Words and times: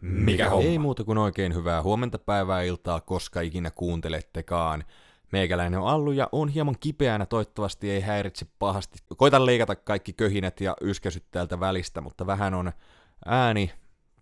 Mikä 0.00 0.50
homma? 0.50 0.68
Ei 0.68 0.78
muuta 0.78 1.04
kuin 1.04 1.18
oikein 1.18 1.54
hyvää 1.54 1.82
huomenta 1.82 2.18
päivää 2.18 2.62
iltaa, 2.62 3.00
koska 3.00 3.40
ikinä 3.40 3.70
kuuntelettekaan. 3.70 4.84
Meikäläinen 5.32 5.80
on 5.80 5.88
Allu 5.88 6.12
ja 6.12 6.28
on 6.32 6.48
hieman 6.48 6.76
kipeänä, 6.80 7.26
toivottavasti 7.26 7.90
ei 7.90 8.00
häiritse 8.00 8.46
pahasti. 8.58 8.98
Koitan 9.16 9.46
leikata 9.46 9.76
kaikki 9.76 10.12
köhinät 10.12 10.60
ja 10.60 10.76
yskäsyt 10.80 11.24
täältä 11.30 11.60
välistä, 11.60 12.00
mutta 12.00 12.26
vähän 12.26 12.54
on 12.54 12.72
ääni 13.26 13.70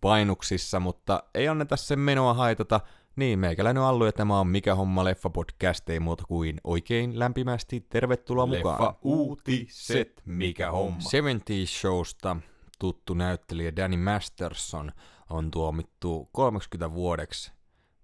painuksissa, 0.00 0.80
mutta 0.80 1.22
ei 1.34 1.48
anneta 1.48 1.76
sen 1.76 1.98
menoa 1.98 2.34
haitata. 2.34 2.80
Niin, 3.16 3.38
meikäläinen 3.38 3.82
on 3.82 3.88
Allu 3.88 4.04
ja 4.04 4.12
tämä 4.12 4.40
on 4.40 4.46
Mikä 4.46 4.74
homma 4.74 5.04
leffa 5.04 5.30
podcast, 5.30 5.90
ei 5.90 6.00
muuta 6.00 6.24
kuin 6.28 6.60
oikein 6.64 7.18
lämpimästi 7.18 7.86
tervetuloa 7.88 8.46
mukaan. 8.46 8.80
Leffa 8.82 8.94
uutiset. 9.02 10.22
Mikä 10.24 10.70
homma? 10.70 11.00
70 11.00 11.52
Showsta 11.66 12.36
tuttu 12.82 13.14
näyttelijä 13.14 13.76
Danny 13.76 13.96
Masterson 13.96 14.92
on 15.30 15.50
tuomittu 15.50 16.28
30 16.32 16.92
vuodeksi 16.94 17.52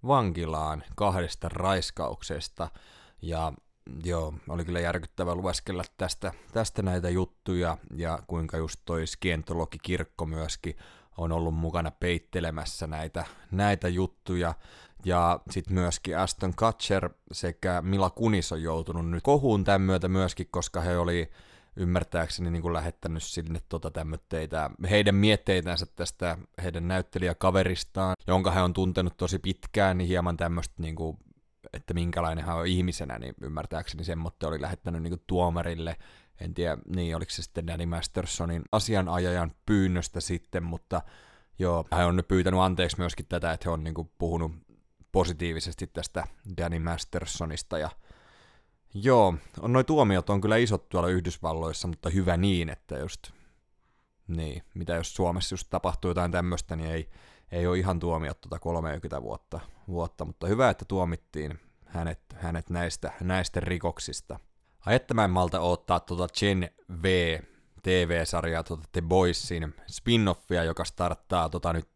vankilaan 0.07 0.85
kahdesta 0.97 1.49
raiskauksesta. 1.49 2.71
Ja 3.23 3.53
joo, 4.05 4.35
oli 4.49 4.65
kyllä 4.65 4.81
järkyttävä 4.81 5.35
lueskella 5.35 5.83
tästä, 5.97 6.33
tästä 6.53 6.83
näitä 6.83 7.11
juttuja 7.11 7.79
ja 7.95 8.19
kuinka 8.27 8.57
just 8.57 8.81
toi 8.85 9.07
skientologikirkko 9.07 10.27
myöskin 10.27 10.77
on 11.17 11.33
ollut 11.33 11.55
mukana 11.55 11.91
peittelemässä 11.91 12.87
näitä, 12.87 13.25
näitä 13.51 13.89
juttuja. 13.89 14.55
Ja 15.05 15.41
sitten 15.51 15.75
myöskin 15.75 16.19
Aston 16.19 16.55
Kutcher 16.57 17.11
sekä 17.33 17.83
Mila 17.83 18.11
Kunis 18.11 18.53
on 18.53 18.63
joutunut 18.63 19.11
nyt 19.11 19.23
kohuun 19.23 19.65
tämän 19.65 19.81
myötä 19.81 20.09
myöskin, 20.09 20.47
koska 20.51 20.81
he 20.81 20.99
oli 20.99 21.31
ymmärtääkseni 21.79 22.51
niin 22.51 22.63
kuin 22.63 22.73
lähettänyt 22.73 23.23
sinne 23.23 23.61
tota 23.69 23.91
tämmöitteitä, 23.91 24.71
heidän 24.91 25.15
mietteitänsä 25.15 25.87
tästä 25.97 26.39
heidän 26.63 26.89
näyttelijäkaveristaan, 26.89 28.17
jonka 28.27 28.51
he 28.51 28.63
on 28.63 28.73
tuntenut 28.73 29.17
tosi 29.17 29.39
pitkään, 29.39 29.99
niin 29.99 30.09
hieman 30.09 30.37
tämmöistä 30.37 30.75
niin 30.79 30.97
kuin, 30.97 31.19
että 31.73 31.95
minkälainen 31.95 32.45
hän 32.45 32.57
on 32.57 32.67
ihmisenä, 32.67 33.19
niin 33.19 33.35
ymmärtääkseni 33.43 34.05
semmoitte 34.05 34.47
oli 34.47 34.61
lähettänyt 34.61 35.03
niin 35.03 35.11
kuin 35.11 35.23
tuomarille, 35.27 35.97
en 36.41 36.55
tiedä, 36.55 36.79
niin 36.95 37.17
oliko 37.17 37.31
se 37.31 37.43
sitten 37.43 37.67
Danny 37.67 37.87
Mastersonin 37.87 38.63
asianajajan 38.73 39.53
pyynnöstä 39.67 40.21
sitten, 40.21 40.63
mutta 40.63 41.03
joo, 41.59 41.85
hän 41.93 42.07
on 42.07 42.17
nyt 42.17 42.29
pyytänyt 42.29 42.61
anteeksi 42.61 42.99
myöskin 42.99 43.27
tätä, 43.29 43.53
että 43.53 43.65
he 43.65 43.71
on 43.71 43.85
niin 43.85 43.95
kuin 43.95 44.11
puhunut 44.19 44.53
positiivisesti 45.13 45.87
tästä 45.87 46.27
Danny 46.57 46.79
Mastersonista 46.79 47.79
ja 47.79 47.91
Joo, 48.95 49.35
on 49.61 49.73
noi 49.73 49.85
tuomiot 49.85 50.31
on 50.31 50.41
kyllä 50.41 50.57
isot 50.57 50.89
tuolla 50.89 51.09
Yhdysvalloissa, 51.09 51.89
mutta 51.89 52.11
hyvä 52.11 52.37
niin, 52.37 52.69
että 52.69 52.99
just, 52.99 53.31
niin, 54.29 54.63
mitä 54.75 54.95
jos 54.95 55.15
Suomessa 55.15 55.53
just 55.53 55.67
tapahtuu 55.71 56.11
jotain 56.11 56.33
tämmöistä, 56.33 56.77
niin 56.77 56.91
ei, 56.91 57.09
ei 57.53 57.67
ole 57.67 57.79
ihan 57.79 57.99
tuomiot 57.99 58.41
tuota 58.41 58.59
30 58.59 59.23
vuotta, 59.23 59.61
vuotta, 59.89 60.25
mutta 60.25 60.47
hyvä, 60.47 60.71
että 60.71 60.85
tuomittiin 60.85 61.61
hänet, 61.87 62.21
hänet 62.35 62.71
näistä, 62.71 63.13
näistä 63.21 63.61
rikoksista. 63.61 64.41
Ai 64.87 64.95
että 64.95 65.15
mä 65.15 65.25
en 65.25 65.31
malta 65.31 65.61
ottaa 65.61 66.01
tuota 66.01 66.35
Gen 66.39 66.71
V 67.03 67.39
TV-sarjaa, 67.83 68.63
tuota 68.63 68.89
The 68.93 69.03
Boysin 69.03 69.75
spin-offia, 69.91 70.65
joka 70.65 70.85
starttaa 70.85 71.49
tota 71.49 71.73
nyt 71.73 71.89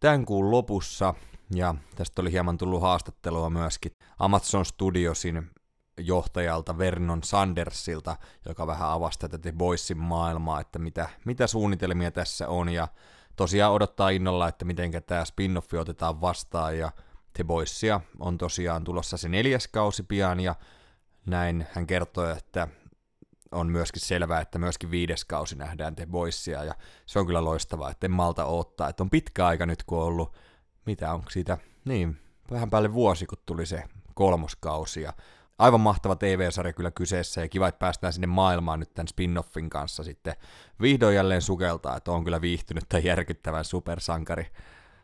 tämän 0.00 0.24
kuun 0.24 0.50
lopussa, 0.50 1.14
ja 1.54 1.74
tästä 1.94 2.22
oli 2.22 2.32
hieman 2.32 2.58
tullut 2.58 2.82
haastattelua 2.82 3.50
myöskin 3.50 3.92
Amazon 4.18 4.64
Studiosin 4.64 5.50
johtajalta 5.98 6.78
Vernon 6.78 7.22
Sandersilta, 7.22 8.16
joka 8.48 8.66
vähän 8.66 8.90
avasi 8.90 9.18
tätä 9.18 9.38
The 9.38 9.52
Boysin 9.52 9.98
maailmaa, 9.98 10.60
että 10.60 10.78
mitä, 10.78 11.08
mitä 11.24 11.46
suunnitelmia 11.46 12.10
tässä 12.10 12.48
on, 12.48 12.68
ja 12.68 12.88
tosiaan 13.36 13.72
odottaa 13.72 14.10
innolla, 14.10 14.48
että 14.48 14.64
miten 14.64 14.90
tämä 15.06 15.24
spin-offi 15.24 15.78
otetaan 15.78 16.20
vastaan, 16.20 16.78
ja 16.78 16.92
The 17.32 17.44
Boysia 17.44 18.00
on 18.18 18.38
tosiaan 18.38 18.84
tulossa 18.84 19.16
se 19.16 19.28
neljäs 19.28 19.68
kausi 19.68 20.02
pian, 20.02 20.40
ja 20.40 20.54
näin 21.26 21.66
hän 21.72 21.86
kertoi, 21.86 22.32
että 22.32 22.68
on 23.52 23.66
myöskin 23.66 24.02
selvää, 24.02 24.40
että 24.40 24.58
myöskin 24.58 24.90
viides 24.90 25.24
kausi 25.24 25.56
nähdään 25.56 25.96
The 25.96 26.06
Boysia, 26.06 26.64
ja 26.64 26.74
se 27.06 27.18
on 27.18 27.26
kyllä 27.26 27.44
loistavaa, 27.44 27.90
että 27.90 28.06
en 28.06 28.10
malta 28.10 28.44
odottaa, 28.44 28.88
että 28.88 29.02
on 29.02 29.10
pitkä 29.10 29.46
aika 29.46 29.66
nyt, 29.66 29.82
kun 29.82 29.98
on 29.98 30.04
ollut, 30.04 30.36
mitä 30.86 31.12
on 31.12 31.22
siitä, 31.30 31.58
niin, 31.84 32.18
vähän 32.50 32.70
päälle 32.70 32.92
vuosi, 32.92 33.26
kun 33.26 33.38
tuli 33.46 33.66
se 33.66 33.82
kolmoskausi, 34.14 35.02
ja 35.02 35.12
aivan 35.58 35.80
mahtava 35.80 36.16
TV-sarja 36.16 36.72
kyllä 36.72 36.90
kyseessä 36.90 37.40
ja 37.40 37.48
kiva, 37.48 37.68
että 37.68 37.78
päästään 37.78 38.12
sinne 38.12 38.26
maailmaan 38.26 38.80
nyt 38.80 38.94
tämän 38.94 39.08
spin-offin 39.08 39.68
kanssa 39.70 40.04
sitten 40.04 40.34
vihdoin 40.80 41.16
jälleen 41.16 41.42
sukeltaa, 41.42 41.96
että 41.96 42.12
on 42.12 42.24
kyllä 42.24 42.40
viihtynyt 42.40 42.84
tämän 42.88 43.04
järkyttävän 43.04 43.64
supersankari 43.64 44.46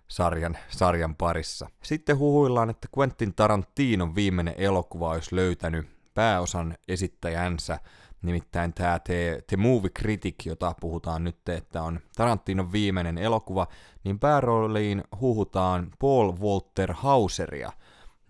sarjan, 0.08 0.58
sarjan 0.68 1.16
parissa. 1.16 1.68
Sitten 1.82 2.18
huhuillaan, 2.18 2.70
että 2.70 2.88
Quentin 2.98 3.34
Tarantinon 3.34 4.14
viimeinen 4.14 4.54
elokuva 4.56 5.10
olisi 5.10 5.36
löytänyt 5.36 5.86
pääosan 6.14 6.76
esittäjänsä, 6.88 7.78
nimittäin 8.22 8.74
tämä 8.74 8.98
The, 8.98 9.44
The 9.46 9.56
Movie 9.56 9.90
Critic, 9.90 10.46
jota 10.46 10.74
puhutaan 10.80 11.24
nyt, 11.24 11.48
että 11.48 11.82
on 11.82 12.00
Tarantinon 12.16 12.72
viimeinen 12.72 13.18
elokuva, 13.18 13.66
niin 14.04 14.18
päärooliin 14.18 15.04
huhutaan 15.20 15.90
Paul 15.98 16.32
Walter 16.32 16.92
Hauseria– 16.92 17.72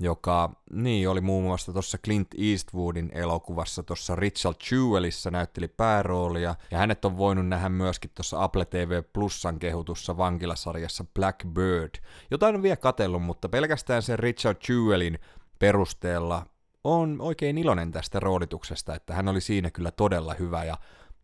joka 0.03 0.51
niin 0.73 1.09
oli 1.09 1.21
muun 1.21 1.45
muassa 1.45 1.73
tuossa 1.73 1.99
Clint 1.99 2.29
Eastwoodin 2.39 3.11
elokuvassa 3.15 3.83
tuossa 3.83 4.17
Richard 4.17 4.57
Jewelissa 4.73 5.31
näytteli 5.31 5.69
pääroolia, 5.69 6.55
ja 6.71 6.79
hänet 6.79 7.05
on 7.05 7.19
voinut 7.19 7.49
nähdä 7.49 7.69
myöskin 7.69 8.11
tuossa 8.15 8.43
Apple 8.43 8.65
TV 8.65 9.03
Plusan 9.12 9.59
kehutussa 9.59 10.17
vankilasarjassa 10.17 11.05
Blackbird. 11.15 11.95
Jotain 12.31 12.55
on 12.55 12.62
vielä 12.62 12.77
katellut, 12.77 13.23
mutta 13.23 13.49
pelkästään 13.49 14.03
sen 14.03 14.19
Richard 14.19 14.59
Jewelin 14.69 15.19
perusteella 15.59 16.47
on 16.85 17.21
oikein 17.21 17.59
iloinen 17.59 17.93
tästä 17.93 18.21
roolituksesta, 18.21 18.95
että 18.95 19.15
hän 19.15 19.29
oli 19.29 19.41
siinä 19.41 19.71
kyllä 19.71 19.91
todella 19.91 20.35
hyvä, 20.35 20.65
ja 20.65 20.77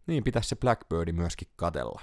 niin 0.07 0.25
pitäisi 0.25 0.49
se 0.49 0.57
Blackbirdi 0.57 1.13
myöskin 1.13 1.49
katella. 1.57 2.01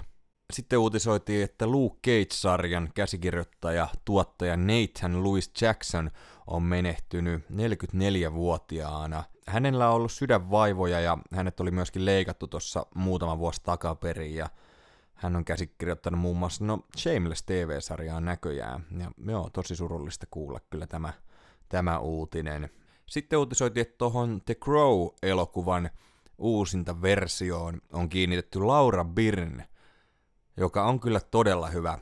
Sitten 0.52 0.78
uutisoitiin, 0.78 1.44
että 1.44 1.66
Luke 1.66 1.98
Cage-sarjan 2.06 2.90
käsikirjoittaja, 2.94 3.88
tuottaja 4.04 4.56
Nathan 4.56 5.24
Louis 5.24 5.52
Jackson 5.60 6.10
on 6.46 6.62
menehtynyt 6.62 7.44
44-vuotiaana. 7.52 9.24
Hänellä 9.46 9.88
on 9.88 9.94
ollut 9.94 10.12
sydänvaivoja 10.12 11.00
ja 11.00 11.18
hänet 11.32 11.60
oli 11.60 11.70
myöskin 11.70 12.04
leikattu 12.04 12.46
tuossa 12.46 12.86
muutama 12.94 13.38
vuosi 13.38 13.60
takaperin 13.62 14.34
ja 14.34 14.48
hän 15.14 15.36
on 15.36 15.44
käsikirjoittanut 15.44 16.20
muun 16.20 16.36
muassa 16.36 16.64
no 16.64 16.78
Shameless 16.98 17.42
TV-sarjaa 17.42 18.20
näköjään. 18.20 18.86
Ja 18.98 19.10
joo, 19.26 19.50
tosi 19.50 19.76
surullista 19.76 20.26
kuulla 20.30 20.60
kyllä 20.70 20.86
tämä, 20.86 21.12
tämä 21.68 21.98
uutinen. 21.98 22.70
Sitten 23.06 23.38
uutisoitiin, 23.38 23.82
että 23.82 23.98
tuohon 23.98 24.40
The 24.46 24.54
Crow-elokuvan 24.54 25.90
uusinta 26.38 27.02
versioon 27.02 27.80
on 27.92 28.08
kiinnitetty 28.08 28.58
Laura 28.60 29.04
Byrne, 29.04 29.68
joka 30.56 30.84
on 30.84 31.00
kyllä 31.00 31.20
todella 31.20 31.68
hyvä 31.68 31.98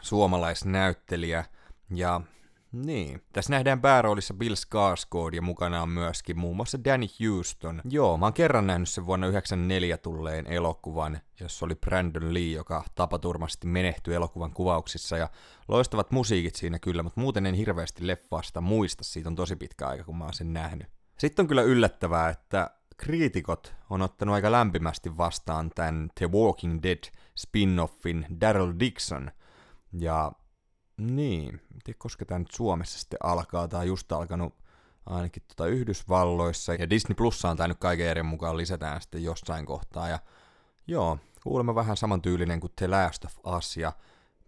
suomalaisnäyttelijä. 0.00 1.44
Ja 1.90 2.20
niin. 2.72 3.22
Tässä 3.32 3.50
nähdään 3.50 3.80
pääroolissa 3.80 4.34
Bill 4.34 4.54
Skarsgård 4.54 5.34
ja 5.34 5.42
mukana 5.42 5.82
on 5.82 5.88
myöskin 5.88 6.38
muun 6.38 6.56
muassa 6.56 6.84
Danny 6.84 7.06
Houston. 7.20 7.82
Joo, 7.84 8.16
mä 8.16 8.26
oon 8.26 8.32
kerran 8.32 8.66
nähnyt 8.66 8.88
sen 8.88 9.06
vuonna 9.06 9.26
1994 9.26 9.98
tulleen 9.98 10.46
elokuvan, 10.46 11.20
jossa 11.40 11.66
oli 11.66 11.74
Brandon 11.74 12.34
Lee, 12.34 12.52
joka 12.52 12.84
tapaturmasti 12.94 13.66
menehtyi 13.66 14.14
elokuvan 14.14 14.52
kuvauksissa 14.52 15.16
ja 15.16 15.28
loistavat 15.68 16.10
musiikit 16.10 16.54
siinä 16.54 16.78
kyllä, 16.78 17.02
mutta 17.02 17.20
muuten 17.20 17.46
en 17.46 17.54
hirveästi 17.54 18.06
leffaasta 18.06 18.60
muista, 18.60 19.04
siitä 19.04 19.28
on 19.28 19.36
tosi 19.36 19.56
pitkä 19.56 19.88
aika 19.88 20.04
kun 20.04 20.18
mä 20.18 20.24
oon 20.24 20.34
sen 20.34 20.52
nähnyt. 20.52 20.86
Sitten 21.18 21.42
on 21.42 21.48
kyllä 21.48 21.62
yllättävää, 21.62 22.28
että 22.28 22.70
kriitikot 22.96 23.74
on 23.90 24.02
ottanut 24.02 24.34
aika 24.34 24.52
lämpimästi 24.52 25.16
vastaan 25.16 25.70
tämän 25.74 26.10
The 26.14 26.26
Walking 26.32 26.78
Dead 26.82 27.04
spin-offin 27.36 28.26
Daryl 28.40 28.72
Dixon, 28.80 29.30
ja 29.92 30.32
niin, 30.98 31.60
tiedä 31.84 31.98
koska 31.98 32.24
tämä 32.24 32.38
nyt 32.38 32.50
Suomessa 32.50 32.98
sitten 32.98 33.18
alkaa, 33.22 33.68
on 33.72 33.86
just 33.86 34.12
alkanut 34.12 34.54
ainakin 35.06 35.42
tuota 35.48 35.70
Yhdysvalloissa, 35.70 36.74
ja 36.74 36.90
Disney 36.90 37.14
Plussa 37.14 37.50
on 37.50 37.56
tämä 37.56 37.68
nyt 37.68 37.78
kaiken 37.78 38.06
eri 38.06 38.22
mukaan 38.22 38.56
lisätään 38.56 39.00
sitten 39.00 39.24
jossain 39.24 39.66
kohtaa, 39.66 40.08
ja 40.08 40.18
joo, 40.86 41.18
kuulemma 41.42 41.74
vähän 41.74 41.96
samantyylinen 41.96 42.60
kuin 42.60 42.72
The 42.76 42.88
Last 42.88 43.24
of 43.24 43.56
Us, 43.56 43.76
ja 43.76 43.92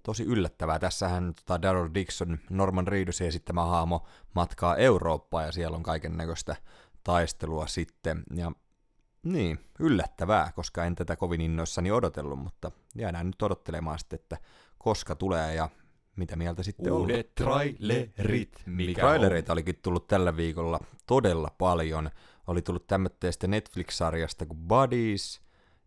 tosi 0.03 0.25
yllättävää. 0.25 0.79
Tässähän 0.79 1.35
tota 1.35 1.63
Daryl 1.63 1.91
Dixon, 1.95 2.39
Norman 2.51 2.89
Reedusin 2.89 3.27
esittämä 3.27 3.65
haamo, 3.65 4.07
matkaa 4.35 4.77
Eurooppaan, 4.77 5.47
ja 5.47 5.53
siellä 5.53 5.77
on 5.77 5.83
kaiken 5.83 6.17
näköistä 6.17 6.57
taistelua 7.05 7.67
sitten, 7.67 8.23
ja 8.35 8.53
niin, 9.23 9.59
yllättävää, 9.79 10.53
koska 10.53 10.85
en 10.85 10.95
tätä 10.95 11.17
kovin 11.17 11.41
innoissani 11.41 11.91
odotellut, 11.91 12.39
mutta 12.39 12.71
jäädään 12.95 13.27
nyt 13.27 13.43
odottelemaan 13.43 13.99
sitten, 13.99 14.19
että 14.19 14.37
koska 14.79 15.15
tulee. 15.15 15.55
Ja 15.55 15.69
mitä 16.21 16.37
mieltä 16.37 16.63
sitten? 16.63 16.93
Uudet 16.93 17.35
trailerit. 17.35 18.63
Mikä 18.67 19.01
Trailereita 19.01 19.53
on? 19.53 19.55
olikin 19.55 19.79
tullut 19.83 20.07
tällä 20.07 20.37
viikolla 20.37 20.81
todella 21.07 21.49
paljon. 21.59 22.11
Oli 22.47 22.63
tullut 22.63 22.87
tämmöistä 22.87 23.47
Netflix-sarjasta 23.47 24.47
kuin 24.47 24.59
Buddies, 24.59 25.41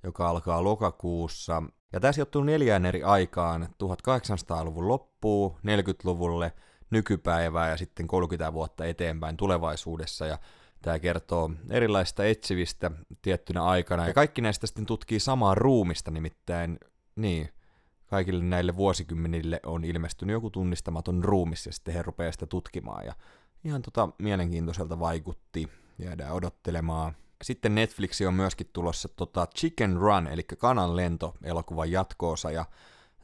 joka 0.04 0.30
alkaa 0.30 0.64
lokakuussa. 0.64 1.64
Ja 1.94 2.00
tämä 2.00 2.12
sijoittuu 2.12 2.44
neljään 2.44 2.86
eri 2.86 3.04
aikaan, 3.04 3.68
1800-luvun 3.84 4.88
loppuun, 4.88 5.52
40-luvulle, 5.52 6.52
nykypäivää 6.90 7.70
ja 7.70 7.78
sitten 7.78 8.08
30 8.08 8.54
vuotta 8.54 8.86
eteenpäin 8.86 9.38
tulevaisuudessa. 9.38 10.26
Ja 10.26 10.38
tämä 10.82 11.00
kertoo 11.00 11.52
erilaisista 11.70 12.26
etsivistä 12.26 12.92
tiettynä 13.22 13.64
aikana. 13.64 14.08
Ja 14.08 14.14
kaikki 14.14 14.42
näistä 14.42 14.68
sitten 14.68 14.86
tutkii 14.86 15.20
samaa 15.20 15.56
ruumista, 15.56 16.12
nimittäin 16.12 16.80
niin, 17.16 17.50
kaikille 18.14 18.44
näille 18.44 18.76
vuosikymmenille 18.76 19.60
on 19.66 19.84
ilmestynyt 19.84 20.34
joku 20.34 20.50
tunnistamaton 20.50 21.24
ruumis, 21.24 21.66
ja 21.66 21.74
sitten 21.74 21.94
he 21.94 22.02
rupeaa 22.02 22.32
sitä 22.32 22.46
tutkimaan. 22.46 23.06
Ja 23.06 23.14
ihan 23.64 23.82
tota 23.82 24.10
mielenkiintoiselta 24.18 25.00
vaikutti, 25.00 25.70
jäädään 26.00 26.34
odottelemaan. 26.34 27.16
Sitten 27.44 27.76
Netflix 27.76 28.22
on 28.22 28.34
myöskin 28.34 28.70
tulossa 28.74 29.10
tota 29.10 29.48
Chicken 29.58 29.98
Run, 29.98 30.28
eli 30.28 30.44
kanan 30.44 30.96
lento 30.96 31.34
elokuvan 31.44 31.92
jatkoosa, 31.92 32.52
ja 32.52 32.66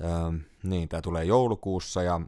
öö, 0.02 0.10
niin, 0.64 0.90
tämä 0.90 1.02
tulee 1.02 1.26
joulukuussa, 1.26 2.04
ja 2.04 2.22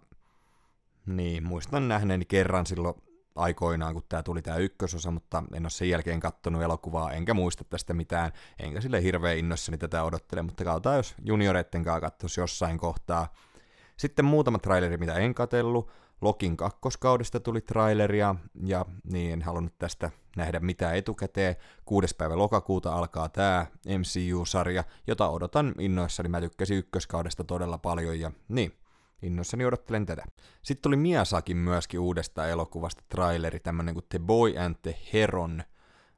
niin, 1.05 1.43
muistan 1.43 1.87
nähneeni 1.87 2.25
kerran 2.25 2.65
silloin 2.65 2.95
aikoinaan, 3.35 3.93
kun 3.93 4.03
tämä 4.09 4.23
tuli 4.23 4.41
tämä 4.41 4.57
ykkösosa, 4.57 5.11
mutta 5.11 5.43
en 5.53 5.63
ole 5.63 5.69
sen 5.69 5.89
jälkeen 5.89 6.19
kattonut 6.19 6.61
elokuvaa, 6.61 7.11
enkä 7.11 7.33
muista 7.33 7.63
tästä 7.63 7.93
mitään, 7.93 8.31
enkä 8.59 8.81
sille 8.81 9.03
hirveän 9.03 9.37
innossani 9.37 9.77
tätä 9.77 10.03
odottele, 10.03 10.41
mutta 10.41 10.63
katsotaan, 10.63 10.97
jos 10.97 11.15
junioreitten 11.23 11.83
kanssa 11.83 12.01
katsoisi 12.01 12.39
jossain 12.39 12.77
kohtaa. 12.77 13.33
Sitten 13.97 14.25
muutama 14.25 14.59
traileri, 14.59 14.97
mitä 14.97 15.13
en 15.13 15.33
katellut. 15.33 15.91
Lokin 16.21 16.57
kakkoskaudesta 16.57 17.39
tuli 17.39 17.61
traileria, 17.61 18.35
ja 18.63 18.85
niin 19.03 19.33
en 19.33 19.41
halunnut 19.41 19.79
tästä 19.79 20.11
nähdä 20.35 20.59
mitään 20.59 20.95
etukäteen. 20.95 21.55
Kuudes 21.85 22.13
päivä 22.13 22.37
lokakuuta 22.37 22.93
alkaa 22.93 23.29
tämä 23.29 23.65
MCU-sarja, 23.85 24.83
jota 25.07 25.29
odotan 25.29 25.75
innoissani. 25.79 26.29
Mä 26.29 26.41
tykkäsin 26.41 26.77
ykköskaudesta 26.77 27.43
todella 27.43 27.77
paljon, 27.77 28.19
ja 28.19 28.31
niin, 28.47 28.80
innoissani 29.21 29.65
odottelen 29.65 30.05
tätä. 30.05 30.23
Sitten 30.61 30.81
tuli 30.81 30.95
Miasakin 30.95 31.57
myöskin 31.57 31.99
uudesta 31.99 32.47
elokuvasta 32.47 33.03
traileri, 33.09 33.59
tämmönen 33.59 33.93
kuin 33.93 34.05
The 34.09 34.19
Boy 34.19 34.57
and 34.57 34.75
the 34.81 34.95
Heron. 35.13 35.63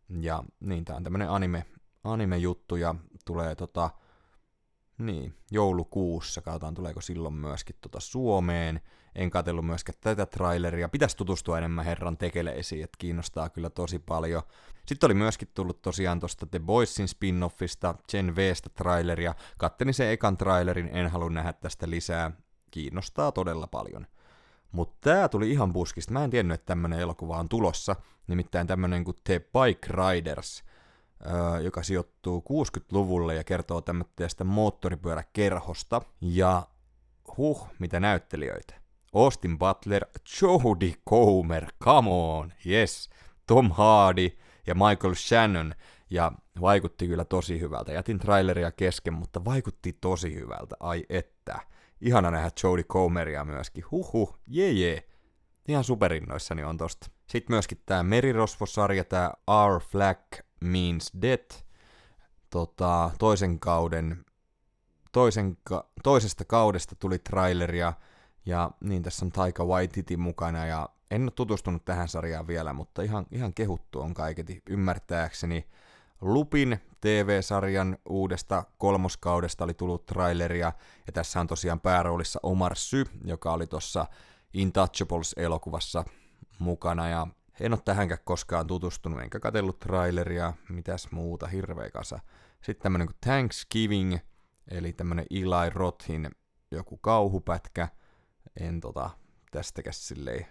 Ja 0.10 0.44
niin, 0.60 0.86
tää 0.86 0.96
on 0.96 1.04
tämmönen 1.04 1.30
anime, 1.30 1.66
anime-juttu 2.04 2.76
ja 2.76 2.96
tulee 3.26 3.56
tota, 3.56 3.90
niin, 4.98 5.34
joulukuussa, 5.52 6.42
katsotaan 6.42 6.74
tuleeko 6.74 7.02
silloin 7.02 7.34
myöskin 7.34 7.76
tota 7.82 8.00
Suomeen. 8.00 8.82
En 9.16 9.30
katsellut 9.30 9.66
myöskään 9.66 9.98
tätä 10.02 10.26
traileria. 10.26 10.90
Pitäisi 10.90 11.18
tutustua 11.18 11.58
enemmän 11.58 11.86
herran 11.86 12.18
tekeleisiin, 12.18 12.84
että 12.84 12.98
kiinnostaa 12.98 13.50
kyllä 13.50 13.70
tosi 13.70 14.00
paljon. 14.00 14.44
Sitten 14.86 15.08
oli 15.08 15.14
myöskin 15.14 15.48
tullut 15.54 15.82
tosiaan 15.82 16.20
tuosta 16.20 16.46
The 16.46 16.60
Boysin 16.60 17.08
spin-offista, 17.08 17.96
Gen 18.12 18.36
Vstä 18.36 18.70
traileria. 18.70 19.36
Kattelin 19.58 19.94
sen 19.94 20.10
ekan 20.10 20.38
trailerin, 20.38 20.90
en 20.94 21.10
halua 21.12 21.30
nähdä 21.30 21.54
tästä 21.54 21.90
lisää 21.90 22.32
kiinnostaa 22.74 23.32
todella 23.32 23.68
paljon. 23.68 24.08
Mutta 24.72 24.98
tämä 25.10 25.30
tuli 25.30 25.52
ihan 25.52 25.74
puskista. 25.74 26.14
Mä 26.14 26.24
en 26.24 26.30
tiennyt, 26.30 26.56
että 26.56 26.66
tämmönen 26.66 27.00
elokuva 27.00 27.38
on 27.38 27.50
tulossa. 27.50 27.96
Nimittäin 28.28 28.68
tämmönen 28.68 29.04
kuin 29.04 29.18
The 29.24 29.40
Bike 29.40 29.88
Riders, 29.88 30.64
öö, 31.26 31.60
joka 31.60 31.84
sijoittuu 31.84 32.44
60-luvulle 32.50 33.36
ja 33.36 33.44
kertoo 33.44 33.82
tämmöistä 33.82 34.44
moottoripyöräkerhosta. 34.44 36.02
Ja 36.22 36.68
huh, 37.38 37.68
mitä 37.80 38.00
näyttelijöitä. 38.00 38.74
Austin 39.14 39.60
Butler, 39.60 40.06
Jodie 40.42 40.94
Comer, 41.10 41.66
come 41.84 42.10
on, 42.12 42.54
yes, 42.66 43.10
Tom 43.48 43.72
Hardy 43.72 44.38
ja 44.68 44.76
Michael 44.76 45.14
Shannon, 45.16 45.74
ja 46.10 46.32
vaikutti 46.62 47.08
kyllä 47.08 47.26
tosi 47.26 47.60
hyvältä. 47.60 47.92
Jätin 47.92 48.20
traileria 48.20 48.72
kesken, 48.72 49.14
mutta 49.14 49.46
vaikutti 49.46 49.98
tosi 50.02 50.36
hyvältä, 50.36 50.76
ai 50.80 51.06
että 51.10 51.60
ihana 52.04 52.32
nähdä 52.32 52.52
Jodie 52.64 52.84
Comeria 52.84 53.46
myöskin. 53.46 53.84
Huhu, 53.92 54.36
jee 54.48 54.72
jee. 54.72 55.08
Ihan 55.68 55.84
superinnoissani 55.84 56.64
on 56.64 56.78
tosta. 56.78 57.08
Sitten 57.28 57.54
myöskin 57.54 57.82
tämä 57.86 58.04
Merirosvosarja, 58.04 59.04
tämä 59.04 59.32
Our 59.48 59.82
Flag 59.82 60.18
Means 60.60 61.12
Death, 61.22 61.64
tota, 62.50 63.12
toisen 63.20 63.60
kauden, 63.60 64.26
toisen 65.12 65.58
ka- 65.64 65.90
toisesta 66.04 66.46
kaudesta 66.46 66.96
tuli 66.96 67.20
traileria, 67.20 67.94
ja 68.46 68.72
niin 68.84 69.04
tässä 69.04 69.26
on 69.26 69.32
Taika 69.32 69.66
Waititi 69.66 70.18
mukana, 70.18 70.66
ja 70.66 70.90
en 71.12 71.24
ole 71.24 71.32
tutustunut 71.32 71.86
tähän 71.86 72.08
sarjaan 72.08 72.48
vielä, 72.48 72.74
mutta 72.74 73.02
ihan, 73.02 73.26
ihan 73.32 73.54
kehuttu 73.54 74.02
on 74.02 74.14
kaiketi 74.14 74.62
ymmärtääkseni. 74.70 75.68
Lupin 76.24 76.80
TV-sarjan 77.02 77.98
uudesta 78.10 78.64
kolmoskaudesta 78.78 79.64
oli 79.64 79.74
tullut 79.74 80.06
traileria, 80.06 80.74
ja 81.08 81.14
tässä 81.14 81.40
on 81.40 81.48
tosiaan 81.48 81.80
pääroolissa 81.80 82.40
Omar 82.44 82.76
Sy, 82.76 83.06
joka 83.24 83.54
oli 83.54 83.68
tuossa 83.68 84.06
Intouchables-elokuvassa 84.54 86.04
mukana, 86.60 87.10
ja 87.10 87.28
en 87.60 87.74
ole 87.74 87.82
tähänkään 87.86 88.20
koskaan 88.24 88.68
tutustunut, 88.68 89.22
enkä 89.22 89.40
katsellut 89.40 89.80
traileria, 89.80 90.54
mitäs 90.70 91.12
muuta, 91.12 91.48
hirveä 91.48 91.90
kasa. 91.90 92.20
Sitten 92.62 92.84
tämmönen 92.84 93.08
kuin 93.08 93.18
Thanksgiving, 93.22 94.18
eli 94.72 94.94
tämmönen 94.94 95.26
Eli 95.32 95.70
Rothin 95.74 96.30
joku 96.72 96.98
kauhupätkä, 96.98 97.88
en 98.60 98.80
tota, 98.80 99.10
tästäkäs 99.52 100.08
silleen, 100.08 100.48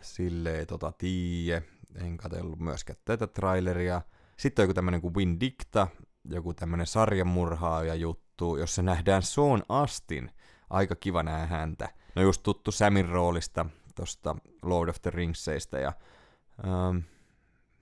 silleen 0.00 0.66
tota 0.66 0.92
tiiä, 0.92 1.62
en 1.94 2.16
katsellut 2.16 2.58
myöskään 2.58 2.98
tätä 3.04 3.26
traileria, 3.26 4.02
sitten 4.38 4.62
on 4.62 4.64
joku 4.64 4.74
tämmönen 4.74 5.00
kuin 5.00 5.14
Windicta, 5.14 5.88
joku 6.24 6.54
tämmönen 6.54 6.86
sarjamurhaaja 6.86 7.94
juttu, 7.94 8.56
jossa 8.56 8.82
nähdään 8.82 9.22
Sean 9.22 9.62
Astin. 9.68 10.30
Aika 10.70 10.94
kiva 10.94 11.22
nähdä 11.22 11.46
häntä. 11.46 11.88
No 12.14 12.22
just 12.22 12.42
tuttu 12.42 12.72
Samin 12.72 13.08
roolista 13.08 13.66
tosta 13.94 14.36
Lord 14.62 14.88
of 14.88 14.96
the 15.02 15.10
Ringsseistä 15.10 15.78
ja 15.78 15.92
ähm, 16.64 16.98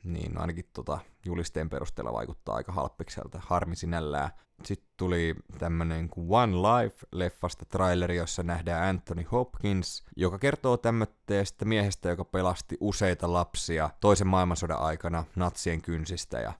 niin 0.07 0.35
no 0.35 0.41
ainakin 0.41 0.65
tota 0.73 0.99
julisteen 1.25 1.71
perusteella 1.71 2.13
vaikuttaa 2.13 2.57
aika 2.57 2.73
halppikselta, 2.73 3.41
harmi 3.47 3.77
sinällään. 3.77 4.31
Sitten 4.65 4.89
tuli 4.97 5.35
tämmönen 5.59 6.09
kuin 6.09 6.27
One 6.31 6.53
Life-leffasta 6.53 7.67
traileri, 7.69 8.17
jossa 8.17 8.43
nähdään 8.43 8.89
Anthony 8.89 9.23
Hopkins, 9.33 10.05
joka 10.17 10.39
kertoo 10.39 10.77
tämmöistä 10.77 11.65
miehestä, 11.65 12.09
joka 12.09 12.25
pelasti 12.25 12.77
useita 12.81 13.33
lapsia 13.33 13.91
toisen 14.01 14.27
maailmansodan 14.27 14.79
aikana 14.81 15.25
natsien 15.37 15.83
kynsistä 15.83 16.41
ja 16.41 16.53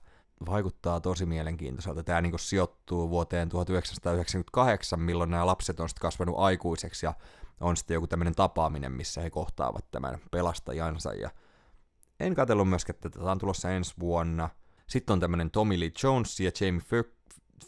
vaikuttaa 0.45 0.99
tosi 0.99 1.25
mielenkiintoiselta. 1.25 2.03
Tämä 2.03 2.21
niin 2.21 2.39
sijoittuu 2.39 3.09
vuoteen 3.09 3.49
1998, 3.49 4.99
milloin 4.99 5.31
nämä 5.31 5.45
lapset 5.45 5.79
on 5.79 5.89
sitten 5.89 6.01
kasvanut 6.01 6.35
aikuiseksi 6.37 7.05
ja 7.05 7.13
on 7.61 7.77
sitten 7.77 7.95
joku 7.95 8.07
tämmöinen 8.07 8.35
tapaaminen, 8.35 8.91
missä 8.91 9.21
he 9.21 9.29
kohtaavat 9.29 9.91
tämän 9.91 10.19
pelastajansa 10.31 11.13
ja 11.13 11.29
en 12.19 12.35
katsellut 12.35 12.69
myöskään, 12.69 12.95
että 12.95 13.09
tätä 13.09 13.31
on 13.31 13.37
tulossa 13.37 13.71
ensi 13.71 13.93
vuonna. 13.99 14.49
Sitten 14.87 15.13
on 15.13 15.19
tämmönen 15.19 15.51
Tommy 15.51 15.79
Lee 15.79 15.91
Jones 16.03 16.39
ja 16.39 16.51
Jamie 16.61 16.81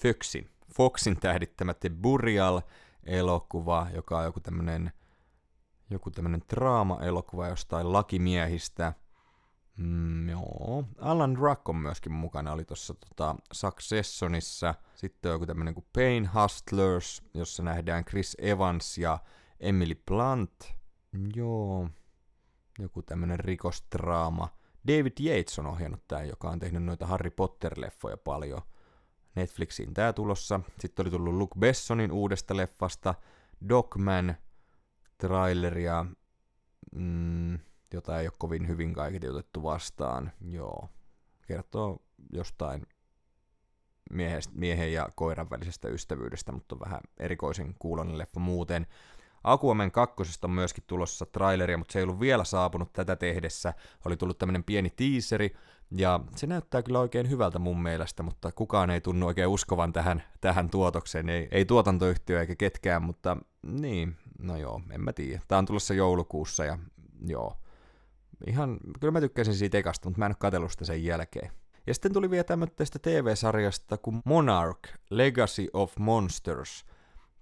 Foxin, 0.02 0.50
Foxin 0.76 1.20
tähdittämä 1.20 1.74
The 1.74 1.90
Burial-elokuva, 1.90 3.88
joka 3.94 4.18
on 4.18 4.26
joku 4.26 4.40
tämmönen, 4.40 4.92
joku 5.90 6.12
tämmönen 6.12 6.42
draama-elokuva 6.50 7.48
jostain 7.48 7.94
lakimiehistä. 7.94 8.94
Mm, 9.78 10.30
joo. 10.30 10.84
Alan 10.98 11.38
Ruck 11.38 11.70
on 11.70 11.76
myöskin 11.76 12.12
mukana, 12.12 12.52
oli 12.52 12.66
tuossa 12.66 12.94
tota, 12.94 13.36
Successionissa. 13.52 14.76
Sitten 14.96 15.30
on 15.30 15.36
joku 15.36 15.46
tämmönen 15.46 15.74
kuin 15.74 15.86
Pain 15.94 16.30
Hustlers, 16.34 17.24
jossa 17.34 17.64
nähdään 17.64 18.06
Chris 18.06 18.38
Evans 18.40 18.98
ja 18.98 19.20
Emily 19.60 19.96
Blunt. 20.08 20.74
Joo, 21.36 21.90
joku 22.82 23.02
tämmönen 23.02 23.40
rikostraama. 23.40 24.48
David 24.88 25.14
Yates 25.26 25.60
on 25.60 25.68
ohjannut 25.68 26.08
tämän, 26.08 26.28
joka 26.28 26.50
on 26.50 26.60
tehnyt 26.60 26.84
noita 26.84 27.08
Harry 27.08 27.30
Potter-leffoja 27.30 28.18
paljon. 28.18 28.62
Netflixiin 29.36 29.94
tää 29.94 30.14
tulossa. 30.14 30.60
Sitten 30.80 31.04
oli 31.04 31.12
tullut 31.12 31.34
Luke 31.34 31.60
Bessonin 31.60 32.12
uudesta 32.12 32.58
leffasta, 32.58 33.16
Dogman, 33.70 34.36
traileria, 35.18 36.06
mm, 36.96 37.60
jota 37.94 38.20
ei 38.20 38.28
ole 38.28 38.34
kovin 38.38 38.68
hyvin 38.68 38.94
kaiketi 38.94 39.30
otettu 39.30 39.64
vastaan. 39.64 40.32
Joo, 40.42 40.90
kertoo 41.48 42.02
jostain 42.34 42.86
miehen 44.54 44.94
ja 44.94 45.10
koiran 45.16 45.50
välisestä 45.50 45.88
ystävyydestä, 45.88 46.52
mutta 46.52 46.76
on 46.76 46.80
vähän 46.80 47.02
erikoisen 47.18 47.76
kuulonen 47.80 48.18
leffa 48.18 48.40
muuten. 48.40 48.88
Aquaman 49.44 49.92
2 49.92 50.16
on 50.44 50.52
myöskin 50.52 50.84
tulossa 50.88 51.26
traileria, 51.26 51.78
mutta 51.78 51.92
se 51.92 52.00
ei 52.00 52.04
ollut 52.04 52.20
vielä 52.20 52.44
saapunut 52.44 52.94
tätä 52.94 53.16
tehdessä. 53.16 53.74
Oli 54.06 54.18
tullut 54.18 54.38
tämmönen 54.38 54.64
pieni 54.64 54.90
teaseri, 54.90 55.56
ja 55.92 56.20
se 56.36 56.48
näyttää 56.48 56.84
kyllä 56.84 57.00
oikein 57.00 57.30
hyvältä 57.30 57.60
mun 57.60 57.84
mielestä, 57.84 58.24
mutta 58.24 58.52
kukaan 58.52 58.90
ei 58.90 59.02
tunnu 59.02 59.28
oikein 59.28 59.48
uskovan 59.48 59.94
tähän, 59.94 60.24
tähän 60.42 60.70
tuotokseen. 60.70 61.30
Ei, 61.30 61.48
ei 61.52 61.66
tuotantoyhtiö 61.66 62.40
eikä 62.40 62.56
ketkään, 62.56 63.02
mutta 63.02 63.38
niin, 63.64 64.16
no 64.40 64.58
joo, 64.58 64.82
en 64.92 65.02
mä 65.02 65.14
tiedä. 65.14 65.42
Tää 65.48 65.58
on 65.58 65.66
tulossa 65.66 65.94
joulukuussa 65.94 66.66
ja 66.66 66.78
joo. 67.26 67.58
Ihan, 68.48 68.78
kyllä 69.00 69.12
mä 69.12 69.22
tykkäsin 69.22 69.56
siitä 69.56 69.78
ekasta, 69.78 70.10
mutta 70.10 70.20
mä 70.20 70.26
en 70.26 70.30
ole 70.30 70.36
katsellut 70.40 70.72
sitä 70.72 70.86
sen 70.86 71.04
jälkeen. 71.04 71.52
Ja 71.88 71.94
sitten 71.94 72.14
tuli 72.14 72.30
vielä 72.30 72.44
tämmöistä 72.44 73.00
TV-sarjasta 73.00 73.98
kuin 73.98 74.22
Monarch, 74.26 74.94
Legacy 75.10 75.68
of 75.74 75.98
Monsters, 75.98 76.86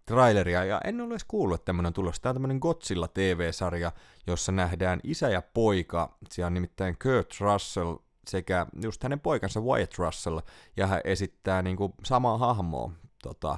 traileria, 0.07 0.65
ja 0.65 0.81
en 0.83 1.01
ole 1.01 1.09
edes 1.09 1.23
kuullut, 1.23 1.55
että 1.55 1.65
tämmöinen 1.65 1.87
on 1.87 1.93
tulossa. 1.93 2.21
Tämä 2.21 2.31
on 2.31 2.35
tämmöinen 2.35 2.57
Godzilla 2.57 3.07
TV-sarja, 3.07 3.91
jossa 4.27 4.51
nähdään 4.51 4.99
isä 5.03 5.29
ja 5.29 5.41
poika, 5.53 6.17
siellä 6.29 6.47
on 6.47 6.53
nimittäin 6.53 6.97
Kurt 7.03 7.33
Russell 7.39 7.95
sekä 8.27 8.65
just 8.81 9.03
hänen 9.03 9.19
poikansa 9.19 9.61
Wyatt 9.61 9.97
Russell, 9.97 10.39
ja 10.77 10.87
hän 10.87 11.01
esittää 11.03 11.61
niinku 11.61 11.93
samaa 12.03 12.37
hahmoa, 12.37 12.91
tota, 13.23 13.57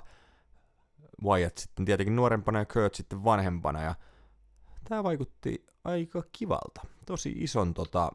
Wyatt 1.23 1.57
sitten 1.57 1.85
tietenkin 1.85 2.15
nuorempana 2.15 2.59
ja 2.59 2.65
Kurt 2.65 2.95
sitten 2.95 3.23
vanhempana, 3.23 3.81
ja 3.81 3.95
tämä 4.89 5.03
vaikutti 5.03 5.65
aika 5.83 6.23
kivalta. 6.31 6.81
Tosi 7.05 7.35
ison, 7.37 7.73
tota, 7.73 8.11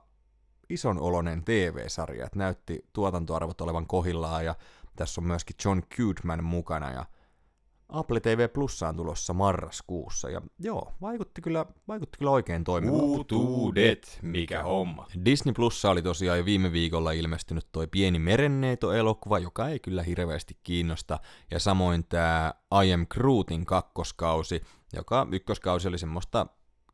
ison 0.69 1.01
olonen 1.01 1.45
TV-sarja, 1.45 2.27
että 2.27 2.39
näytti 2.39 2.89
tuotantoarvot 2.93 3.61
olevan 3.61 3.87
kohillaan, 3.87 4.45
ja 4.45 4.55
tässä 4.97 5.21
on 5.21 5.27
myöskin 5.27 5.57
John 5.65 5.83
Goodman 5.97 6.45
mukana, 6.45 6.91
ja 6.91 7.07
Apple 7.89 8.21
TV 8.21 8.49
Plussa 8.49 8.89
on 8.89 8.97
tulossa 8.97 9.33
marraskuussa, 9.33 10.31
ja 10.31 10.43
joo, 10.59 10.93
vaikutti 11.01 11.43
kyllä, 11.43 11.67
vaikutti 11.89 12.19
kyllä 12.19 12.31
oikein 12.31 12.65
toimivalta. 12.65 13.05
Uutuudet, 13.05 14.19
mikä 14.23 14.63
homma. 14.63 15.07
Disney 15.25 15.55
Plussa 15.55 15.91
oli 15.91 16.03
tosiaan 16.03 16.39
jo 16.39 16.45
viime 16.45 16.73
viikolla 16.73 17.13
ilmestynyt 17.13 17.67
toi 17.73 17.87
Pieni 17.87 18.19
merenneito-elokuva, 18.19 19.39
joka 19.39 19.69
ei 19.69 19.81
kyllä 19.81 20.03
hirveästi 20.03 20.59
kiinnosta, 20.63 21.19
ja 21.51 21.59
samoin 21.59 22.05
tämä 22.05 22.55
I 22.85 22.93
Am 22.93 23.07
Grootin 23.07 23.67
kakkoskausi, 23.67 24.63
joka 24.93 25.27
ykköskausi 25.33 25.89
oli 25.89 25.99
semmoista 25.99 26.47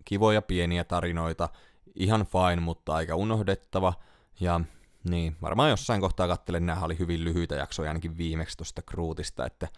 kivoja 0.04 0.42
pieniä 0.42 0.84
tarinoita, 0.84 1.48
ihan 1.94 2.26
fine, 2.26 2.60
mutta 2.60 2.94
aika 2.94 3.16
unohdettava, 3.16 3.94
ja 4.40 4.60
niin, 5.10 5.36
varmaan 5.42 5.70
jossain 5.70 6.00
kohtaa 6.00 6.28
kattelen, 6.28 6.66
nämä 6.66 6.84
oli 6.84 6.98
hyvin 6.98 7.24
lyhyitä 7.24 7.54
jaksoja 7.54 7.90
ainakin 7.90 8.16
viimeksi 8.16 8.56
tuosta 8.56 8.82
Grootista, 8.82 9.46
että 9.46 9.68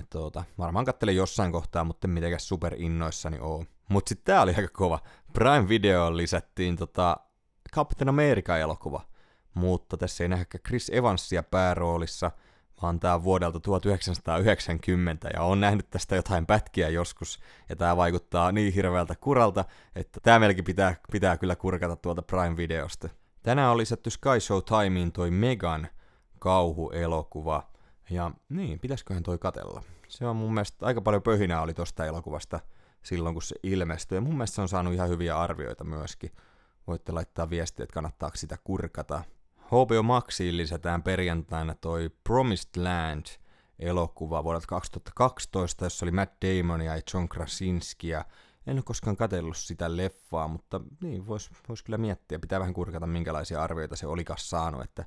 et 0.00 0.10
tuota, 0.10 0.44
varmaan 0.58 0.84
kattelin 0.84 1.16
jossain 1.16 1.52
kohtaa, 1.52 1.84
mutta 1.84 2.08
mitenkään 2.08 2.40
super 2.40 2.74
innoissani 2.76 3.38
oo. 3.40 3.64
Mut 3.88 4.08
sit 4.08 4.24
tää 4.24 4.42
oli 4.42 4.54
aika 4.54 4.68
kova. 4.72 4.98
Prime 5.32 5.68
Video 5.68 6.16
lisättiin 6.16 6.76
tota 6.76 7.16
Captain 7.74 8.08
America-elokuva, 8.08 9.02
mutta 9.54 9.96
tässä 9.96 10.24
ei 10.24 10.28
nähdä 10.28 10.44
Chris 10.66 10.90
Evansia 10.94 11.42
pääroolissa, 11.42 12.30
vaan 12.82 13.00
tää 13.00 13.14
on 13.14 13.24
vuodelta 13.24 13.60
1990 13.60 15.28
ja 15.34 15.42
on 15.42 15.60
nähnyt 15.60 15.90
tästä 15.90 16.16
jotain 16.16 16.46
pätkiä 16.46 16.88
joskus 16.88 17.40
ja 17.68 17.76
tää 17.76 17.96
vaikuttaa 17.96 18.52
niin 18.52 18.72
hirveältä 18.72 19.14
kuralta, 19.20 19.64
että 19.96 20.20
tää 20.22 20.38
melkein 20.38 20.64
pitää, 20.64 20.96
pitää 21.12 21.36
kyllä 21.36 21.56
kurkata 21.56 21.96
tuolta 21.96 22.22
Prime 22.22 22.56
Videosta. 22.56 23.08
Tänään 23.42 23.70
on 23.70 23.78
lisätty 23.78 24.10
Sky 24.10 24.40
Show 24.40 24.60
Timeen 24.62 25.12
toi 25.12 25.30
Megan 25.30 25.88
kauhuelokuva, 26.38 27.71
ja 28.12 28.30
niin, 28.48 28.80
pitäisiköhän 28.80 29.22
toi 29.22 29.38
katella. 29.38 29.82
Se 30.08 30.26
on 30.26 30.36
mun 30.36 30.54
mielestä 30.54 30.86
aika 30.86 31.00
paljon 31.00 31.22
pöhinää 31.22 31.62
oli 31.62 31.74
tosta 31.74 32.06
elokuvasta 32.06 32.60
silloin, 33.02 33.34
kun 33.34 33.42
se 33.42 33.56
ilmestyi. 33.62 34.16
Ja 34.16 34.20
mun 34.20 34.34
mielestä 34.34 34.54
se 34.54 34.62
on 34.62 34.68
saanut 34.68 34.94
ihan 34.94 35.08
hyviä 35.08 35.38
arvioita 35.38 35.84
myöskin. 35.84 36.32
Voitte 36.86 37.12
laittaa 37.12 37.50
viestiä, 37.50 37.82
että 37.82 37.94
kannattaako 37.94 38.36
sitä 38.36 38.58
kurkata. 38.64 39.24
HBO 39.66 40.02
Maxiin 40.02 40.56
lisätään 40.56 41.02
perjantaina 41.02 41.74
toi 41.74 42.10
Promised 42.24 42.82
Land 42.82 43.26
elokuva 43.78 44.44
vuodelta 44.44 44.66
2012, 44.66 45.84
jossa 45.84 46.04
oli 46.04 46.12
Matt 46.12 46.34
Damon 46.44 46.80
ja 46.80 46.92
John 47.14 47.28
Krasinski. 47.28 48.08
Ja 48.08 48.24
en 48.66 48.76
ole 48.76 48.82
koskaan 48.82 49.16
katsellut 49.16 49.56
sitä 49.56 49.96
leffaa, 49.96 50.48
mutta 50.48 50.80
niin, 51.00 51.26
voisi 51.26 51.50
vois 51.68 51.82
kyllä 51.82 51.98
miettiä. 51.98 52.38
Pitää 52.38 52.60
vähän 52.60 52.74
kurkata, 52.74 53.06
minkälaisia 53.06 53.62
arvioita 53.62 53.96
se 53.96 54.06
olikas 54.06 54.50
saanut, 54.50 54.82
että 54.82 55.04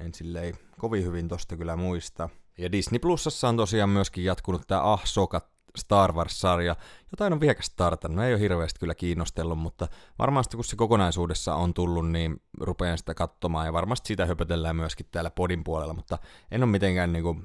en 0.00 0.14
silleen 0.14 0.54
kovin 0.78 1.04
hyvin 1.04 1.28
tosta 1.28 1.56
kyllä 1.56 1.76
muista. 1.76 2.28
Ja 2.58 2.72
Disney 2.72 2.98
Plusassa 2.98 3.48
on 3.48 3.56
tosiaan 3.56 3.90
myöskin 3.90 4.24
jatkunut 4.24 4.62
tämä 4.66 4.92
Ah 4.92 5.04
Soka 5.04 5.50
Star 5.76 6.12
Wars-sarja, 6.12 6.76
jota 7.12 7.34
on 7.34 7.40
vieläkään 7.40 7.64
startannut, 7.64 8.24
ei 8.24 8.32
ole 8.32 8.40
hirveästi 8.40 8.80
kyllä 8.80 8.94
kiinnostellut, 8.94 9.58
mutta 9.58 9.88
varmasti 10.18 10.56
kun 10.56 10.64
se 10.64 10.76
kokonaisuudessa 10.76 11.54
on 11.54 11.74
tullut, 11.74 12.10
niin 12.10 12.42
rupean 12.60 12.98
sitä 12.98 13.14
katsomaan, 13.14 13.66
ja 13.66 13.72
varmasti 13.72 14.08
sitä 14.08 14.26
höpötellään 14.26 14.76
myöskin 14.76 15.06
täällä 15.10 15.30
podin 15.30 15.64
puolella, 15.64 15.94
mutta 15.94 16.18
en 16.50 16.62
ole 16.62 16.70
mitenkään 16.70 17.12
niinku 17.12 17.36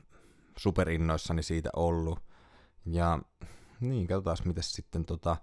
superinnoissani 0.58 1.44
siitä 1.44 1.70
ollut. 1.76 2.20
Ja 2.86 3.20
niin, 3.80 4.08
katsotaan 4.08 4.38
miten 4.46 4.64
sitten 4.64 5.06
tota, 5.06 5.38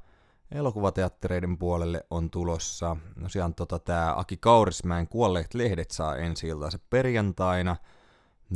elokuvateattereiden 0.54 1.59
puolelle 1.59 2.06
on 2.11 2.30
tulossa. 2.30 2.97
No 3.16 3.28
siellä 3.28 3.50
tota, 3.56 3.78
tämä 3.78 4.14
Aki 4.16 4.37
Kaurismäen 4.37 5.09
Kuolleet 5.09 5.54
lehdet 5.54 5.90
saa 5.90 6.16
ensi 6.16 6.47
se 6.71 6.78
perjantaina. 6.90 7.76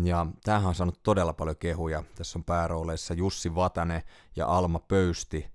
Ja 0.05 0.27
tämähän 0.45 0.69
on 0.69 0.75
saanut 0.75 1.03
todella 1.03 1.33
paljon 1.33 1.57
kehuja. 1.57 2.03
Tässä 2.15 2.39
on 2.39 2.45
päärooleissa 2.45 3.15
Jussi 3.15 3.55
Vatane 3.55 4.03
ja 4.37 4.47
Alma 4.47 4.79
Pöysti. 4.79 5.51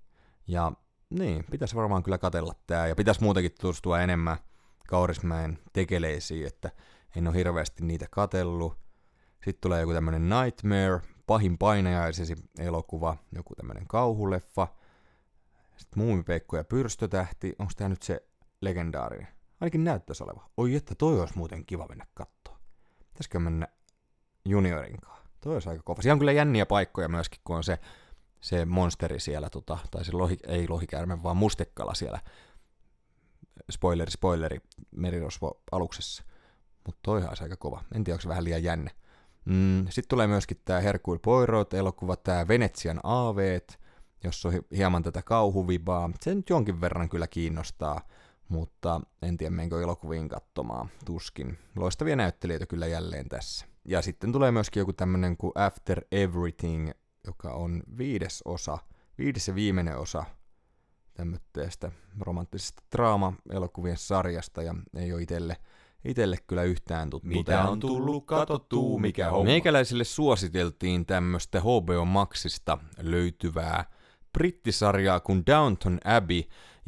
Ja 0.47 0.71
niin, 1.09 1.43
pitäisi 1.51 1.75
varmaan 1.75 2.03
kyllä 2.03 2.17
katella 2.17 2.53
tää. 2.67 2.87
Ja 2.87 2.95
pitäisi 2.95 3.23
muutenkin 3.23 3.51
tutustua 3.51 4.01
enemmän 4.01 4.37
Kaurismäen 4.87 5.59
tekeleisiin, 5.73 6.47
että 6.47 6.71
en 7.15 7.27
ole 7.27 7.35
hirveästi 7.35 7.85
niitä 7.85 8.05
katellut. 8.11 8.77
Sitten 9.33 9.61
tulee 9.61 9.81
joku 9.81 9.93
tämmönen 9.93 10.29
Nightmare, 10.29 11.01
pahin 11.27 11.57
painajaisesi 11.57 12.35
elokuva, 12.59 13.17
joku 13.35 13.55
tämmönen 13.55 13.87
kauhuleffa– 13.87 14.67
sitten 15.81 16.03
Muumipeikko 16.03 16.57
ja 16.57 16.63
Pyrstötähti, 16.63 17.55
onko 17.59 17.71
tämä 17.75 17.89
nyt 17.89 18.01
se 18.01 18.25
legendaarinen? 18.61 19.27
Ainakin 19.61 19.83
näyttäisi 19.83 20.23
oleva. 20.23 20.49
Oi 20.57 20.75
että 20.75 20.95
toi 20.95 21.19
olisi 21.19 21.37
muuten 21.37 21.65
kiva 21.65 21.87
mennä 21.87 22.05
katsoa. 22.13 22.59
Pitäisikö 23.07 23.39
mennä 23.39 23.67
juniorinkaan? 24.45 25.21
Toi 25.41 25.53
olisi 25.53 25.69
aika 25.69 25.83
kova. 25.83 26.01
Siellä 26.01 26.13
on 26.13 26.19
kyllä 26.19 26.31
jänniä 26.31 26.65
paikkoja 26.65 27.07
myöskin, 27.07 27.41
kun 27.43 27.55
on 27.55 27.63
se, 27.63 27.79
se 28.41 28.65
monsteri 28.65 29.19
siellä, 29.19 29.49
tota, 29.49 29.77
tai 29.91 30.05
se 30.05 30.11
lohi, 30.11 30.37
ei 30.47 30.67
lohikäärme, 30.67 31.23
vaan 31.23 31.37
mustekala 31.37 31.93
siellä. 31.93 32.19
Spoileri, 33.71 34.11
spoileri, 34.11 34.61
merirosvo 34.91 35.61
aluksessa. 35.71 36.23
Mutta 36.85 36.99
toi 37.03 37.23
olisi 37.23 37.43
aika 37.43 37.57
kova. 37.57 37.83
En 37.95 38.03
tiedä, 38.03 38.15
onko 38.15 38.21
se 38.21 38.29
vähän 38.29 38.43
liian 38.43 38.63
jänne. 38.63 38.91
Mm, 39.45 39.85
Sitten 39.89 40.09
tulee 40.09 40.27
myöskin 40.27 40.61
tämä 40.65 40.79
Hercule 40.79 41.19
Poirot-elokuva, 41.19 42.15
tämä 42.15 42.47
Venetsian 42.47 42.99
aaveet, 43.03 43.79
jos 44.23 44.45
on 44.45 44.53
hieman 44.75 45.03
tätä 45.03 45.21
kauhuvibaa. 45.21 46.09
Se 46.21 46.35
nyt 46.35 46.49
jonkin 46.49 46.81
verran 46.81 47.09
kyllä 47.09 47.27
kiinnostaa, 47.27 48.01
mutta 48.49 49.01
en 49.21 49.37
tiedä 49.37 49.55
menkö 49.55 49.81
elokuviin 49.81 50.29
katsomaan, 50.29 50.89
tuskin. 51.05 51.57
Loistavia 51.75 52.15
näyttelijöitä 52.15 52.65
kyllä 52.65 52.87
jälleen 52.87 53.29
tässä. 53.29 53.65
Ja 53.85 54.01
sitten 54.01 54.31
tulee 54.31 54.51
myöskin 54.51 54.81
joku 54.81 54.93
tämmönen 54.93 55.37
kuin 55.37 55.51
After 55.55 56.01
Everything, 56.11 56.89
joka 57.27 57.53
on 57.53 57.83
viides 57.97 58.41
osa, 58.45 58.77
viides 59.17 59.47
ja 59.47 59.55
viimeinen 59.55 59.97
osa 59.97 60.23
tämmöistä 61.13 61.91
romanttisesta 62.19 62.83
draama-elokuvien 62.91 63.97
sarjasta, 63.97 64.63
ja 64.63 64.75
ei 64.95 65.13
ole 65.13 65.21
itselle 65.21 65.57
itelle 66.05 66.37
kyllä 66.47 66.63
yhtään 66.63 67.09
tuttu. 67.09 67.27
Mitä 67.27 67.63
on 67.63 67.79
tullut 67.79 68.25
katottuu, 68.25 68.99
mikä 68.99 69.29
homma? 69.29 69.43
Meikäläisille 69.43 70.03
suositeltiin 70.03 71.05
tämmöistä 71.05 71.59
HBO 71.61 72.05
Maxista 72.05 72.77
löytyvää 72.97 73.85
brittisarjaa 74.33 75.19
kuin 75.19 75.43
Downton 75.45 75.99
Abbey, 76.05 76.43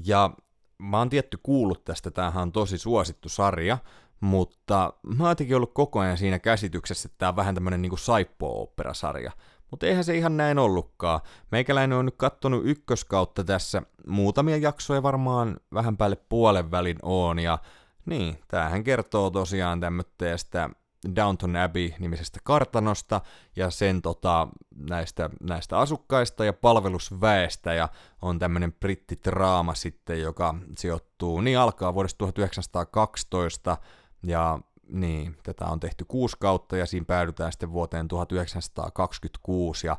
ja 0.06 0.30
mä 0.78 0.98
oon 0.98 1.10
tietty 1.10 1.40
kuullut 1.44 1.84
tästä, 1.84 2.12
tämähän 2.12 2.42
on 2.42 2.52
tosi 2.52 2.78
suosittu 2.78 3.30
sarja, 3.30 3.78
mutta 4.20 4.94
mä 5.04 5.24
oon 5.24 5.32
jotenkin 5.32 5.56
ollut 5.56 5.74
koko 5.74 6.00
ajan 6.00 6.18
siinä 6.18 6.40
käsityksessä, 6.40 7.08
että 7.08 7.18
tää 7.18 7.30
on 7.30 7.36
vähän 7.36 7.56
tämmönen 7.56 7.82
niinku 7.82 7.98
saippo-oopperasarja. 7.98 9.32
Mutta 9.72 9.86
eihän 9.86 10.04
se 10.04 10.18
ihan 10.18 10.38
näin 10.38 10.60
ollutkaan. 10.60 11.20
Meikäläinen 11.52 11.98
on 11.98 12.06
nyt 12.06 12.16
kattonut 12.18 12.62
ykköskautta 12.66 13.44
tässä 13.44 13.82
muutamia 14.08 14.58
jaksoja 14.58 15.04
varmaan 15.04 15.58
vähän 15.74 15.98
päälle 15.98 16.18
puolen 16.30 16.72
välin 16.72 16.98
on, 17.02 17.40
ja 17.40 17.58
niin, 18.06 18.40
tämähän 18.48 18.84
kertoo 18.84 19.30
tosiaan 19.30 19.80
tämmöistä 19.80 20.70
Downton 21.16 21.56
Abbey-nimisestä 21.56 22.40
kartanosta 22.44 23.22
ja 23.56 23.70
sen 23.70 24.02
tota, 24.02 24.48
näistä, 24.76 25.30
näistä 25.42 25.80
asukkaista 25.80 26.46
ja 26.46 26.54
palvelusväestä. 26.54 27.74
Ja 27.74 27.90
on 28.22 28.40
tämmöinen 28.40 28.74
brittitraama 28.74 29.74
sitten, 29.74 30.22
joka 30.22 30.56
sijoittuu, 30.78 31.42
niin 31.42 31.60
alkaa 31.60 31.94
vuodesta 31.94 32.18
1912 32.18 33.78
ja 34.24 34.60
niin, 34.88 35.38
tätä 35.44 35.66
on 35.66 35.80
tehty 35.80 36.06
kuusi 36.08 36.38
kautta 36.40 36.78
ja 36.78 36.86
siinä 36.86 37.06
päädytään 37.06 37.52
sitten 37.52 37.72
vuoteen 37.72 38.08
1926 38.08 39.88
ja 39.88 39.98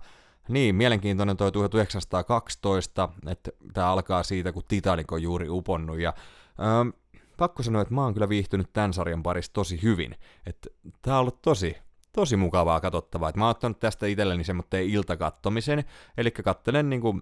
niin, 0.48 0.74
mielenkiintoinen 0.74 1.36
toi 1.36 1.52
1912, 1.52 3.08
että 3.26 3.50
tämä 3.72 3.92
alkaa 3.92 4.22
siitä, 4.22 4.52
kun 4.52 4.62
Titanic 4.68 5.12
on 5.12 5.22
juuri 5.22 5.48
uponnut. 5.48 5.98
Ja 5.98 6.14
ähm, 6.60 6.88
pakko 7.36 7.62
sanoa, 7.62 7.82
että 7.82 7.94
mä 7.94 8.02
oon 8.02 8.14
kyllä 8.14 8.28
viihtynyt 8.28 8.72
tämän 8.72 8.92
sarjan 8.92 9.22
parissa 9.22 9.52
tosi 9.52 9.82
hyvin. 9.82 10.14
Että 10.46 10.70
tää 11.02 11.14
on 11.14 11.20
ollut 11.20 11.42
tosi, 11.42 11.76
tosi 12.12 12.36
mukavaa 12.36 12.80
katsottavaa. 12.80 13.28
Et 13.28 13.36
mä 13.36 13.44
oon 13.44 13.50
ottanut 13.50 13.80
tästä 13.80 14.06
itselleni 14.06 14.44
semmoitteen 14.44 14.86
iltakattomisen, 14.86 15.84
eli 16.16 16.30
kattelen 16.30 16.90
niinku 16.90 17.20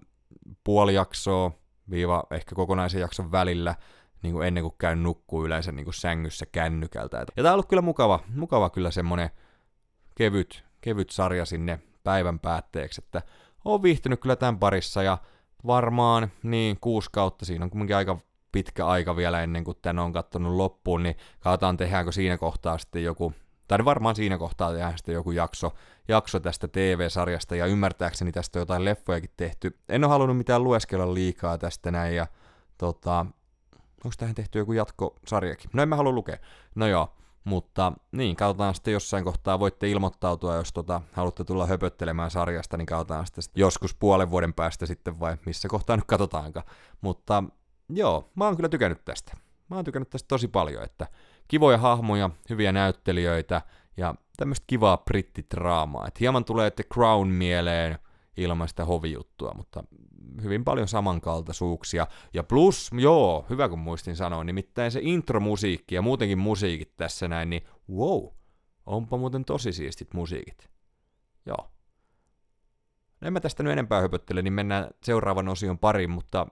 puoli 0.63 0.93
jaksoa, 0.93 1.51
viiva 1.89 2.23
ehkä 2.31 2.55
kokonaisen 2.55 3.01
jakson 3.01 3.31
välillä, 3.31 3.75
niin 4.23 4.33
kuin 4.33 4.47
ennen 4.47 4.63
kuin 4.63 4.75
käyn 4.77 5.03
nukkuu 5.03 5.45
yleensä 5.45 5.71
niin 5.71 5.83
kuin 5.83 5.93
sängyssä 5.93 6.45
kännykältä. 6.45 7.25
Ja 7.37 7.43
tää 7.43 7.51
on 7.51 7.53
ollut 7.53 7.69
kyllä 7.69 7.81
mukava, 7.81 8.19
mukava 8.35 8.69
kyllä 8.69 8.91
semmonen 8.91 9.29
kevyt, 10.15 10.63
kevyt 10.81 11.09
sarja 11.09 11.45
sinne 11.45 11.79
päivän 12.03 12.39
päätteeksi, 12.39 13.01
että 13.05 13.21
oon 13.65 13.83
viihtynyt 13.83 14.21
kyllä 14.21 14.35
tämän 14.35 14.59
parissa 14.59 15.03
ja 15.03 15.17
varmaan 15.67 16.31
niin 16.43 16.77
kuusi 16.81 17.09
kautta, 17.11 17.45
siinä 17.45 17.65
on 17.65 17.71
kuitenkin 17.71 17.95
aika 17.95 18.17
pitkä 18.53 18.87
aika 18.87 19.15
vielä 19.15 19.43
ennen 19.43 19.63
kuin 19.63 19.77
tän 19.81 19.99
on 19.99 20.13
kattonut 20.13 20.53
loppuun, 20.53 21.03
niin 21.03 21.15
katsotaan 21.39 21.77
tehdäänkö 21.77 22.11
siinä 22.11 22.37
kohtaa 22.37 22.77
sitten 22.77 23.03
joku, 23.03 23.33
tai 23.67 23.85
varmaan 23.85 24.15
siinä 24.15 24.37
kohtaa 24.37 24.71
tehdään 24.71 24.97
sitten 24.97 25.13
joku 25.13 25.31
jakso, 25.31 25.73
jakso 26.07 26.39
tästä 26.39 26.67
TV-sarjasta, 26.67 27.55
ja 27.55 27.65
ymmärtääkseni 27.65 28.31
tästä 28.31 28.59
on 28.59 28.61
jotain 28.61 28.85
leffojakin 28.85 29.29
tehty. 29.37 29.79
En 29.89 30.03
ole 30.03 30.11
halunnut 30.11 30.37
mitään 30.37 30.63
lueskella 30.63 31.13
liikaa 31.13 31.57
tästä 31.57 31.91
näin, 31.91 32.15
ja 32.15 32.27
tota, 32.77 33.25
onko 34.05 34.15
tähän 34.17 34.35
tehty 34.35 34.59
joku 34.59 34.73
jatkosarjakin? 34.73 35.69
No 35.73 35.83
en 35.83 35.89
mä 35.89 35.95
halua 35.95 36.11
lukea. 36.11 36.37
No 36.75 36.87
joo, 36.87 37.13
mutta 37.43 37.93
niin, 38.11 38.35
katsotaan 38.35 38.75
sitten 38.75 38.93
jossain 38.93 39.23
kohtaa, 39.23 39.59
voitte 39.59 39.89
ilmoittautua, 39.89 40.55
jos 40.55 40.73
tota, 40.73 41.01
haluatte 41.13 41.43
tulla 41.43 41.67
höpöttelemään 41.67 42.31
sarjasta, 42.31 42.77
niin 42.77 42.85
katsotaan 42.85 43.25
sitten 43.25 43.43
joskus 43.55 43.95
puolen 43.95 44.29
vuoden 44.29 44.53
päästä 44.53 44.85
sitten 44.85 45.19
vai 45.19 45.37
missä 45.45 45.67
kohtaa 45.67 45.95
nyt 45.97 46.05
katsotaankaan. 46.05 46.65
Mutta 47.01 47.43
joo, 47.89 48.31
mä 48.35 48.45
oon 48.45 48.55
kyllä 48.55 48.69
tykännyt 48.69 49.05
tästä. 49.05 49.37
Mä 49.69 49.75
oon 49.75 49.85
tykännyt 49.85 50.09
tästä 50.09 50.27
tosi 50.27 50.47
paljon, 50.47 50.83
että 50.83 51.07
kivoja 51.47 51.77
hahmoja, 51.77 52.29
hyviä 52.49 52.71
näyttelijöitä 52.71 53.61
ja 53.97 54.15
tämmöistä 54.37 54.63
kivaa 54.67 54.97
brittidraamaa. 54.97 56.07
Et 56.07 56.19
hieman 56.19 56.45
tulee 56.45 56.71
The 56.71 56.83
Crown 56.83 57.27
mieleen 57.27 57.97
ilman 58.37 58.67
sitä 58.67 58.85
hovijuttua, 58.85 59.53
mutta 59.53 59.83
hyvin 60.41 60.63
paljon 60.63 60.87
samankaltaisuuksia. 60.87 62.07
Ja 62.33 62.43
plus, 62.43 62.91
joo, 62.93 63.45
hyvä 63.49 63.69
kun 63.69 63.79
muistin 63.79 64.15
sanoa, 64.15 64.43
nimittäin 64.43 64.91
se 64.91 64.99
intromusiikki 65.03 65.95
ja 65.95 66.01
muutenkin 66.01 66.37
musiikit 66.37 66.95
tässä 66.95 67.27
näin, 67.27 67.49
niin 67.49 67.63
wow, 67.89 68.27
onpa 68.85 69.17
muuten 69.17 69.45
tosi 69.45 69.71
siistit 69.71 70.13
musiikit. 70.13 70.69
Joo. 71.45 71.69
En 73.21 73.33
mä 73.33 73.39
tästä 73.39 73.63
nyt 73.63 73.73
enempää 73.73 74.01
höpöttele, 74.01 74.41
niin 74.41 74.53
mennään 74.53 74.89
seuraavan 75.03 75.47
osion 75.47 75.79
pariin, 75.79 76.09
mutta 76.09 76.47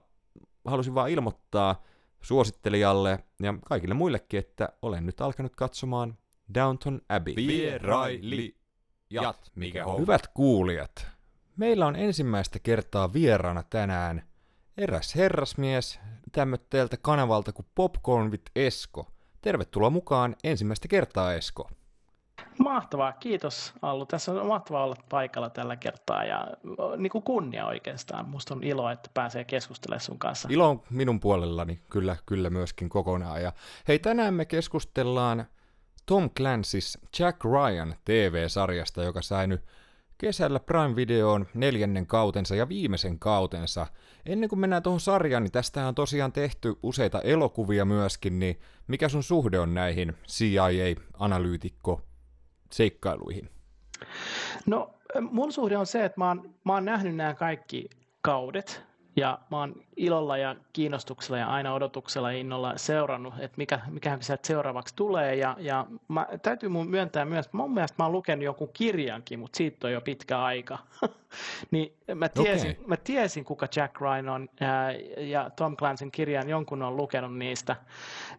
halusin 0.64 0.94
vaan 0.94 1.10
ilmoittaa 1.10 1.82
suosittelijalle 2.20 3.18
ja 3.42 3.54
kaikille 3.64 3.94
muillekin, 3.94 4.40
että 4.40 4.68
olen 4.82 5.06
nyt 5.06 5.20
alkanut 5.20 5.56
katsomaan 5.56 6.18
Downton 6.54 7.00
Abbey. 7.08 7.36
Vieraili. 7.36 8.56
Jat, 9.10 9.52
mikä 9.54 9.84
homma. 9.84 10.00
Hyvät 10.00 10.26
kuulijat, 10.34 11.06
meillä 11.56 11.86
on 11.86 11.96
ensimmäistä 11.96 12.58
kertaa 12.58 13.12
vieraana 13.12 13.62
tänään 13.70 14.22
eräs 14.76 15.14
herrasmies 15.14 16.00
tämmötteeltä 16.32 16.96
kanavalta 16.96 17.52
kuin 17.52 17.66
Popcorn 17.74 18.30
with 18.30 18.44
Esko. 18.56 19.06
Tervetuloa 19.40 19.90
mukaan 19.90 20.36
ensimmäistä 20.44 20.88
kertaa 20.88 21.34
Esko. 21.34 21.70
Mahtavaa, 22.58 23.12
kiitos 23.12 23.72
Allu. 23.82 24.06
Tässä 24.06 24.32
on 24.32 24.46
mahtavaa 24.46 24.84
olla 24.84 24.96
paikalla 25.08 25.50
tällä 25.50 25.76
kertaa 25.76 26.24
ja 26.24 26.48
niin 26.96 27.10
kuin 27.10 27.24
kunnia 27.24 27.66
oikeastaan. 27.66 28.28
Musta 28.28 28.54
on 28.54 28.64
ilo, 28.64 28.90
että 28.90 29.10
pääsee 29.14 29.44
keskustelemaan 29.44 30.00
sun 30.00 30.18
kanssa. 30.18 30.48
Ilo 30.50 30.68
on 30.68 30.82
minun 30.90 31.20
puolellani 31.20 31.80
kyllä, 31.90 32.16
kyllä 32.26 32.50
myöskin 32.50 32.88
kokonaan. 32.88 33.42
Ja 33.42 33.52
hei, 33.88 33.98
tänään 33.98 34.34
me 34.34 34.44
keskustellaan 34.44 35.46
Tom 36.06 36.30
Clancy's 36.40 37.06
Jack 37.18 37.44
Ryan 37.44 37.94
TV-sarjasta, 38.04 39.02
joka 39.02 39.22
sai 39.22 39.46
nyt 39.46 39.64
kesällä 40.18 40.60
Prime 40.60 40.96
Videoon 40.96 41.46
neljännen 41.54 42.06
kautensa 42.06 42.54
ja 42.54 42.68
viimeisen 42.68 43.18
kautensa. 43.18 43.86
Ennen 44.26 44.48
kuin 44.48 44.58
mennään 44.58 44.82
tuohon 44.82 45.00
sarjaan, 45.00 45.42
niin 45.42 45.52
tästä 45.52 45.88
on 45.88 45.94
tosiaan 45.94 46.32
tehty 46.32 46.74
useita 46.82 47.20
elokuvia 47.20 47.84
myöskin, 47.84 48.38
niin 48.38 48.60
mikä 48.86 49.08
sun 49.08 49.22
suhde 49.22 49.58
on 49.58 49.74
näihin 49.74 50.16
CIA-analyytikko 50.28 52.00
seikkailuihin? 52.72 53.50
No, 54.66 54.94
mun 55.20 55.52
suhde 55.52 55.76
on 55.76 55.86
se, 55.86 56.04
että 56.04 56.20
mä 56.20 56.28
oon, 56.28 56.54
mä 56.64 56.74
oon 56.74 56.84
nähnyt 56.84 57.16
nämä 57.16 57.34
kaikki 57.34 57.90
kaudet, 58.22 58.82
ja 59.16 59.38
mä 59.50 59.58
oon 59.58 59.74
ilolla 59.96 60.36
ja 60.36 60.56
kiinnostuksella 60.72 61.38
ja 61.38 61.46
aina 61.46 61.74
odotuksella 61.74 62.32
ja 62.32 62.38
innolla 62.38 62.72
seurannut, 62.76 63.34
että 63.38 63.56
mikä, 63.56 63.80
mikähän 63.90 64.22
sieltä 64.22 64.46
seuraavaksi 64.46 64.96
tulee. 64.96 65.36
Ja, 65.36 65.56
ja 65.58 65.86
mä, 66.08 66.26
täytyy 66.42 66.68
mun 66.68 66.90
myöntää 66.90 67.24
myös, 67.24 67.46
että 67.46 67.56
mun 67.56 67.74
mielestä 67.74 67.94
mä 67.98 68.04
oon 68.04 68.12
lukenut 68.12 68.44
jonkun 68.44 68.70
kirjankin, 68.72 69.38
mutta 69.38 69.56
siitä 69.56 69.86
on 69.86 69.92
jo 69.92 70.00
pitkä 70.00 70.42
aika. 70.42 70.78
niin 71.70 71.92
mä 72.14 72.28
tiesin, 72.28 72.70
okay. 72.70 72.84
mä 72.86 72.96
tiesin, 72.96 73.44
kuka 73.44 73.68
Jack 73.76 74.00
Ryan 74.00 74.28
on 74.28 74.48
ää, 74.60 74.92
ja 75.16 75.50
Tom 75.50 75.76
Clancyn 75.76 76.10
kirjan 76.10 76.48
jonkun 76.48 76.82
on 76.82 76.96
lukenut 76.96 77.38
niistä. 77.38 77.76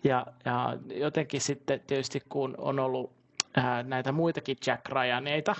Ja, 0.04 0.26
ja 0.46 0.78
jotenkin 0.96 1.42
sitten 1.42 1.82
tietysti 1.88 2.22
kun 2.30 2.56
on 2.58 2.80
ollut 2.80 3.23
ää, 3.58 3.84
näitä 3.84 4.12
muitakin 4.12 4.58
Jack 4.68 4.90
Ryaneita, 4.90 5.56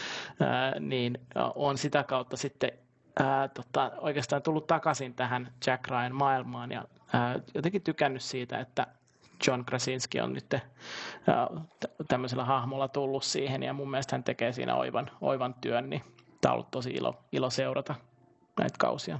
niin 0.80 1.18
on 1.54 1.78
sitä 1.78 2.04
kautta 2.04 2.36
sitten 2.36 2.72
ää, 3.20 3.48
tota, 3.48 3.92
oikeastaan 3.98 4.42
tullut 4.42 4.66
takaisin 4.66 5.14
tähän 5.14 5.52
Jack 5.66 5.88
Ryan 5.88 6.14
maailmaan. 6.14 6.72
Ja 6.72 6.84
ää, 7.12 7.40
jotenkin 7.54 7.82
tykännyt 7.82 8.22
siitä, 8.22 8.58
että 8.58 8.86
John 9.46 9.64
Krasinski 9.64 10.20
on 10.20 10.32
nyt 10.32 10.54
tämmöisellä 12.08 12.44
hahmolla 12.44 12.88
tullut 12.88 13.24
siihen. 13.24 13.62
Ja 13.62 13.72
mun 13.72 13.90
mielestä 13.90 14.16
hän 14.16 14.24
tekee 14.24 14.52
siinä 14.52 14.74
oivan, 14.74 15.10
oivan 15.20 15.54
työn, 15.54 15.90
niin 15.90 16.02
tämä 16.40 16.52
on 16.52 16.54
ollut 16.54 16.70
tosi 16.70 16.90
ilo, 16.90 17.24
ilo 17.32 17.50
seurata 17.50 17.94
näitä 18.58 18.76
kausia. 18.78 19.18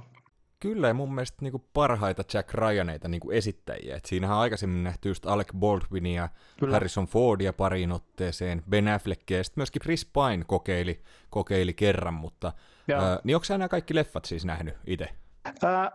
Kyllä, 0.61 0.87
ja 0.87 0.93
mun 0.93 1.15
mielestä 1.15 1.37
niinku 1.41 1.65
parhaita 1.73 2.23
Jack 2.33 2.53
Ryaneita 2.53 3.07
niinku 3.07 3.31
esittäjiä. 3.31 3.95
Et 3.95 4.05
siinähän 4.05 4.35
on 4.35 4.41
aikaisemmin 4.41 4.83
nähty 4.83 5.09
just 5.09 5.25
Alec 5.25 5.47
Baldwinia, 5.57 6.29
Kyllä. 6.59 6.73
Harrison 6.73 7.05
Fordia 7.05 7.53
pariin 7.53 7.91
otteeseen, 7.91 8.63
Ben 8.69 8.87
Affleckia, 8.87 9.37
ja 9.37 9.43
sitten 9.43 9.61
myöskin 9.61 9.81
Chris 9.81 10.05
Pine 10.05 10.43
kokeili, 10.47 11.01
kokeili 11.29 11.73
kerran, 11.73 12.13
mutta 12.13 12.53
ää, 12.95 13.19
niin 13.23 13.35
onko 13.35 13.45
nämä 13.49 13.67
kaikki 13.69 13.95
leffat 13.95 14.25
siis 14.25 14.45
nähnyt 14.45 14.75
itse? 14.87 15.09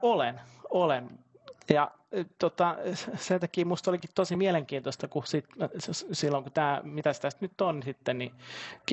olen, 0.03 0.41
olen. 0.71 1.19
Ja 1.71 1.91
tota, 2.39 2.77
sen 3.15 3.41
takia 3.41 3.67
musta 3.67 3.91
olikin 3.91 4.11
tosi 4.15 4.37
mielenkiintoista, 4.37 5.09
kun 5.09 5.27
sit, 5.27 5.47
silloin 6.13 6.43
kun 6.45 6.53
tämä, 6.53 6.81
mitä 6.85 7.15
tästä 7.15 7.39
nyt 7.41 7.61
on 7.61 7.83
sitten, 7.83 8.19
niin 8.19 8.35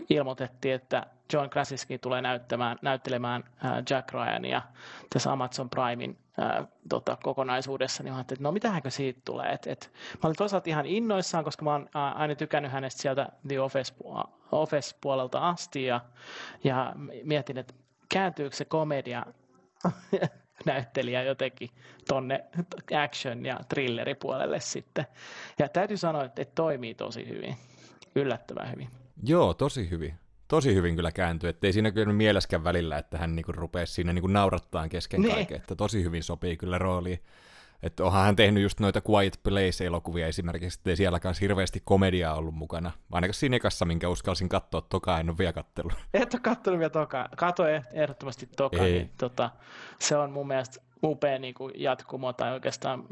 ilmoitettiin, 0.10 0.76
että 0.76 1.06
John 1.34 1.50
Krasinski 1.50 1.98
tulee 1.98 2.22
näyttämään, 2.22 2.78
näyttelemään 2.82 3.44
Jack 3.90 4.14
Ryania 4.14 4.62
tässä 5.10 5.32
Amazon 5.32 5.70
Primein 5.70 6.18
ää, 6.38 6.68
tota, 6.90 7.18
kokonaisuudessa, 7.24 8.04
niin 8.04 8.14
ajattelin, 8.14 8.38
että 8.38 8.44
no 8.44 8.52
mitähänkö 8.52 8.92
siitä 8.92 9.22
tulee. 9.26 9.52
Et, 9.52 9.68
et, 9.68 9.92
mä 9.94 10.20
olin 10.28 10.36
toisaalta 10.36 10.70
ihan 10.70 10.86
innoissaan, 10.86 11.44
koska 11.44 11.66
mä 11.66 11.72
oon 11.72 11.90
aina 11.94 12.36
tykännyt 12.36 12.72
hänestä 12.72 13.02
sieltä 13.02 13.30
The 13.48 13.60
Office, 13.60 13.94
Office-puolelta 14.52 15.50
asti 15.50 15.84
ja, 15.84 16.02
ja 16.64 16.94
mietin, 17.24 17.58
että 17.58 17.74
kääntyykö 18.10 18.56
se 18.56 18.66
komedia 18.66 19.26
näyttelijä 20.66 21.24
jotenkin 21.24 21.70
tonne 22.08 22.44
action- 23.06 23.46
ja 23.46 23.60
thrilleripuolelle 23.70 24.60
sitten. 24.60 25.06
Ja 25.60 25.70
täytyy 25.70 25.98
sanoa, 25.98 26.24
että, 26.24 26.46
toimii 26.46 26.94
tosi 26.94 27.28
hyvin, 27.28 27.56
yllättävän 28.16 28.72
hyvin. 28.72 28.90
Joo, 29.24 29.54
tosi 29.54 29.90
hyvin. 29.90 30.14
Tosi 30.48 30.76
hyvin 30.76 30.96
kyllä 30.96 31.12
kääntyy, 31.12 31.50
ettei 31.50 31.74
siinä 31.74 31.92
kyllä 31.92 32.14
mieleskään 32.14 32.64
välillä, 32.64 32.98
että 32.98 33.18
hän 33.18 33.36
niinku 33.36 33.52
rupeaa 33.52 33.86
siinä 33.86 34.14
niinku 34.14 34.28
naurattaa 34.28 34.90
kesken 34.90 35.22
niin. 35.22 35.34
kaiken, 35.34 35.58
että 35.58 35.76
tosi 35.76 36.04
hyvin 36.04 36.24
sopii 36.24 36.58
kyllä 36.58 36.78
rooliin. 36.78 37.20
Että 37.84 38.04
onhan 38.04 38.26
hän 38.26 38.36
tehnyt 38.36 38.64
just 38.64 38.80
noita 38.80 39.02
Quiet 39.10 39.40
Place-elokuvia 39.44 40.28
esimerkiksi, 40.28 40.80
ettei 40.80 40.96
siellä 40.96 41.20
kanssa 41.20 41.42
hirveästi 41.42 41.82
komediaa 41.86 42.36
ollut 42.36 42.56
mukana. 42.56 42.92
Ainakaan 43.12 43.34
siinä 43.34 43.56
ekassa, 43.56 43.86
minkä 43.86 44.10
uskalsin 44.10 44.50
katsoa 44.50 44.82
toka, 44.82 45.20
en 45.20 45.30
ole 45.30 45.38
vielä 45.38 45.54
kattellut. 45.54 45.94
Et 46.14 46.34
ole 46.34 46.42
kattonut 46.42 46.80
vielä 46.80 46.90
toka. 46.90 47.30
Kato 47.38 47.64
ehdottomasti 47.94 48.50
toka. 48.58 48.84
Ei. 48.84 48.92
Niin, 48.92 49.12
tota, 49.18 49.50
se 50.00 50.18
on 50.18 50.32
mun 50.32 50.48
mielestä 50.48 50.82
upea 51.04 51.40
niin 51.40 51.54
kuin 51.54 51.74
jatkumo 51.76 52.34
tai 52.34 52.54
oikeastaan 52.54 53.04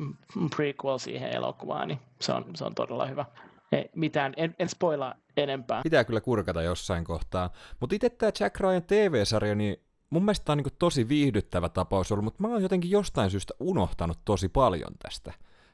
prequel 0.55 0.97
siihen 0.97 1.35
elokuvaan, 1.35 1.87
niin 1.87 1.99
se 2.21 2.31
on, 2.33 2.45
se 2.55 2.65
on 2.65 2.75
todella 2.75 3.05
hyvä. 3.05 3.25
Ei, 3.71 3.89
mitään, 3.95 4.33
en, 4.37 4.55
en 4.59 4.69
spoilaa 4.69 5.15
enempää. 5.37 5.81
Pitää 5.83 6.03
kyllä 6.03 6.21
kurkata 6.21 6.61
jossain 6.61 7.03
kohtaa. 7.03 7.49
Mutta 7.79 7.95
itse 7.95 8.09
tämä 8.09 8.31
Jack 8.39 8.59
Ryan 8.59 8.83
TV-sarja, 8.83 9.55
niin 9.55 9.77
mun 10.11 10.25
mielestä 10.25 10.45
tämä 10.45 10.53
on 10.53 10.57
niin 10.57 10.75
tosi 10.79 11.09
viihdyttävä 11.09 11.69
tapaus 11.69 12.11
ollut, 12.11 12.23
mutta 12.23 12.41
mä 12.41 12.47
oon 12.47 12.63
jotenkin 12.63 12.91
jostain 12.91 13.31
syystä 13.31 13.53
unohtanut 13.59 14.19
tosi 14.25 14.49
paljon 14.49 14.91
tästä. 14.99 15.33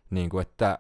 Niin 0.10 0.30
kuin, 0.30 0.42
että 0.42 0.80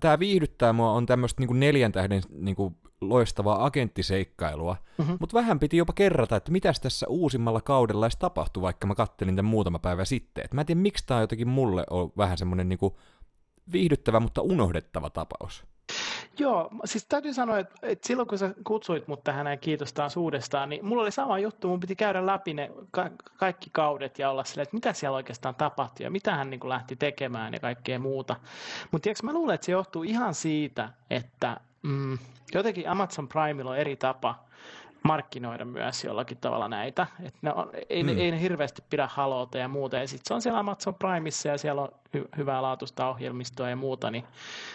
tämä 0.00 0.18
viihdyttää 0.18 0.72
mua 0.72 0.92
on 0.92 1.06
tämmöistä 1.06 1.42
niin 1.42 1.60
neljän 1.60 1.92
tähden 1.92 2.22
niin 2.30 2.56
kuin 2.56 2.76
loistavaa 3.00 3.64
agenttiseikkailua, 3.64 4.76
mm-hmm. 4.98 5.16
mutta 5.20 5.34
vähän 5.34 5.58
piti 5.58 5.76
jopa 5.76 5.92
kerrata, 5.92 6.36
että 6.36 6.52
mitäs 6.52 6.80
tässä 6.80 7.06
uusimmalla 7.08 7.60
kaudella 7.60 8.06
edes 8.06 8.16
tapahtui, 8.16 8.62
vaikka 8.62 8.86
mä 8.86 8.94
kattelin 8.94 9.36
tämän 9.36 9.50
muutama 9.50 9.78
päivä 9.78 10.04
sitten. 10.04 10.44
Et 10.44 10.54
mä 10.54 10.60
en 10.60 10.66
tiedä, 10.66 10.80
miksi 10.80 11.06
tämä 11.06 11.20
jotenkin 11.20 11.48
mulle 11.48 11.84
on 11.90 12.12
vähän 12.16 12.38
semmoinen 12.38 12.68
niin 12.68 12.78
viihdyttävä, 13.72 14.20
mutta 14.20 14.42
unohdettava 14.42 15.10
tapaus. 15.10 15.64
Joo, 16.40 16.70
siis 16.84 17.06
täytyy 17.06 17.34
sanoa, 17.34 17.58
että, 17.58 17.74
että 17.82 18.06
silloin 18.06 18.28
kun 18.28 18.38
sä 18.38 18.54
kutsuit 18.64 19.08
mut 19.08 19.24
tähän 19.24 19.46
ja 19.46 19.56
kiitos 19.56 19.92
taas 19.92 20.16
uudestaan, 20.16 20.68
niin 20.68 20.86
mulla 20.86 21.02
oli 21.02 21.10
sama 21.10 21.38
juttu, 21.38 21.68
mun 21.68 21.80
piti 21.80 21.96
käydä 21.96 22.26
läpi 22.26 22.54
ne 22.54 22.70
ka- 22.90 23.10
kaikki 23.36 23.70
kaudet 23.72 24.18
ja 24.18 24.30
olla 24.30 24.44
silleen, 24.44 24.62
että 24.62 24.76
mitä 24.76 24.92
siellä 24.92 25.16
oikeastaan 25.16 25.54
tapahtui 25.54 26.04
ja 26.04 26.10
mitä 26.10 26.36
hän 26.36 26.50
niin 26.50 26.68
lähti 26.68 26.96
tekemään 26.96 27.52
ja 27.52 27.60
kaikkea 27.60 27.98
muuta. 27.98 28.36
Mutta 28.90 29.02
tiedätkö, 29.02 29.26
mä 29.26 29.32
luulen, 29.32 29.54
että 29.54 29.64
se 29.64 29.72
johtuu 29.72 30.02
ihan 30.02 30.34
siitä, 30.34 30.88
että 31.10 31.60
mm, 31.82 32.18
jotenkin 32.54 32.88
Amazon 32.88 33.28
Primella 33.28 33.70
on 33.70 33.78
eri 33.78 33.96
tapa 33.96 34.44
markkinoida 35.04 35.64
myös 35.64 36.04
jollakin 36.04 36.36
tavalla 36.36 36.68
näitä. 36.68 37.06
Et 37.22 37.34
ne 37.42 37.52
on, 37.52 37.70
ei, 37.88 38.02
mm. 38.02 38.06
ne, 38.06 38.12
ei 38.12 38.30
ne 38.30 38.40
hirveästi 38.40 38.82
pidä 38.90 39.08
haloota 39.12 39.58
ja 39.58 39.68
muuta. 39.68 39.96
Ja 39.96 40.08
sitten 40.08 40.28
se 40.28 40.34
on 40.34 40.42
siellä 40.42 40.58
Amazon 40.58 40.94
Primeissa 40.94 41.48
ja 41.48 41.58
siellä 41.58 41.82
on 41.82 41.88
hy, 42.14 42.28
hyvää 42.36 42.62
laatuista 42.62 43.08
ohjelmistoa 43.08 43.70
ja 43.70 43.76
muuta, 43.76 44.10
niin 44.10 44.24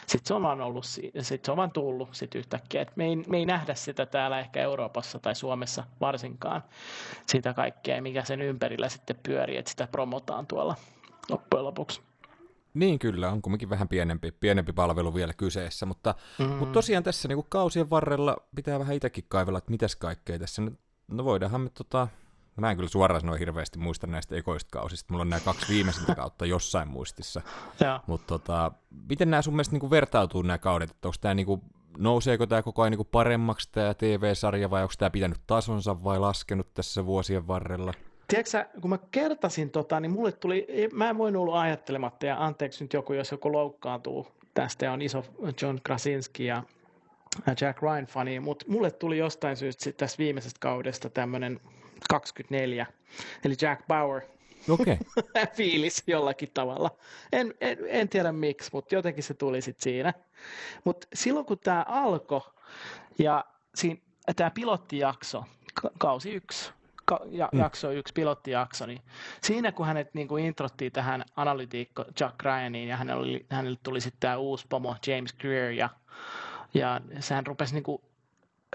sitten 0.08 0.28
se 0.28 0.34
on 0.34 0.44
vaan 0.44 0.62
ollut, 0.62 0.86
sit 1.22 1.46
se 1.46 1.52
on 1.52 1.58
vaan 1.58 1.72
tullut 1.72 2.10
sit 2.12 2.36
yhtäkkiä. 2.36 2.82
Et 2.82 2.98
me, 2.98 3.06
ei, 3.06 3.16
me 3.16 3.38
ei 3.38 3.46
nähdä 3.46 3.76
sitä 3.76 4.06
täällä 4.06 4.40
ehkä 4.40 4.62
Euroopassa 4.62 5.20
tai 5.20 5.36
Suomessa 5.36 5.84
varsinkaan, 6.02 6.64
sitä 7.28 7.54
kaikkea, 7.54 8.02
mikä 8.02 8.24
sen 8.24 8.42
ympärillä 8.42 8.90
sitten 8.90 9.16
pyörii, 9.24 9.58
että 9.58 9.72
sitä 9.72 9.88
promotaan 9.88 10.48
tuolla 10.48 10.76
loppujen 11.30 11.66
lopuksi. 11.66 12.02
Niin 12.76 13.00
kyllä, 13.00 13.32
on 13.32 13.42
kumminkin 13.42 13.70
vähän 13.70 13.88
pienempi, 13.88 14.32
pienempi 14.32 14.74
palvelu 14.74 15.14
vielä 15.16 15.34
kyseessä, 15.34 15.86
mutta, 15.86 16.16
mm. 16.40 16.46
mutta 16.46 16.74
tosiaan 16.74 17.04
tässä 17.04 17.28
niin 17.28 17.36
kuin 17.36 17.48
kausien 17.50 17.90
varrella 17.90 18.38
pitää 18.56 18.80
vähän 18.80 18.96
itsekin 18.96 19.26
kaivella, 19.28 19.58
että 19.58 19.72
mitäs 19.72 19.96
kaikkea 19.96 20.40
tässä 20.40 20.62
nyt, 20.62 20.80
no 21.08 21.24
voidaanhan 21.24 21.62
me 21.62 21.70
tota, 21.70 22.08
mä 22.58 22.72
en 22.72 22.78
kyllä 22.78 22.90
suoraan 22.90 23.22
sanoa 23.22 23.38
hirveästi 23.38 23.80
muista 23.80 24.08
näistä 24.08 24.36
ekoista 24.36 24.70
kausista, 24.72 25.14
mulla 25.14 25.22
on 25.22 25.30
nämä 25.30 25.40
kaksi 25.40 25.74
viimeisintä 25.74 26.16
kautta 26.16 26.46
jossain 26.46 26.88
muistissa, 26.88 27.42
mutta 28.08 28.28
tota, 28.28 28.72
miten 29.10 29.30
nämä 29.30 29.42
sun 29.42 29.54
mielestä 29.54 29.74
niin 29.74 29.80
kuin 29.80 29.90
vertautuu 29.90 30.42
nämä 30.42 30.58
kaudet, 30.58 30.92
että 30.92 31.08
onko 31.08 31.18
tämä 31.22 31.34
niin 31.34 31.46
kuin, 31.46 31.62
nouseeko 31.98 32.48
tämä 32.48 32.62
koko 32.62 32.82
ajan 32.82 32.92
niin 32.92 32.98
kuin 32.98 33.10
paremmaksi 33.12 33.70
tämä 33.72 33.94
TV-sarja 33.94 34.70
vai 34.70 34.82
onko 34.82 34.94
tämä 34.98 35.10
pitänyt 35.10 35.42
tasonsa 35.48 36.04
vai 36.04 36.20
laskenut 36.20 36.74
tässä 36.74 37.06
vuosien 37.06 37.48
varrella? 37.48 37.94
Tiedätkö 38.28 38.66
kun 38.82 38.90
mä 38.90 39.00
kertasin 39.12 39.70
tota, 39.70 40.00
niin 40.00 40.12
mulle 40.12 40.32
tuli, 40.32 40.68
mä 40.94 41.10
en 41.10 41.18
voinut 41.18 41.42
olla 41.42 41.62
ajattelematta, 41.62 42.26
ja 42.26 42.46
anteeksi 42.46 42.84
nyt 42.84 42.94
joku, 42.94 43.14
jos 43.14 43.32
joku 43.32 43.52
loukkaantuu 43.52 44.28
tästä, 44.54 44.92
on 44.92 45.02
iso 45.02 45.26
John 45.62 45.80
Krasinski 45.84 46.46
ja 46.46 46.64
Jack 47.62 47.82
Ryan 47.82 48.06
fani, 48.06 48.40
mutta 48.40 48.66
mulle 48.68 48.92
tuli 48.92 49.18
jostain 49.18 49.58
syystä 49.58 49.92
tästä 49.92 50.18
viimeisestä 50.18 50.60
kaudesta 50.60 51.10
tämmöinen 51.10 51.60
24, 52.10 52.86
eli 53.46 53.56
Jack 53.62 53.88
Bauer 53.88 54.22
okay. 54.70 54.98
fiilis 55.58 56.04
jollakin 56.08 56.52
tavalla. 56.54 56.92
En, 57.32 57.54
en, 57.62 57.78
en 57.88 58.10
tiedä 58.10 58.32
miksi, 58.32 58.70
mutta 58.74 58.96
jotenkin 58.96 59.24
se 59.24 59.34
tuli 59.34 59.62
sitten 59.62 59.84
siinä. 59.84 60.14
Mutta 60.84 61.08
silloin 61.14 61.46
kun 61.46 61.60
tämä 61.60 61.86
alkoi, 61.88 62.42
ja 63.20 63.46
tämä 64.36 64.52
pilottijakso, 64.52 65.44
kausi 65.98 66.32
yksi, 66.32 66.72
ja, 67.32 67.50
mm. 67.52 67.60
jakso 67.60 67.92
yksi, 67.92 68.14
pilottijakso, 68.14 68.86
niin 68.86 69.02
siinä 69.42 69.72
kun 69.72 69.86
hänet 69.86 70.14
niin 70.14 70.28
kuin 70.28 70.46
introttiin 70.46 70.92
tähän 70.92 71.26
analytiikko 71.36 72.06
Jack 72.20 72.44
Ryaniin 72.44 72.90
ja 72.90 72.98
hänelle, 72.98 73.22
oli, 73.22 73.46
hänelle 73.50 73.78
tuli 73.84 74.02
sitten 74.02 74.20
tämä 74.20 74.38
uusi 74.38 74.66
pomo 74.70 74.96
James 75.08 75.34
Greer 75.34 75.72
ja, 75.72 75.90
ja 76.74 77.02
sehän 77.20 77.46
rupesi 77.48 77.74
niin 77.74 77.84
kuin 77.84 78.02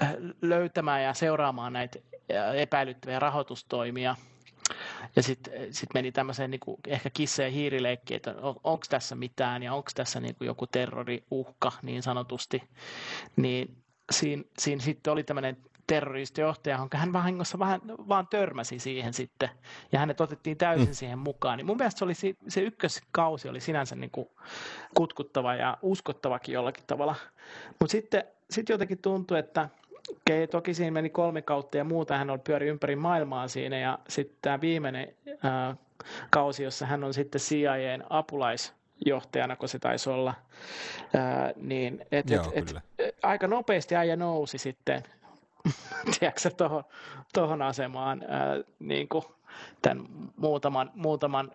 äh, 0.03 0.15
löytämään 0.43 1.03
ja 1.03 1.15
seuraamaan 1.15 1.73
näitä 1.73 1.99
äh, 2.35 2.57
epäilyttäviä 2.57 3.19
rahoitustoimia 3.19 4.17
ja 5.17 5.23
sitten 5.23 5.75
sit 5.75 5.95
meni 5.95 6.13
tämmöiseen 6.13 6.51
niin 6.51 6.61
kuin 6.61 6.77
ehkä 6.87 7.11
kissa- 7.11 7.43
ja 7.43 7.51
hiirileikkiin, 7.51 8.17
että 8.17 8.35
on, 8.43 8.57
onko 8.65 8.85
tässä 8.89 9.15
mitään 9.15 9.63
ja 9.63 9.75
onko 9.75 9.91
tässä 9.95 10.21
niin 10.21 10.35
kuin 10.35 10.47
joku 10.47 10.67
terroriuhka 10.67 11.73
niin 11.83 12.03
sanotusti, 12.03 12.63
niin 13.37 13.77
siinä, 14.11 14.43
siinä 14.59 14.83
sitten 14.83 15.13
oli 15.13 15.25
tämmöinen 15.25 15.57
terroristijohtaja, 15.91 16.79
jonka 16.79 16.99
hän 16.99 17.13
vahingossa 17.13 17.59
vähän 17.59 17.81
vaan 17.87 18.27
törmäsi 18.29 18.79
siihen 18.79 19.13
sitten, 19.13 19.49
ja 19.93 19.99
hänet 19.99 20.21
otettiin 20.21 20.57
täysin 20.57 20.89
mm. 20.89 20.95
siihen 20.95 21.19
mukaan. 21.19 21.57
Niin 21.57 21.67
mun 21.67 21.77
mielestä 21.77 21.99
se, 21.99 22.05
oli, 22.05 22.15
se 22.49 22.61
ykköskausi 22.61 23.49
oli 23.49 23.61
sinänsä 23.61 23.97
niin 23.97 24.11
kuin 24.11 24.29
kutkuttava 24.95 25.55
ja 25.55 25.79
uskottavakin 25.83 26.53
jollakin 26.53 26.85
tavalla. 26.87 27.15
Mutta 27.69 27.93
sitten 27.93 28.25
sit 28.51 28.69
jotenkin 28.69 28.99
tuntui, 28.99 29.39
että 29.39 29.69
okay, 30.11 30.47
toki 30.47 30.75
siinä 30.75 30.91
meni 30.91 31.11
kolme 31.11 31.43
kautta 31.43 31.77
ja 31.77 31.85
muuta, 31.85 32.19
hän 32.19 32.31
oli 32.31 32.39
pyöri 32.39 32.69
ympäri 32.69 32.97
maailmaa 32.97 33.49
siinä, 33.49 33.79
ja 33.79 33.99
sitten 34.09 34.37
tämä 34.43 34.61
viimeinen 34.61 35.15
ää, 35.43 35.77
kausi, 36.31 36.63
jossa 36.63 36.87
hän 36.87 37.05
on 37.05 37.15
sitten 37.15 37.41
CIAn 37.41 38.05
apulais 38.11 38.75
johtajana, 39.07 39.57
kun 39.57 39.69
se 39.69 39.79
taisi 39.79 40.11
olla, 40.11 40.35
ää, 41.15 41.53
niin 41.57 42.07
et, 42.13 42.31
Joo, 42.31 42.53
et, 42.55 42.75
et, 42.99 43.17
aika 43.23 43.47
nopeasti 43.47 43.97
äijä 43.97 44.17
nousi 44.17 44.59
sitten 44.59 45.03
tiedätkö, 46.19 46.51
tohon, 46.51 46.85
tohon 47.33 47.63
asemaan 47.63 48.25
ää, 48.29 48.57
niin 48.79 49.09
kuin 49.09 49.25
tämän 49.83 50.07
muutaman... 50.37 50.91
muutaman 50.95 51.53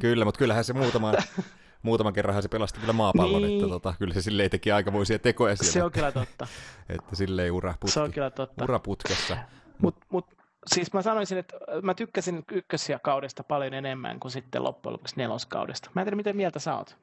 Kyllä, 0.00 0.24
mutta 0.24 0.38
kyllähän 0.38 0.64
se 0.64 0.72
muutaman, 0.72 1.14
muutaman 1.82 2.12
kerran 2.12 2.42
se 2.42 2.48
pelasti 2.48 2.80
kyllä 2.80 2.92
maapallon, 2.92 3.42
niin. 3.42 3.54
että 3.58 3.68
tota, 3.68 3.94
kyllä 3.98 4.14
se 4.14 4.22
silleen 4.22 4.50
teki 4.50 4.72
aikamoisia 4.72 5.18
tekoja 5.18 5.56
siellä. 5.56 5.72
Se 5.72 5.82
on 5.82 5.92
kyllä 5.92 6.12
totta. 6.12 6.46
että 6.88 7.16
silleen 7.16 7.52
ura, 7.52 7.74
putki, 7.80 7.92
se 7.92 8.00
on 8.00 8.12
kyllä 8.12 8.30
totta. 8.30 8.64
ura 8.64 8.78
putkessa. 8.78 9.36
Mut, 9.78 9.96
mut, 10.08 10.26
siis 10.66 10.92
mä 10.92 11.02
sanoisin, 11.02 11.38
että 11.38 11.56
mä 11.82 11.94
tykkäsin 11.94 12.44
ykköskaudesta 12.52 13.44
paljon 13.44 13.74
enemmän 13.74 14.20
kuin 14.20 14.32
sitten 14.32 14.64
loppujen 14.64 14.92
lopuksi 14.92 15.16
neloskaudesta. 15.16 15.90
Mä 15.94 16.00
en 16.00 16.04
tiedä, 16.06 16.16
miten 16.16 16.36
mieltä 16.36 16.58
sä 16.58 16.76
oot. 16.76 16.96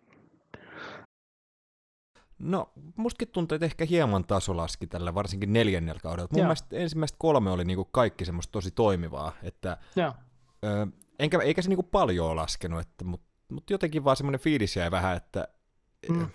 No, 2.42 2.72
mustakin 2.96 3.28
tuntuu, 3.28 3.56
että 3.56 3.66
ehkä 3.66 3.86
hieman 3.86 4.24
taso 4.24 4.58
laski 4.58 4.88
tällä, 4.88 5.14
varsinkin 5.16 5.54
neljännellä 5.54 6.00
kaudella. 6.00 6.30
Mun 6.32 6.44
mielestä 6.44 6.76
ensimmäistä 6.76 7.16
kolme 7.20 7.52
oli 7.52 7.66
niinku 7.66 7.86
kaikki 7.86 8.26
semmoista 8.26 8.52
tosi 8.52 8.72
toimivaa, 8.72 9.32
että 9.44 9.78
Ö, 10.66 10.88
enkä, 11.20 11.40
eikä 11.40 11.62
se 11.62 11.70
niinku 11.70 11.84
paljon 11.84 12.36
laskenut, 12.36 12.82
että, 12.82 13.06
mutta 13.06 13.28
mut 13.52 13.70
jotenkin 13.70 14.04
vaan 14.04 14.18
semmoinen 14.18 14.40
fiilis 14.40 14.76
jäi 14.76 14.92
vähän, 14.92 15.18
että 15.18 15.48
mm 16.10 16.28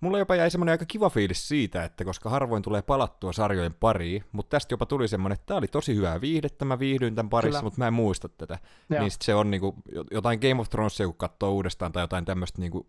mulla 0.00 0.18
jopa 0.18 0.34
jäi 0.34 0.50
semmoinen 0.50 0.72
aika 0.72 0.84
kiva 0.84 1.10
fiilis 1.10 1.48
siitä, 1.48 1.84
että 1.84 2.04
koska 2.04 2.30
harvoin 2.30 2.62
tulee 2.62 2.82
palattua 2.82 3.32
sarjojen 3.32 3.74
pariin, 3.74 4.24
mutta 4.32 4.50
tästä 4.50 4.72
jopa 4.72 4.86
tuli 4.86 5.08
semmoinen, 5.08 5.34
että 5.34 5.46
tämä 5.46 5.58
oli 5.58 5.68
tosi 5.68 5.94
hyvää 5.94 6.20
viihdettä, 6.20 6.64
mä 6.64 6.78
viihdyin 6.78 7.14
tämän 7.14 7.30
parissa, 7.30 7.58
Kyllä. 7.58 7.62
mutta 7.62 7.78
mä 7.78 7.86
en 7.86 7.94
muista 7.94 8.28
tätä. 8.28 8.58
Joo. 8.90 9.00
Niin 9.00 9.12
se 9.20 9.34
on 9.34 9.50
niinku, 9.50 9.74
jotain 10.10 10.40
Game 10.40 10.60
of 10.60 10.70
Thronesia, 10.70 11.06
kun 11.06 11.16
katsoo 11.16 11.52
uudestaan, 11.52 11.92
tai 11.92 12.02
jotain 12.02 12.24
tämmöistä, 12.24 12.60
niinku, 12.60 12.86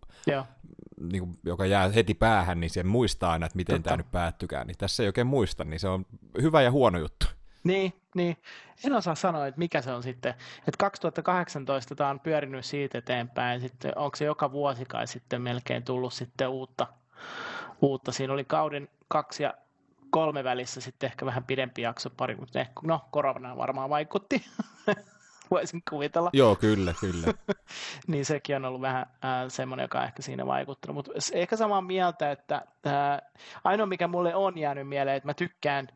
niinku, 1.00 1.28
joka 1.44 1.66
jää 1.66 1.88
heti 1.88 2.14
päähän, 2.14 2.60
niin 2.60 2.70
se 2.70 2.82
muistaa 2.82 3.32
aina, 3.32 3.46
että 3.46 3.56
miten 3.56 3.82
tämä 3.82 3.96
nyt 3.96 4.10
päättykään. 4.12 4.66
Niin 4.66 4.78
tässä 4.78 5.02
ei 5.02 5.06
oikein 5.06 5.26
muista, 5.26 5.64
niin 5.64 5.80
se 5.80 5.88
on 5.88 6.06
hyvä 6.42 6.62
ja 6.62 6.70
huono 6.70 6.98
juttu. 6.98 7.26
Niin, 7.64 7.92
niin. 8.14 8.36
En 8.84 8.92
osaa 8.92 9.14
sanoa, 9.14 9.46
että 9.46 9.58
mikä 9.58 9.82
se 9.82 9.92
on 9.92 10.02
sitten. 10.02 10.34
Että 10.58 10.78
2018 10.78 11.94
tämä 11.94 12.10
on 12.10 12.20
pyörinyt 12.20 12.64
siitä 12.64 12.98
eteenpäin. 12.98 13.60
Sitten 13.60 13.98
onko 13.98 14.16
se 14.16 14.24
joka 14.24 14.52
vuosi 14.52 14.84
kai 14.84 15.06
sitten 15.06 15.42
melkein 15.42 15.84
tullut 15.84 16.12
sitten 16.12 16.48
uutta, 16.48 16.86
uutta. 17.82 18.12
Siinä 18.12 18.32
oli 18.32 18.44
kauden 18.44 18.88
kaksi 19.08 19.42
ja 19.42 19.54
kolme 20.10 20.44
välissä 20.44 20.80
sitten 20.80 21.06
ehkä 21.06 21.26
vähän 21.26 21.44
pidempi 21.44 21.82
jakso, 21.82 22.10
pari, 22.10 22.36
mutta 22.36 22.60
ehkä, 22.60 22.72
no 22.82 23.00
korona 23.10 23.56
varmaan 23.56 23.90
vaikutti, 23.90 24.44
voisin 25.50 25.82
kuvitella. 25.90 26.30
Joo, 26.32 26.56
kyllä, 26.56 26.94
kyllä. 27.00 27.26
niin 28.06 28.24
sekin 28.24 28.56
on 28.56 28.64
ollut 28.64 28.80
vähän 28.80 29.02
äh, 29.02 29.30
semmoinen, 29.48 29.84
joka 29.84 29.98
on 29.98 30.04
ehkä 30.04 30.22
siinä 30.22 30.46
vaikuttanut, 30.46 30.94
mutta 30.94 31.12
ehkä 31.32 31.56
samaa 31.56 31.80
mieltä, 31.80 32.30
että 32.30 32.54
äh, 32.86 33.20
ainoa 33.64 33.86
mikä 33.86 34.08
mulle 34.08 34.34
on 34.34 34.58
jäänyt 34.58 34.88
mieleen, 34.88 35.16
että 35.16 35.28
mä 35.28 35.34
tykkään 35.34 35.88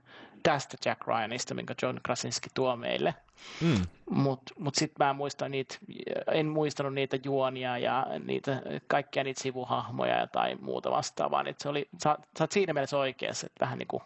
tästä 0.46 0.76
Jack 0.84 1.06
Ryanista, 1.06 1.54
minkä 1.54 1.74
John 1.82 1.98
Krasinski 2.02 2.48
tuo 2.54 2.76
meille. 2.76 3.14
Mm. 3.60 3.82
Mutta 4.10 4.54
mut 4.58 4.74
sitten 4.74 5.06
mä 5.06 5.12
muistan 5.12 5.50
niitä, 5.50 5.78
en 6.32 6.46
muistanut 6.46 6.94
niitä 6.94 7.18
juonia 7.24 7.78
ja 7.78 8.06
niitä, 8.24 8.62
kaikkia 8.86 9.24
niitä 9.24 9.42
sivuhahmoja 9.42 10.26
tai 10.26 10.54
muuta 10.60 10.90
vastaavaa. 10.90 11.42
Niin 11.42 11.54
se 11.58 11.68
oli, 11.68 11.88
sä, 12.04 12.18
sä 12.38 12.44
oot 12.44 12.52
siinä 12.52 12.72
mielessä 12.72 12.98
oikeassa, 12.98 13.46
että 13.46 13.64
vähän 13.64 13.78
niin 13.78 13.88
kuin 13.88 14.02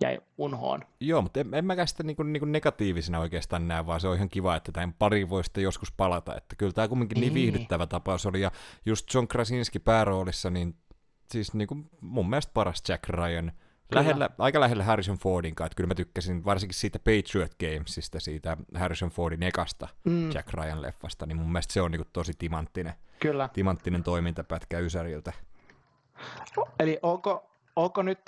jäi 0.00 0.18
unhoon. 0.38 0.84
Joo, 1.00 1.22
mutta 1.22 1.40
en, 1.40 1.54
en 1.54 1.64
mäkään 1.64 1.88
sitä 1.88 2.02
niin 2.02 2.32
niin 2.32 2.52
negatiivisena 2.52 3.18
oikeastaan 3.18 3.68
näe, 3.68 3.86
vaan 3.86 4.00
se 4.00 4.08
on 4.08 4.16
ihan 4.16 4.28
kiva, 4.28 4.56
että 4.56 4.72
tämän 4.72 4.92
pari 4.92 5.30
voi 5.30 5.44
sitten 5.44 5.64
joskus 5.64 5.92
palata. 5.92 6.36
Että 6.36 6.56
kyllä 6.56 6.72
tämä 6.72 6.88
kumminkin 6.88 7.14
niin, 7.14 7.20
niin 7.20 7.34
viihdyttävä 7.34 7.86
tapaus 7.86 8.26
oli, 8.26 8.40
ja 8.40 8.50
just 8.86 9.14
John 9.14 9.28
Krasinski 9.28 9.78
pääroolissa, 9.78 10.50
niin 10.50 10.74
siis 11.30 11.54
niin 11.54 11.68
kuin 11.68 11.90
mun 12.00 12.30
mielestä 12.30 12.52
paras 12.54 12.82
Jack 12.88 13.08
Ryan– 13.08 13.52
Lähellä, 13.94 14.30
aika 14.38 14.60
lähellä 14.60 14.84
Harrison 14.84 15.18
Fordin 15.18 15.54
kanssa, 15.54 15.66
että 15.66 15.76
kyllä 15.76 15.88
mä 15.88 15.94
tykkäsin 15.94 16.44
varsinkin 16.44 16.74
siitä 16.74 16.98
Patriot 16.98 17.52
Gamesista, 17.60 18.20
siitä 18.20 18.56
Harrison 18.74 19.10
Fordin 19.10 19.42
ekasta 19.42 19.88
mm. 20.04 20.30
Jack 20.32 20.48
Ryan-leffasta, 20.54 21.26
niin 21.26 21.36
mun 21.36 21.52
mielestä 21.52 21.72
se 21.72 21.80
on 21.80 21.90
niin 21.90 21.98
kuin 21.98 22.08
tosi 22.12 22.32
timanttinen, 22.38 22.94
kyllä. 23.20 23.48
timanttinen 23.52 24.02
toimintapätkä 24.02 24.78
Ysäriltä. 24.78 25.32
Eli 26.78 26.98
onko, 27.02 27.50
onko 27.76 28.02
nyt, 28.02 28.20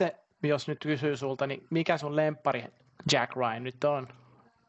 jos 0.43 0.69
nyt 0.69 0.79
kysyy 0.83 1.17
sulta, 1.17 1.47
niin 1.47 1.67
mikä 1.71 1.99
sun 1.99 2.17
lempari 2.17 2.65
Jack 3.13 3.37
Ryan 3.37 3.65
nyt 3.65 3.85
on, 3.85 4.09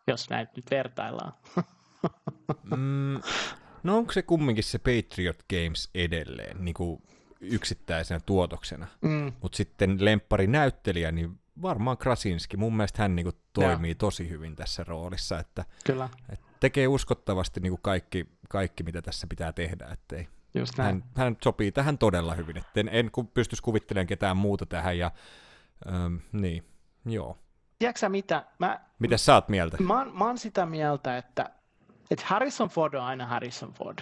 jos 0.07 0.29
näitä 0.29 0.51
nyt 0.55 0.65
vertaillaan? 0.71 1.33
mm, 2.75 3.21
no 3.83 3.97
onko 3.97 4.11
se 4.11 4.21
kumminkin 4.21 4.63
se 4.63 4.79
Patriot 4.79 5.43
Games 5.49 5.89
edelleen, 5.95 6.65
niin 6.65 6.73
kuin 6.73 7.01
yksittäisenä 7.41 8.19
tuotoksena. 8.25 8.87
Mm. 9.01 9.33
Mutta 9.41 9.55
sitten 9.55 10.05
lemppari 10.05 10.47
näyttelijä, 10.47 11.11
niin 11.11 11.39
varmaan 11.61 11.97
Krasinski. 11.97 12.57
Mun 12.57 12.77
mielestä 12.77 13.01
hän 13.01 13.15
niinku 13.15 13.31
toimii 13.53 13.95
tosi 13.95 14.29
hyvin 14.29 14.55
tässä 14.55 14.83
roolissa, 14.83 15.39
että, 15.39 15.65
Kyllä, 15.85 16.09
että 16.29 16.45
tekee 16.59 16.87
uskottavasti 16.87 17.59
niinku 17.59 17.79
kaikki, 17.81 18.25
kaikki, 18.49 18.83
mitä 18.83 19.01
tässä 19.01 19.27
pitää 19.27 19.53
tehdä. 19.53 19.87
Ettei, 19.91 20.27
just 20.53 20.77
näin. 20.77 20.95
hän, 20.95 21.03
hän 21.15 21.37
sopii 21.43 21.71
tähän 21.71 21.97
todella 21.97 22.33
hyvin. 22.33 22.57
Et 22.57 22.77
en, 22.77 22.89
en 22.91 23.11
pystyisi 23.33 23.63
kuvittelemaan 23.63 24.07
ketään 24.07 24.37
muuta 24.37 24.65
tähän. 24.65 24.97
Ja, 24.97 25.11
ähm, 25.87 26.15
niin, 26.31 26.63
joo. 27.05 27.37
Tiedätkö 27.79 28.09
mitä? 28.09 28.45
Mä, 28.59 28.79
Mitä 28.99 29.17
sä 29.17 29.33
oot 29.33 29.49
mieltä? 29.49 29.77
mä, 29.83 30.05
mä 30.05 30.25
oon 30.25 30.37
sitä 30.37 30.65
mieltä, 30.65 31.17
että, 31.17 31.49
että 32.11 32.25
Harrison 32.27 32.69
Ford 32.69 32.93
on 32.93 33.03
aina 33.03 33.25
Harrison 33.25 33.73
Ford. 33.73 33.99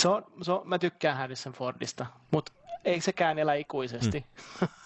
Se 0.00 0.08
on, 0.08 0.24
se 0.42 0.52
on, 0.52 0.68
mä 0.68 0.78
tykkään 0.78 1.16
Harrison 1.16 1.52
Fordista, 1.52 2.06
mutta 2.30 2.52
ei 2.84 3.00
sekään 3.00 3.38
elä 3.38 3.54
ikuisesti. 3.54 4.26
Mm. 4.60 4.68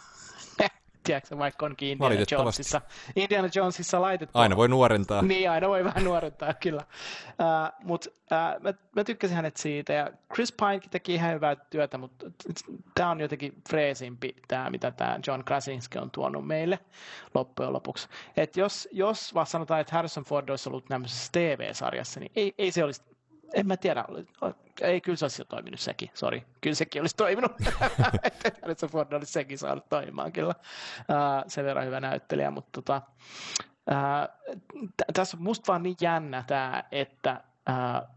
Tiedätkö, 1.04 1.38
vaikka 1.38 1.66
onkin 1.66 1.88
Indiana. 1.88 2.24
Jonesissa, 2.30 2.80
Indiana 3.16 3.48
Jonesissa 3.54 4.00
laitettu. 4.00 4.38
Aina 4.38 4.56
voi 4.56 4.68
nuorentaa. 4.68 5.22
Niin, 5.32 5.50
aina 5.50 5.68
voi 5.68 5.84
vähän 5.84 6.04
nuorentaa, 6.04 6.54
kyllä. 6.54 6.82
Uh, 7.28 7.86
mutta 7.86 8.10
uh, 8.10 8.62
mä, 8.62 8.74
mä 8.96 9.04
tykkäsin 9.04 9.36
hänet 9.36 9.56
siitä, 9.56 9.92
ja 9.92 10.10
Chris 10.34 10.52
Pinekin 10.52 10.90
teki 10.90 11.14
ihan 11.14 11.34
hyvää 11.34 11.56
työtä, 11.56 11.98
mutta 11.98 12.26
tämä 12.94 13.10
on 13.10 13.20
jotenkin 13.20 13.62
freesimpi, 13.68 14.36
tämä 14.48 14.70
mitä 14.70 14.90
tämä 14.90 15.18
John 15.26 15.44
Krasinski 15.44 15.98
on 15.98 16.10
tuonut 16.10 16.46
meille 16.46 16.78
loppujen 17.34 17.72
lopuksi. 17.72 18.08
Et 18.36 18.56
jos, 18.56 18.88
jos 18.92 19.34
vaan 19.34 19.46
sanotaan, 19.46 19.80
että 19.80 19.96
Harrison 19.96 20.24
Ford 20.24 20.48
olisi 20.48 20.68
ollut 20.68 20.84
tämmöisessä 20.84 21.28
TV-sarjassa, 21.32 22.20
niin 22.20 22.32
ei, 22.36 22.54
ei 22.58 22.72
se 22.72 22.84
olisi 22.84 23.02
en 23.54 23.66
mä 23.66 23.76
tiedä, 23.76 24.04
ei 24.80 25.00
kyllä 25.00 25.16
se 25.16 25.24
olisi 25.24 25.40
jo 25.40 25.44
toiminut 25.44 25.80
sekin, 25.80 26.10
sori. 26.14 26.44
Kyllä 26.60 26.74
sekin 26.74 27.02
olisi 27.02 27.16
toiminut, 27.16 27.52
että 28.22 28.50
Harrison 28.62 28.88
Ford 28.90 29.12
olisi 29.12 29.32
sekin 29.32 29.58
saanut 29.58 29.88
toimimaan 29.88 30.32
kyllä. 30.32 30.54
Uh, 30.98 31.44
sen 31.46 31.64
verran 31.64 31.86
hyvä 31.86 32.00
näyttelijä, 32.00 32.50
mutta 32.50 32.82
tota, 32.82 33.02
uh, 33.90 34.56
t- 34.96 35.12
tässä 35.14 35.36
on 35.36 35.42
musta 35.42 35.72
vaan 35.72 35.82
niin 35.82 35.96
jännä 36.00 36.44
tämä, 36.46 36.84
että 36.92 37.40
uh, 37.70 38.08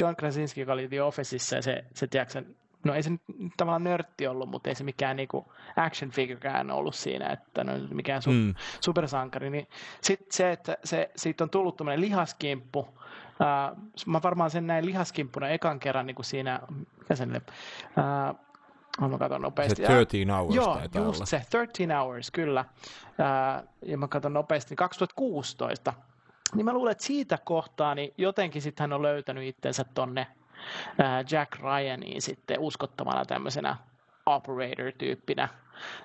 John 0.00 0.16
Krasinski, 0.16 0.60
joka 0.60 0.72
oli 0.72 0.88
The 0.88 1.02
Officeissa, 1.02 1.56
ja 1.56 1.62
se, 1.62 1.84
se 1.94 2.06
tiedätkö, 2.06 2.42
no 2.84 2.94
ei 2.94 3.02
se 3.02 3.10
nyt 3.10 3.20
tavallaan 3.56 3.84
nörtti 3.84 4.26
ollut, 4.26 4.48
mutta 4.48 4.68
ei 4.68 4.74
se 4.74 4.84
mikään 4.84 5.16
niinku 5.16 5.52
action 5.76 6.10
figurekään 6.10 6.70
ollut 6.70 6.94
siinä, 6.94 7.26
että 7.32 7.64
no 7.64 7.72
mikään 7.90 8.22
su- 8.22 8.30
Mm. 8.32 8.54
supersankari, 8.80 9.50
niin 9.50 9.68
sitten 10.00 10.26
se, 10.30 10.52
että 10.52 10.76
se, 10.84 11.10
siitä 11.16 11.44
on 11.44 11.50
tullut 11.50 11.76
tämmöinen 11.76 12.00
lihaskimppu, 12.00 12.98
uh, 13.42 13.78
mä 14.06 14.20
varmaan 14.22 14.50
sen 14.50 14.66
näin 14.66 14.86
lihaskimppuna 14.86 15.48
ekan 15.48 15.80
kerran 15.80 16.06
niin 16.06 16.14
kuin 16.14 16.26
siinä, 16.26 16.60
mikä 16.98 17.14
sen, 17.16 17.36
uh, 17.36 18.38
Oh, 19.02 19.08
mä 19.10 19.18
katson 19.18 19.40
Se 19.40 19.42
nopeasti. 19.42 19.82
13 19.82 20.34
hours 20.36 20.54
Joo, 20.54 20.80
just 20.84 21.16
olla. 21.16 21.26
se, 21.26 21.42
13 21.52 21.94
hours, 21.98 22.30
kyllä. 22.30 22.64
Ää, 23.18 23.64
ja 23.86 23.98
mä 23.98 24.08
katson 24.08 24.32
nopeasti, 24.32 24.70
niin 24.70 24.76
2016. 24.76 25.92
Niin 26.54 26.64
mä 26.64 26.72
luulen, 26.72 26.92
että 26.92 27.04
siitä 27.04 27.38
kohtaa, 27.44 27.94
niin 27.94 28.14
jotenkin 28.18 28.62
sitten 28.62 28.82
hän 28.84 28.92
on 28.92 29.02
löytänyt 29.02 29.44
itsensä 29.44 29.84
tonne 29.94 30.26
Jack 31.30 31.58
Ryaniin 31.58 32.22
sitten 32.22 32.60
uskottavana 32.60 33.24
tämmöisenä 33.24 33.76
operator-tyyppinä, 34.26 35.48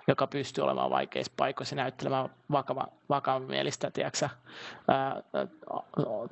joka 0.07 0.27
pystyy 0.27 0.63
olemaan 0.63 0.89
vaikeissa 0.89 1.33
paikoissa 1.37 1.75
näyttelemään 1.75 2.29
vakava, 2.51 2.87
vakavamielistä, 3.09 3.91
tiedätkö, 3.91 4.29
ää, 4.87 5.21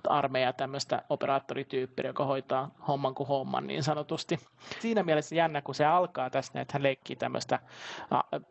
armeija 0.10 0.54
tämmöistä 0.54 1.04
operaattorityyppiä, 1.10 2.08
joka 2.08 2.26
hoitaa 2.26 2.72
homman 2.88 3.16
kuin 3.16 3.28
homman 3.28 3.68
niin 3.68 3.84
sanotusti. 3.84 4.40
Siinä 4.80 5.04
mielessä 5.04 5.36
jännä, 5.36 5.62
kun 5.62 5.76
se 5.76 5.86
alkaa 5.86 6.30
tästä, 6.30 6.62
että 6.62 6.74
hän 6.74 6.84
leikkii 6.84 7.16
tämmöistä 7.16 7.60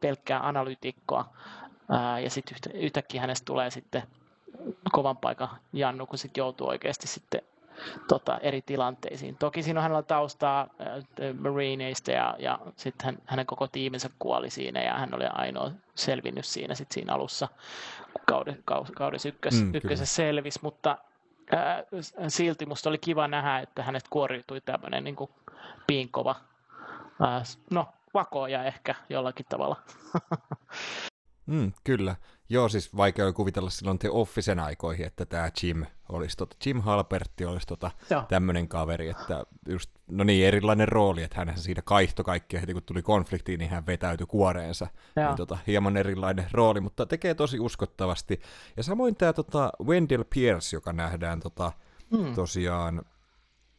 pelkkää 0.01 0.49
analytikkoa 0.49 1.33
ää, 1.91 2.19
ja 2.21 2.31
sitten 2.31 2.55
yhtä, 2.55 2.71
yhtäkkiä 2.75 3.21
hänestä 3.21 3.45
tulee 3.45 3.71
sitten 3.71 4.03
kovan 4.93 5.17
paikan 5.17 5.49
Jannu, 5.73 6.07
kun 6.07 6.19
sitten 6.19 6.43
joutuu 6.43 6.69
oikeasti 6.69 7.07
sitten 7.07 7.43
tota, 8.09 8.39
eri 8.39 8.63
tilanteisiin. 8.63 9.37
Toki 9.37 9.63
siinä 9.63 9.81
on 9.81 9.83
hänellä 9.83 10.03
taustaa 10.03 10.61
äh, 10.61 11.35
Marineista 11.39 12.11
ja, 12.11 12.37
ja 12.39 12.59
sitten 12.77 13.05
hän, 13.05 13.19
hänen 13.27 13.47
koko 13.47 13.69
tiiminsä 13.69 14.11
kuoli 14.19 14.51
siinä 14.51 14.83
ja 14.83 14.95
hän 14.99 15.15
oli 15.15 15.25
ainoa 15.27 15.71
selvinnyt 15.95 16.45
siinä, 16.45 16.75
sit 16.75 16.93
siinä 16.93 17.15
alussa, 17.15 17.49
kun 18.13 18.23
kauden, 18.27 18.59
kaudessa 18.95 19.29
ykkös, 19.29 19.55
Mm, 19.63 19.75
ykkösessä 19.75 20.15
selvisi, 20.15 20.59
mutta 20.63 20.99
äh, 21.55 21.85
silti 22.29 22.67
musta 22.67 22.89
oli 22.89 22.99
kiva 22.99 23.29
nähdä, 23.29 23.59
että 23.59 23.83
hänestä 23.83 24.11
kuoriutui 24.11 24.61
tämmöinen 24.61 25.05
niin 25.05 25.17
piinkova, 25.87 26.35
äh, 27.23 27.43
no 27.71 27.89
vakoja 28.15 28.65
ehkä 28.65 28.95
jollakin 29.09 29.47
tavalla. 29.49 29.77
Mm, 31.55 31.73
kyllä. 31.85 32.17
Joo, 32.49 32.69
siis 32.69 32.97
vaikea 32.97 33.25
oli 33.25 33.33
kuvitella 33.33 33.71
silloin 33.71 33.99
The 33.99 34.11
Officen 34.13 34.61
aikoihin, 34.61 35.07
että 35.07 35.27
tämä 35.27 35.51
Jim 35.63 35.87
olisi 36.09 36.37
tota, 36.37 36.57
Jim 36.67 36.81
Halpertti 36.81 37.45
olisi 37.45 37.67
tota, 37.67 37.91
tämmöinen 38.29 38.69
kaveri, 38.69 39.09
että 39.09 39.45
just, 39.69 39.91
no 40.11 40.25
niin, 40.25 40.47
erilainen 40.47 40.89
rooli, 40.89 41.23
että 41.23 41.37
hän 41.37 41.53
siinä 41.57 41.83
kaihto 41.85 42.25
kaikkea 42.25 42.61
heti 42.61 42.73
kun 42.73 42.83
tuli 42.83 43.03
konfliktiin, 43.03 43.59
niin 43.59 43.71
hän 43.71 43.87
vetäytyi 43.87 44.27
kuoreensa. 44.27 44.87
Joo. 45.17 45.27
Niin, 45.27 45.37
tota, 45.37 45.59
hieman 45.67 45.97
erilainen 45.97 46.47
rooli, 46.53 46.81
mutta 46.81 47.07
tekee 47.07 47.35
tosi 47.35 47.61
uskottavasti. 47.61 48.41
Ja 48.77 48.83
samoin 48.83 49.17
tämä 49.17 49.33
tota, 49.33 49.73
Wendell 49.85 50.25
Pierce, 50.35 50.77
joka 50.77 50.93
nähdään 50.93 51.41
tota, 51.41 51.73
Hmm. 52.17 52.35
tosiaan, 52.35 53.03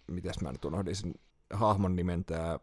mitäs 0.07 0.41
mä 0.41 0.51
nyt 0.51 0.65
unohdin 0.65 0.95
sen 0.95 1.13
hahmon 1.53 1.95
nimen, 1.95 2.25
tää, 2.25 2.59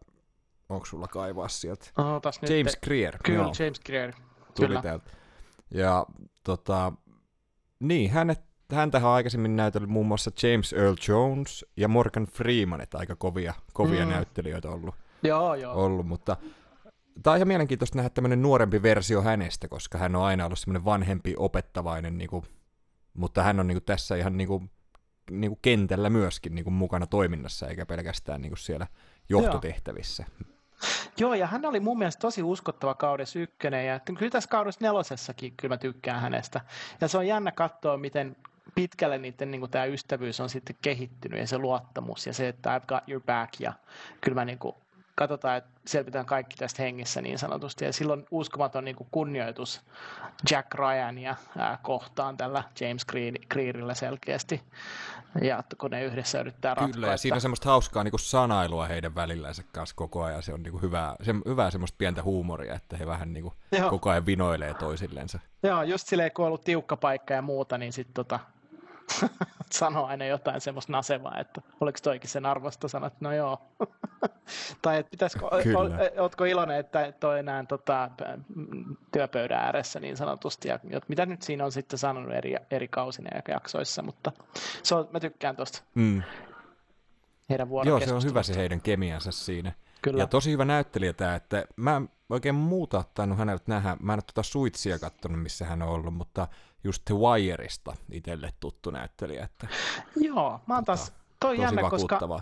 onko 0.68 0.86
sulla 0.86 1.08
kaivaa 1.08 1.48
sieltä? 1.48 1.90
Ootas 1.98 2.42
nyt. 2.42 2.50
James 2.50 2.76
Greer. 2.84 3.18
Kyllä, 3.24 3.42
joo 3.42 3.52
James 3.58 3.80
Greer. 3.80 4.12
Tuli 4.54 4.82
täältä. 4.82 5.10
Ja 5.70 6.06
tota, 6.44 6.92
niin, 7.80 8.10
hänet, 8.10 8.40
häntähän 8.72 9.08
on 9.08 9.14
aikaisemmin 9.14 9.56
näytellyt 9.56 9.90
muun 9.90 10.06
muassa 10.06 10.30
James 10.42 10.72
Earl 10.72 10.94
Jones 11.08 11.64
ja 11.76 11.88
Morgan 11.88 12.26
Freeman, 12.26 12.80
että 12.80 12.98
aika 12.98 13.16
kovia, 13.16 13.54
kovia 13.72 14.04
mm. 14.04 14.10
näyttelijöitä 14.10 14.70
ollut, 14.70 14.94
Joo, 15.22 15.54
joo. 15.54 15.84
ollut, 15.84 16.06
mutta 16.06 16.36
tämä 17.22 17.32
on 17.32 17.38
ihan 17.38 17.48
mielenkiintoista 17.48 17.98
nähdä 17.98 18.10
tämmöinen 18.10 18.42
nuorempi 18.42 18.82
versio 18.82 19.22
hänestä, 19.22 19.68
koska 19.68 19.98
hän 19.98 20.16
on 20.16 20.24
aina 20.24 20.44
ollut 20.44 20.58
semmoinen 20.58 20.84
vanhempi, 20.84 21.34
opettavainen, 21.36 22.18
niin 22.18 22.30
kuin, 22.30 22.44
mutta 23.14 23.42
hän 23.42 23.60
on 23.60 23.66
niin 23.66 23.76
kuin 23.76 23.84
tässä 23.84 24.16
ihan 24.16 24.36
niin 24.36 24.48
kuin, 24.48 24.70
niin 25.30 25.50
kuin 25.50 25.58
kentällä 25.62 26.10
myöskin 26.10 26.54
niin 26.54 26.64
kuin 26.64 26.74
mukana 26.74 27.06
toiminnassa, 27.06 27.68
eikä 27.68 27.86
pelkästään 27.86 28.42
niin 28.42 28.50
kuin 28.50 28.58
siellä 28.58 28.86
johtotehtävissä. 29.28 30.24
Joo, 30.40 30.51
ja 31.38 31.46
hän 31.46 31.64
oli 31.64 31.80
mun 31.80 31.98
mielestä 31.98 32.20
tosi 32.20 32.42
uskottava 32.42 32.94
kaudessa 32.94 33.38
ykkönen, 33.38 33.86
ja 33.86 34.00
kyllä 34.00 34.30
tässä 34.30 34.50
kaudessa 34.50 34.80
nelosessakin 34.82 35.54
kyllä 35.56 35.74
mä 35.74 35.78
tykkään 35.78 36.20
hänestä. 36.20 36.60
Ja 37.00 37.08
se 37.08 37.18
on 37.18 37.26
jännä 37.26 37.52
katsoa, 37.52 37.96
miten 37.96 38.36
pitkälle 38.74 39.18
niiden 39.18 39.50
niin 39.50 39.70
tämä 39.70 39.84
ystävyys 39.84 40.40
on 40.40 40.50
sitten 40.50 40.76
kehittynyt, 40.82 41.40
ja 41.40 41.46
se 41.46 41.58
luottamus, 41.58 42.26
ja 42.26 42.32
se, 42.32 42.48
että 42.48 42.78
I've 42.78 42.86
got 42.86 43.08
your 43.08 43.22
back, 43.26 43.60
ja 43.60 43.72
kyllä 44.20 44.34
mä 44.34 44.44
niin 44.44 44.58
kuin, 44.58 44.74
katsotaan, 45.14 45.56
että 45.56 45.70
selvitään 45.86 46.26
kaikki 46.26 46.56
tästä 46.56 46.82
hengissä 46.82 47.22
niin 47.22 47.38
sanotusti, 47.38 47.84
ja 47.84 47.92
silloin 47.92 48.26
uskomaton 48.30 48.84
niin 48.84 48.96
kuin 48.96 49.08
kunnioitus 49.10 49.80
Jack 50.50 50.74
Ryania 50.74 51.36
ää, 51.58 51.78
kohtaan 51.82 52.36
tällä 52.36 52.64
James 52.80 53.04
Green- 53.04 53.46
Greerillä 53.50 53.94
selkeästi, 53.94 54.62
ja 55.42 55.64
kun 55.78 55.90
ne 55.90 56.04
yhdessä 56.04 56.40
yrittää 56.40 56.74
ratkoa. 56.74 56.94
Kyllä, 56.94 57.06
ja 57.06 57.16
siinä 57.16 57.34
on 57.34 57.40
semmoista 57.40 57.68
hauskaa 57.68 58.04
niin 58.04 58.12
sanailua 58.18 58.86
heidän 58.86 59.14
välillänsä 59.14 59.62
kanssa 59.72 59.96
koko 59.96 60.22
ajan. 60.22 60.42
Se 60.42 60.54
on 60.54 60.62
niin 60.62 60.72
kuin 60.72 60.82
hyvää, 60.82 61.16
se, 61.22 61.34
hyvää 61.46 61.70
semmoista 61.70 61.96
pientä 61.98 62.22
huumoria, 62.22 62.74
että 62.74 62.96
he 62.96 63.06
vähän 63.06 63.32
niin 63.32 63.42
kuin 63.42 63.54
Joo. 63.72 63.90
koko 63.90 64.10
ajan 64.10 64.26
vinoilee 64.26 64.74
toisillensa. 64.74 65.38
Joo, 65.62 65.82
just 65.82 66.08
silleen, 66.08 66.32
kun 66.32 66.44
on 66.44 66.46
ollut 66.46 66.64
tiukka 66.64 66.96
paikka 66.96 67.34
ja 67.34 67.42
muuta, 67.42 67.78
niin 67.78 67.92
sitten 67.92 68.14
tota, 68.14 68.40
sanoo 69.72 70.06
aina 70.06 70.24
jotain 70.24 70.60
semmoista 70.60 70.92
nasevaa, 70.92 71.40
että 71.40 71.60
oliko 71.80 71.98
toikin 72.02 72.30
sen 72.30 72.46
arvosta, 72.46 72.88
sanat, 72.88 73.20
no 73.20 73.32
joo. 73.32 73.62
tai 74.82 74.98
että 74.98 75.10
pitäisikö, 75.10 75.46
Kyllä. 75.62 75.78
o, 75.78 76.22
ootko 76.22 76.44
iloinen, 76.44 76.76
että 76.76 77.12
toi 77.20 77.38
enää 77.38 77.64
tota, 77.68 78.10
työpöydän 79.12 79.58
ääressä 79.58 80.00
niin 80.00 80.16
sanotusti, 80.16 80.68
ja 80.68 80.78
mitä 81.08 81.26
nyt 81.26 81.42
siinä 81.42 81.64
on 81.64 81.72
sitten 81.72 81.98
sanonut 81.98 82.32
eri, 82.32 82.56
eri 82.70 82.88
kausina 82.88 83.30
ja 83.34 83.54
jaksoissa, 83.54 84.02
mutta 84.02 84.32
se 84.82 84.94
on, 84.94 85.08
mä 85.12 85.20
tykkään 85.20 85.56
tuosta 85.56 85.82
Mm. 85.94 86.22
heidän 87.50 87.68
Joo, 87.84 88.00
se 88.00 88.14
on 88.14 88.24
hyvä 88.24 88.42
se 88.42 88.56
heidän 88.56 88.80
kemiansa 88.80 89.32
siinä. 89.32 89.72
Kyllä. 90.02 90.22
Ja 90.22 90.26
tosi 90.26 90.50
hyvä 90.50 90.64
näyttelijä 90.64 91.12
tämä, 91.12 91.34
että 91.34 91.64
mä 91.76 92.02
oikein 92.32 92.54
muuta 92.54 92.96
ole 92.96 93.04
tainnut 93.14 93.38
häneltä 93.38 93.64
nähdä. 93.66 93.96
Mä 94.00 94.12
en 94.12 94.16
ole 94.16 94.22
tuota 94.22 94.42
Suitsia 94.42 94.98
kattonut, 94.98 95.42
missä 95.42 95.64
hän 95.64 95.82
on 95.82 95.88
ollut, 95.88 96.14
mutta 96.14 96.48
just 96.84 97.02
The 97.04 97.14
Wireista 97.14 97.96
itselle 98.12 98.52
tuttu 98.60 98.90
näyttelijä, 98.90 99.44
että 99.44 99.66
Joo, 100.16 100.60
mä 100.66 100.74
oon 100.74 100.84
taas, 100.84 101.12
toi 101.40 101.50
tosi 101.56 101.62
jännä, 101.62 101.90
koska 101.90 102.40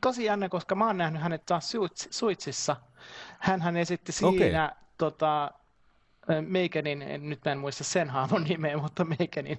tosi 0.00 0.24
jännä, 0.24 0.48
koska 0.48 0.74
mä 0.74 0.86
oon 0.86 0.98
nähnyt 0.98 1.22
hänet 1.22 1.46
taas 1.46 1.72
Suits- 1.74 2.08
Suitsissa. 2.10 2.76
Hänhän 3.38 3.76
esitti 3.76 4.12
siinä 4.12 4.64
Okei. 4.66 4.82
tota, 4.98 5.50
Meikenin, 6.46 7.02
en- 7.02 7.28
nyt 7.28 7.40
mä 7.44 7.52
en 7.52 7.58
muista 7.58 7.84
sen 7.84 8.10
hahmon 8.10 8.44
nimeä, 8.44 8.76
mutta 8.78 9.04
Meikenin 9.04 9.58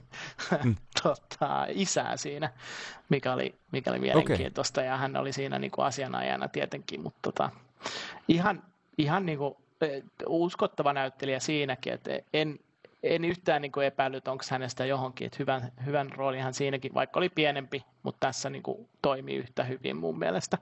Mm. 0.63 0.75
tota, 1.03 1.65
isää 1.69 2.17
siinä, 2.17 2.53
mikä 3.09 3.33
oli, 3.33 3.55
mikä 3.71 3.89
oli 3.91 3.99
mielenkiintoista. 3.99 4.81
Ja 4.81 4.97
hän 4.97 5.15
oli 5.17 5.33
siinä 5.33 5.59
niin 5.59 5.71
kuin 5.71 5.85
asianajana 5.85 6.47
tietenkin, 6.47 7.01
mutta 7.01 7.19
tota, 7.21 7.49
ihan, 8.27 8.63
ihan 8.97 9.25
niin 9.25 9.37
kuin, 9.37 9.55
uskottava 10.27 10.93
näyttelijä 10.93 11.39
siinäkin, 11.39 11.93
että 11.93 12.11
en, 12.33 12.59
en 13.03 13.25
yhtään 13.25 13.61
niin 13.61 13.83
epäillyt, 13.85 14.27
onko 14.27 14.43
hänestä 14.51 14.85
johonkin, 14.85 15.25
että 15.25 15.37
hyvän, 15.39 15.71
hyvän 15.85 16.11
roolin 16.11 16.53
siinäkin, 16.53 16.93
vaikka 16.93 17.19
oli 17.19 17.29
pienempi, 17.29 17.85
mutta 18.03 18.27
tässä 18.27 18.49
niin 18.49 18.63
kuin 18.63 18.89
toimii 19.01 19.35
yhtä 19.35 19.63
hyvin 19.63 19.97
mun 19.97 20.19
mielestä. 20.19 20.57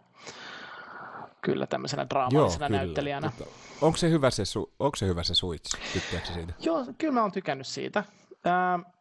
Kyllä 1.41 1.67
tämmöisenä 1.67 2.05
draamaisena 2.09 2.65
Joo, 2.65 2.77
näyttelijänä. 2.77 3.31
Mutta 3.37 3.53
onko 3.81 3.97
se 3.97 4.09
hyvä 4.09 4.29
se, 4.29 4.43
su- 4.43 4.71
onko 4.79 4.95
se, 4.95 5.07
hyvä 5.07 5.23
se 5.23 5.35
suitsi? 5.35 5.77
Tykkääkö 5.93 6.27
siitä? 6.33 6.53
Joo, 6.59 6.85
kyllä 6.97 7.13
mä 7.13 7.21
oon 7.21 7.31
tykännyt 7.31 7.67
siitä. 7.67 7.99
Äh, 8.47 8.93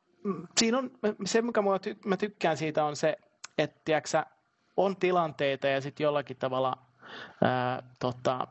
siinä 0.58 0.78
on, 0.78 0.90
se, 1.24 1.42
mikä 1.42 1.60
ty- 1.60 1.98
mä 2.04 2.16
tykkään 2.16 2.56
siitä 2.56 2.84
on 2.84 2.96
se, 2.96 3.16
että 3.58 3.80
tiiäksä, 3.84 4.26
on 4.76 4.96
tilanteita 4.96 5.68
ja 5.68 5.80
sitten 5.80 6.04
jollakin 6.04 6.36
tavalla 6.36 6.78
ää, 7.42 7.82
tota, 8.00 8.46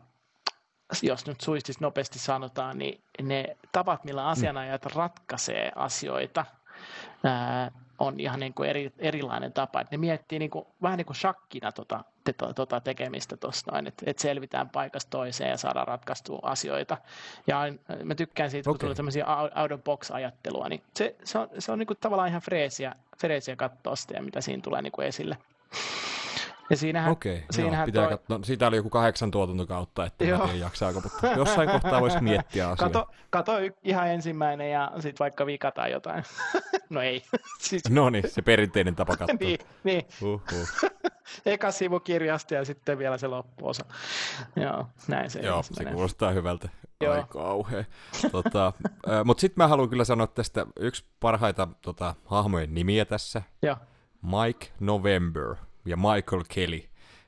jos 1.03 1.25
nyt 1.25 1.41
suistis 1.41 1.79
nopeasti 1.79 2.19
sanotaan, 2.19 2.77
niin 2.77 3.01
ne 3.21 3.57
tavat, 3.71 4.03
millä 4.03 4.27
asianajat 4.27 4.85
ratkaisee 4.85 5.71
asioita, 5.75 6.45
ää, 7.23 7.71
on 7.99 8.19
ihan 8.19 8.39
niin 8.39 8.53
kuin 8.53 8.69
eri, 8.69 8.91
erilainen 8.99 9.53
tapa. 9.53 9.81
Et 9.81 9.91
ne 9.91 9.97
miettii 9.97 10.39
niin 10.39 10.51
kuin, 10.51 10.65
vähän 10.81 10.97
niin 10.97 11.05
kuin 11.05 11.17
shakkina 11.17 11.71
tota, 11.71 12.03
te, 12.23 12.33
tota 12.55 12.79
tekemistä 12.79 13.37
tuossa 13.37 13.71
noin, 13.71 13.87
että 13.87 14.03
et 14.07 14.19
selvitään 14.19 14.69
paikasta 14.69 15.09
toiseen 15.09 15.49
ja 15.49 15.57
saadaan 15.57 15.87
ratkaistua 15.87 16.39
asioita. 16.43 16.97
Ja 17.47 17.59
mä 18.03 18.15
tykkään 18.15 18.51
siitä, 18.51 18.67
kun 18.67 18.75
okay. 18.75 18.79
tulee 18.79 18.95
tämmöisiä 18.95 19.25
out 19.61 19.71
of 19.71 19.83
box 19.83 20.11
ajattelua, 20.11 20.69
niin 20.69 20.83
se, 20.95 21.15
se 21.23 21.39
on, 21.39 21.49
se 21.59 21.71
on 21.71 21.79
niin 21.79 21.87
kuin 21.87 21.97
tavallaan 22.01 22.29
ihan 22.29 22.41
freesiä, 22.41 22.95
freesiä 23.17 23.55
katsoa 23.55 23.95
sitä, 23.95 24.21
mitä 24.21 24.41
siinä 24.41 24.61
tulee 24.61 24.81
niin 24.81 24.91
kuin 24.91 25.07
esille. 25.07 25.37
Ja 26.73 26.77
siinähän, 26.77 27.11
Okei, 27.11 27.43
siinähän 27.51 27.79
joo, 27.79 27.85
pitää 27.85 28.03
toi... 28.03 28.17
katsoa. 28.17 28.37
No, 28.37 28.43
siitä 28.43 28.67
oli 28.67 28.75
joku 28.75 28.89
kahdeksan 28.89 29.31
tuotantokautta, 29.31 30.05
että 30.05 30.25
joo. 30.25 30.41
en 30.41 30.49
tiedä 30.49 30.65
jaksaako, 30.65 31.01
mutta 31.01 31.27
jossain 31.27 31.69
kohtaa 31.69 32.01
voisi 32.01 32.21
miettiä 32.21 32.69
asiaa. 32.69 32.89
Kato, 32.89 33.11
kato 33.29 33.51
ihan 33.83 34.07
ensimmäinen 34.07 34.71
ja 34.71 34.91
sitten 34.95 35.19
vaikka 35.19 35.45
vikataan 35.45 35.91
jotain. 35.91 36.23
no 36.89 37.01
ei. 37.01 37.23
siis... 37.59 37.89
No 37.89 38.09
niin, 38.09 38.29
se 38.29 38.41
perinteinen 38.41 38.95
tapa 38.95 39.17
katsoa. 39.17 39.37
niin, 39.39 39.59
niin. 39.83 40.05
Uh-huh. 40.21 40.69
Eka 41.45 41.71
sivu 41.71 41.99
kirjasta 41.99 42.53
ja 42.53 42.65
sitten 42.65 42.97
vielä 42.97 43.17
se 43.17 43.27
loppuosa. 43.27 43.85
Joo, 44.55 44.87
näin 45.07 45.29
se 45.29 45.39
Joo, 45.39 45.63
se 45.63 45.85
kuulostaa 45.85 46.31
hyvältä. 46.31 46.69
Joo. 47.01 47.13
Ai 47.13 47.23
kauhea. 47.29 47.83
Tota, 48.31 48.73
mutta 49.25 49.41
sitten 49.41 49.63
mä 49.63 49.67
haluan 49.67 49.89
kyllä 49.89 50.05
sanoa 50.05 50.27
tästä 50.27 50.65
yksi 50.79 51.05
parhaita 51.19 51.67
tota, 51.81 52.15
hahmojen 52.25 52.73
nimiä 52.73 53.05
tässä. 53.05 53.41
Joo. 53.61 53.77
Mike 54.21 54.67
November 54.79 55.55
ja 55.85 55.97
Michael 55.97 56.43
Kelly, 56.49 56.83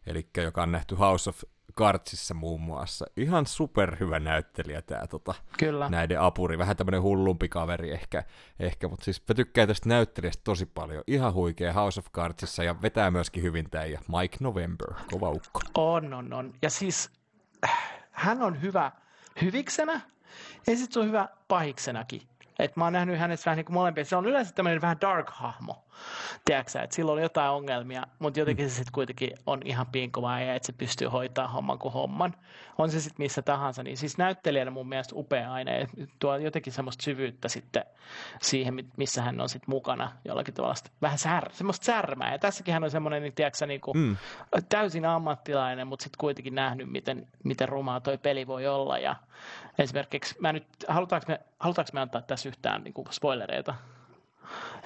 eli 0.07 0.27
joka 0.37 0.63
on 0.63 0.71
nähty 0.71 0.95
House 0.95 1.29
of 1.29 1.43
Cardsissa 1.77 2.33
muun 2.33 2.61
muassa. 2.61 3.05
Ihan 3.17 3.45
superhyvä 3.45 4.19
näyttelijä 4.19 4.81
tämä 4.81 5.07
tota, 5.07 5.33
Kyllä. 5.59 5.89
näiden 5.89 6.21
apuri. 6.21 6.57
Vähän 6.57 6.77
tämmöinen 6.77 7.01
hullumpi 7.01 7.49
kaveri 7.49 7.91
ehkä, 7.91 8.23
ehkä 8.59 8.87
mutta 8.87 9.05
siis 9.05 9.23
mä 9.29 9.35
tykkään 9.35 9.67
tästä 9.67 9.89
näyttelijästä 9.89 10.41
tosi 10.43 10.65
paljon. 10.65 11.03
Ihan 11.07 11.33
huikea 11.33 11.73
House 11.73 11.99
of 11.99 12.11
Cardsissa 12.11 12.63
ja 12.63 12.81
vetää 12.81 13.11
myöskin 13.11 13.43
hyvin 13.43 13.69
tämä 13.69 13.85
ja 13.85 13.99
Mike 14.19 14.37
November, 14.39 14.93
kova 15.11 15.29
ukko. 15.29 15.59
On, 15.75 16.13
on, 16.13 16.33
on. 16.33 16.53
Ja 16.61 16.69
siis 16.69 17.11
hän 18.11 18.41
on 18.41 18.61
hyvä 18.61 18.91
hyviksenä 19.41 20.01
ja 20.67 20.75
sitten 20.75 20.91
se 20.91 20.99
on 20.99 21.07
hyvä 21.07 21.29
pahiksenakin. 21.47 22.21
Et 22.59 22.75
mä 22.75 22.83
oon 22.83 22.93
nähnyt 22.93 23.19
hänestä 23.19 23.45
vähän 23.45 23.57
niin 23.57 23.65
kuin 23.65 23.73
molempia. 23.73 24.05
Se 24.05 24.15
on 24.15 24.25
yleensä 24.25 24.53
tämmöinen 24.53 24.81
vähän 24.81 24.97
dark-hahmo. 25.01 25.84
Tiedätkö 26.45 26.79
että 26.79 26.95
sillä 26.95 27.11
on 27.11 27.21
jotain 27.21 27.51
ongelmia, 27.51 28.03
mutta 28.19 28.39
jotenkin 28.39 28.69
se 28.69 28.75
sitten 28.75 28.93
kuitenkin 28.93 29.29
on 29.45 29.61
ihan 29.65 29.87
pinkova 29.87 30.39
ja 30.39 30.55
että 30.55 30.65
se 30.65 30.73
pystyy 30.73 31.07
hoitaa 31.07 31.47
homman 31.47 31.79
kuin 31.79 31.93
homman. 31.93 32.33
On 32.77 32.91
se 32.91 32.99
sitten 32.99 33.23
missä 33.23 33.41
tahansa. 33.41 33.83
Niin 33.83 33.97
siis 33.97 34.17
näyttelijänä 34.17 34.71
mun 34.71 34.89
mielestä 34.89 35.15
upea 35.15 35.53
aine. 35.53 35.87
Tuo 36.19 36.37
jotenkin 36.37 36.73
semmoista 36.73 37.03
syvyyttä 37.03 37.49
sitten 37.49 37.83
siihen, 38.41 38.85
missä 38.97 39.21
hän 39.21 39.41
on 39.41 39.49
sitten 39.49 39.69
mukana 39.69 40.11
jollakin 40.25 40.53
tavalla. 40.53 40.75
Vähän 41.01 41.17
sär, 41.17 41.51
semmoista 41.51 41.85
särmää. 41.85 42.31
Ja 42.31 42.39
tässäkin 42.39 42.73
hän 42.73 42.83
on 42.83 42.91
semmoinen, 42.91 43.21
niin 43.23 43.33
tiedätkö, 43.33 43.65
niin 43.65 43.81
kuin 43.81 43.97
mm. 43.97 44.17
täysin 44.69 45.05
ammattilainen, 45.05 45.87
mutta 45.87 46.03
sitten 46.03 46.17
kuitenkin 46.19 46.55
nähnyt, 46.55 46.91
miten, 46.91 47.27
miten 47.43 47.69
rumaa 47.69 47.99
toi 47.99 48.17
peli 48.17 48.47
voi 48.47 48.67
olla. 48.67 48.97
Ja 48.97 49.15
esimerkiksi, 49.79 50.35
mä 50.39 50.53
nyt, 50.53 50.67
halutaanko 50.87 51.25
me, 51.27 51.39
halutaanko 51.59 51.89
me 51.93 52.01
antaa 52.01 52.21
tässä 52.21 52.49
yhtään 52.49 52.83
niin 52.83 52.93
kuin 52.93 53.07
spoilereita? 53.11 53.75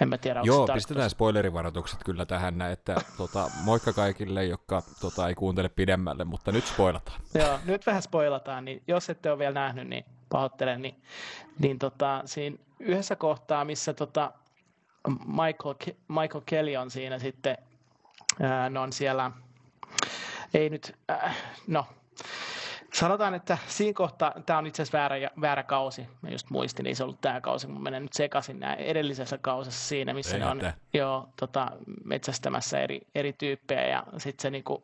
En 0.02 0.10
mä 0.10 0.18
tiedä, 0.18 0.42
Joo, 0.44 0.68
pistetään 0.74 1.10
spoilerivaroitukset 1.10 2.04
kyllä 2.04 2.26
tähän, 2.26 2.62
että 2.62 2.96
tota, 3.18 3.52
moikka 3.64 3.94
kaikille, 3.94 4.46
jotka 4.46 4.84
tota, 5.02 5.28
ei 5.28 5.36
kuuntele 5.36 5.70
pidemmälle, 5.70 6.24
mutta 6.24 6.52
nyt 6.52 6.66
spoilataan. 6.68 7.22
Joo, 7.34 7.60
nyt 7.66 7.86
vähän 7.86 8.02
spoilataan, 8.02 8.66
niin 8.66 8.84
jos 8.88 9.10
ette 9.10 9.32
ole 9.32 9.40
vielä 9.40 9.54
nähnyt, 9.54 9.88
niin 9.88 10.06
pahoittelen, 10.30 10.82
niin, 10.82 11.02
niin 11.60 11.80
tota, 11.80 12.22
siinä 12.26 12.58
yhdessä 12.80 13.16
kohtaa, 13.16 13.66
missä 13.66 13.94
tota, 13.94 14.32
Michael, 15.26 15.96
Michael 16.08 16.44
Kelly 16.46 16.76
on 16.76 16.92
siinä 16.92 17.20
sitten, 17.20 17.58
ää, 18.42 18.70
ne 18.70 18.80
on 18.80 18.94
siellä, 18.94 19.32
ei 20.54 20.70
nyt, 20.70 20.96
äh, 21.12 21.36
no, 21.68 21.86
Sanotaan, 23.00 23.34
että 23.34 23.58
siinä 23.68 23.94
kohtaa, 23.94 24.34
tämä 24.46 24.60
on 24.60 24.68
itse 24.68 24.82
asiassa 24.82 24.98
väärä, 24.98 25.16
väärä 25.42 25.64
kausi, 25.64 26.08
mä 26.22 26.30
just 26.30 26.50
muistin, 26.50 26.88
ei 26.88 26.96
se 26.96 27.04
ollut 27.04 27.22
tämä 27.22 27.42
kausi, 27.42 27.68
kun 27.68 27.84
menen 27.84 28.02
nyt 28.02 28.14
sekaisin 28.14 28.60
nämä 28.60 28.74
edellisessä 28.74 29.38
kausessa 29.38 29.88
siinä, 29.88 30.14
missä 30.14 30.36
ei 30.36 30.40
ne 30.40 30.46
on 30.46 30.62
jo, 30.94 31.30
tota, 31.40 31.72
metsästämässä 32.04 32.80
eri, 32.80 33.02
eri 33.16 33.34
tyyppejä 33.34 33.88
ja 33.88 34.04
sitten 34.18 34.42
se 34.42 34.50
niinku, 34.50 34.84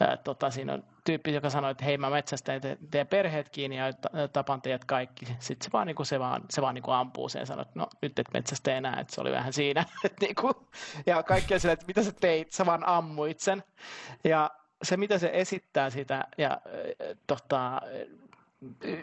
ää, 0.00 0.16
tota, 0.16 0.50
siinä 0.50 0.72
on 0.72 0.84
tyyppi, 1.04 1.34
joka 1.34 1.50
sanoi, 1.50 1.70
että 1.70 1.84
hei 1.84 1.98
mä 1.98 2.10
metsästän 2.10 2.60
te, 2.60 2.78
teidän 2.90 3.06
perheet 3.06 3.48
kiinni 3.48 3.76
ja 3.76 3.92
tapan 4.32 4.62
teidät 4.62 4.84
kaikki. 4.84 5.26
Sitten 5.26 5.64
se 5.64 5.72
vaan, 5.72 5.86
niinku, 5.86 6.04
se 6.04 6.18
vaan, 6.18 6.42
se 6.50 6.62
vaan 6.62 6.74
niinku 6.74 6.90
ampuu 6.90 7.28
sen 7.28 7.40
ja 7.40 7.46
sanoi, 7.46 7.62
että 7.62 7.78
no 7.78 7.88
nyt 8.02 8.18
et 8.18 8.28
metsästä 8.34 8.76
enää, 8.76 9.00
että 9.00 9.14
se 9.14 9.20
oli 9.20 9.32
vähän 9.32 9.52
siinä. 9.52 9.84
Et 10.04 10.20
niinku, 10.20 10.68
ja 11.06 11.22
kaikki 11.22 11.54
on 11.54 11.70
että 11.70 11.86
mitä 11.86 12.02
sä 12.02 12.12
teit, 12.12 12.52
sä 12.52 12.66
vaan 12.66 12.88
ammuit 12.88 13.40
sen. 13.40 13.62
Ja 14.24 14.50
se, 14.82 14.96
mitä 14.96 15.18
se 15.18 15.30
esittää 15.32 15.90
sitä, 15.90 16.24
ja 16.38 16.60
tota, 17.26 17.82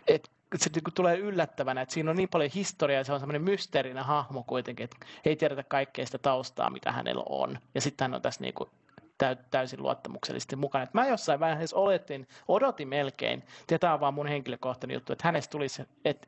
et, 0.08 0.32
se 0.56 0.70
niin 0.76 0.94
tulee 0.96 1.18
yllättävänä, 1.18 1.82
että 1.82 1.94
siinä 1.94 2.12
on 2.12 2.18
niin 2.18 2.30
paljon 2.30 2.52
historiaa, 2.56 3.04
se 3.04 3.14
on 3.14 3.20
semmoinen 3.20 3.42
mysteerinen 3.42 4.04
hahmo 4.04 4.44
kuitenkin, 4.44 4.84
että 4.84 4.98
ei 5.26 5.36
tiedetä 5.36 5.64
kaikkea 5.64 6.06
sitä 6.06 6.18
taustaa, 6.18 6.70
mitä 6.70 6.92
hänellä 6.92 7.24
on. 7.30 7.60
Ja 7.76 7.82
sitten 7.82 8.06
hän 8.06 8.16
on 8.16 8.22
tässä 8.22 8.42
niin 8.42 8.54
kuin 8.54 8.70
täysin 9.52 9.82
luottamuksellisesti 9.82 10.56
mukana. 10.56 10.84
Et 10.84 10.94
mä 10.94 11.08
jossain 11.08 11.40
vaiheessa 11.40 11.78
oletin, 11.78 12.28
odotin 12.48 12.88
melkein, 12.88 13.44
tämä 13.80 13.94
on 13.94 14.00
vaan 14.00 14.14
mun 14.14 14.28
henkilökohtainen 14.28 14.94
juttu, 14.94 15.14
että 15.14 15.28
hänestä 15.28 15.52
tulisi, 15.52 15.84
että 16.06 16.28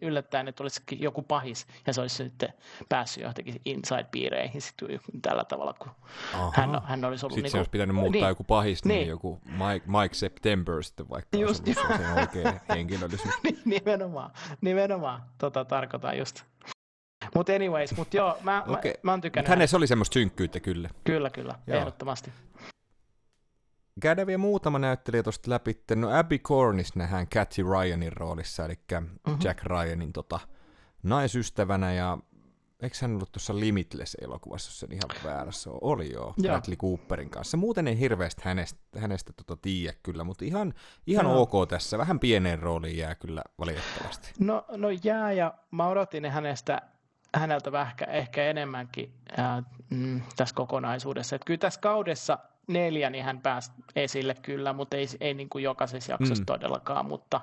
yllättäen, 0.00 0.48
että 0.48 0.62
olisikin 0.62 1.02
joku 1.02 1.22
pahis, 1.22 1.66
ja 1.86 1.92
se 1.92 2.00
olisi 2.00 2.16
sitten 2.16 2.52
päässyt 2.88 3.22
johonkin 3.22 3.60
inside-piireihin 3.64 4.60
sitten 4.60 5.00
tällä 5.22 5.44
tavalla, 5.44 5.74
kun 5.78 5.90
hän, 6.52 6.82
hän 6.84 7.04
olisi 7.04 7.26
ollut... 7.26 7.34
Sitten 7.34 7.42
niin 7.42 7.50
se 7.50 7.56
olisi 7.56 7.70
pitänyt 7.70 7.96
muuttaa 7.96 8.20
niin, 8.20 8.28
joku 8.28 8.44
pahis, 8.44 8.84
niin, 8.84 8.98
niin 8.98 9.08
joku 9.08 9.40
Mike, 9.44 9.86
Mike 9.86 10.14
September 10.14 10.82
sitten 10.82 11.08
vaikka 11.08 11.36
just, 11.36 11.66
olisi 11.66 11.80
ollut 11.80 11.96
se 11.96 12.20
oikea 12.20 12.60
henkilöllisyys. 12.68 13.34
nimenomaan, 13.64 14.30
nimenomaan, 14.60 15.22
tota 15.38 15.64
tarkoitan 15.64 16.18
just. 16.18 16.44
Mutta 17.34 17.52
anyways, 17.52 17.96
mutta 17.96 18.16
joo, 18.16 18.38
mä, 18.42 18.64
okay. 18.68 18.90
mä, 18.90 18.94
mä 19.02 19.10
oon 19.10 19.20
tykännyt. 19.20 19.48
Hänessä 19.48 19.76
oli 19.76 19.86
semmoista 19.86 20.14
synkkyyttä 20.14 20.60
kyllä. 20.60 20.90
Kyllä, 21.04 21.30
kyllä, 21.30 21.54
joo. 21.66 21.78
ehdottomasti. 21.78 22.32
Käydään 24.00 24.26
vielä 24.26 24.38
muutama 24.38 24.78
näyttelijä 24.78 25.22
tuosta 25.22 25.50
läpi. 25.50 25.82
No 25.94 26.18
Abby 26.18 26.38
Cornish 26.38 26.96
nähdään 26.96 27.26
Cathy 27.26 27.62
Ryanin 27.62 28.12
roolissa, 28.12 28.64
eli 28.64 28.74
mm-hmm. 29.00 29.38
Jack 29.44 29.62
Ryanin 29.64 30.12
tota, 30.12 30.40
naisystävänä, 31.02 31.92
ja 31.92 32.18
eikö 32.82 32.96
hän 33.00 33.14
ollut 33.14 33.32
tuossa 33.32 33.54
Limitless-elokuvassa, 33.54 34.68
jos 34.68 34.80
sen 34.80 34.92
ihan 34.92 35.10
väärässä 35.24 35.70
oli 35.80 36.12
jo, 36.12 36.34
Bradley 36.42 36.76
Cooperin 36.76 37.30
kanssa. 37.30 37.56
Muuten 37.56 37.88
ei 37.88 37.98
hirveästi 37.98 38.42
hänestä, 38.44 38.80
hänestä 38.98 39.32
tota 39.32 39.56
tiedä 39.62 39.96
kyllä, 40.02 40.24
mutta 40.24 40.44
ihan, 40.44 40.74
ihan 41.06 41.24
no. 41.24 41.40
ok 41.40 41.68
tässä. 41.68 41.98
Vähän 41.98 42.20
pieneen 42.20 42.58
rooliin 42.58 42.96
jää 42.96 43.14
kyllä 43.14 43.42
valitettavasti. 43.58 44.32
No, 44.38 44.64
no 44.68 44.88
jää, 45.04 45.32
ja 45.32 45.54
mä 45.70 45.88
odotin 45.88 46.30
hänestä 46.30 46.82
häneltä 47.34 47.72
vähän 47.72 47.92
ehkä 48.08 48.44
enemmänkin 48.44 49.12
ää, 49.36 49.62
mm, 49.90 50.22
tässä 50.36 50.54
kokonaisuudessa. 50.54 51.36
Että 51.36 51.46
kyllä 51.46 51.58
tässä 51.58 51.80
kaudessa 51.80 52.38
neljä, 52.66 53.10
niin 53.10 53.24
hän 53.24 53.40
pääsi 53.40 53.70
esille 53.96 54.34
kyllä, 54.34 54.72
mutta 54.72 54.96
ei, 54.96 55.06
ei 55.20 55.34
niin 55.34 55.48
kuin 55.48 55.64
jokaisessa 55.64 56.12
jaksossa 56.12 56.42
mm. 56.42 56.46
todellakaan. 56.46 57.06
Mutta, 57.06 57.40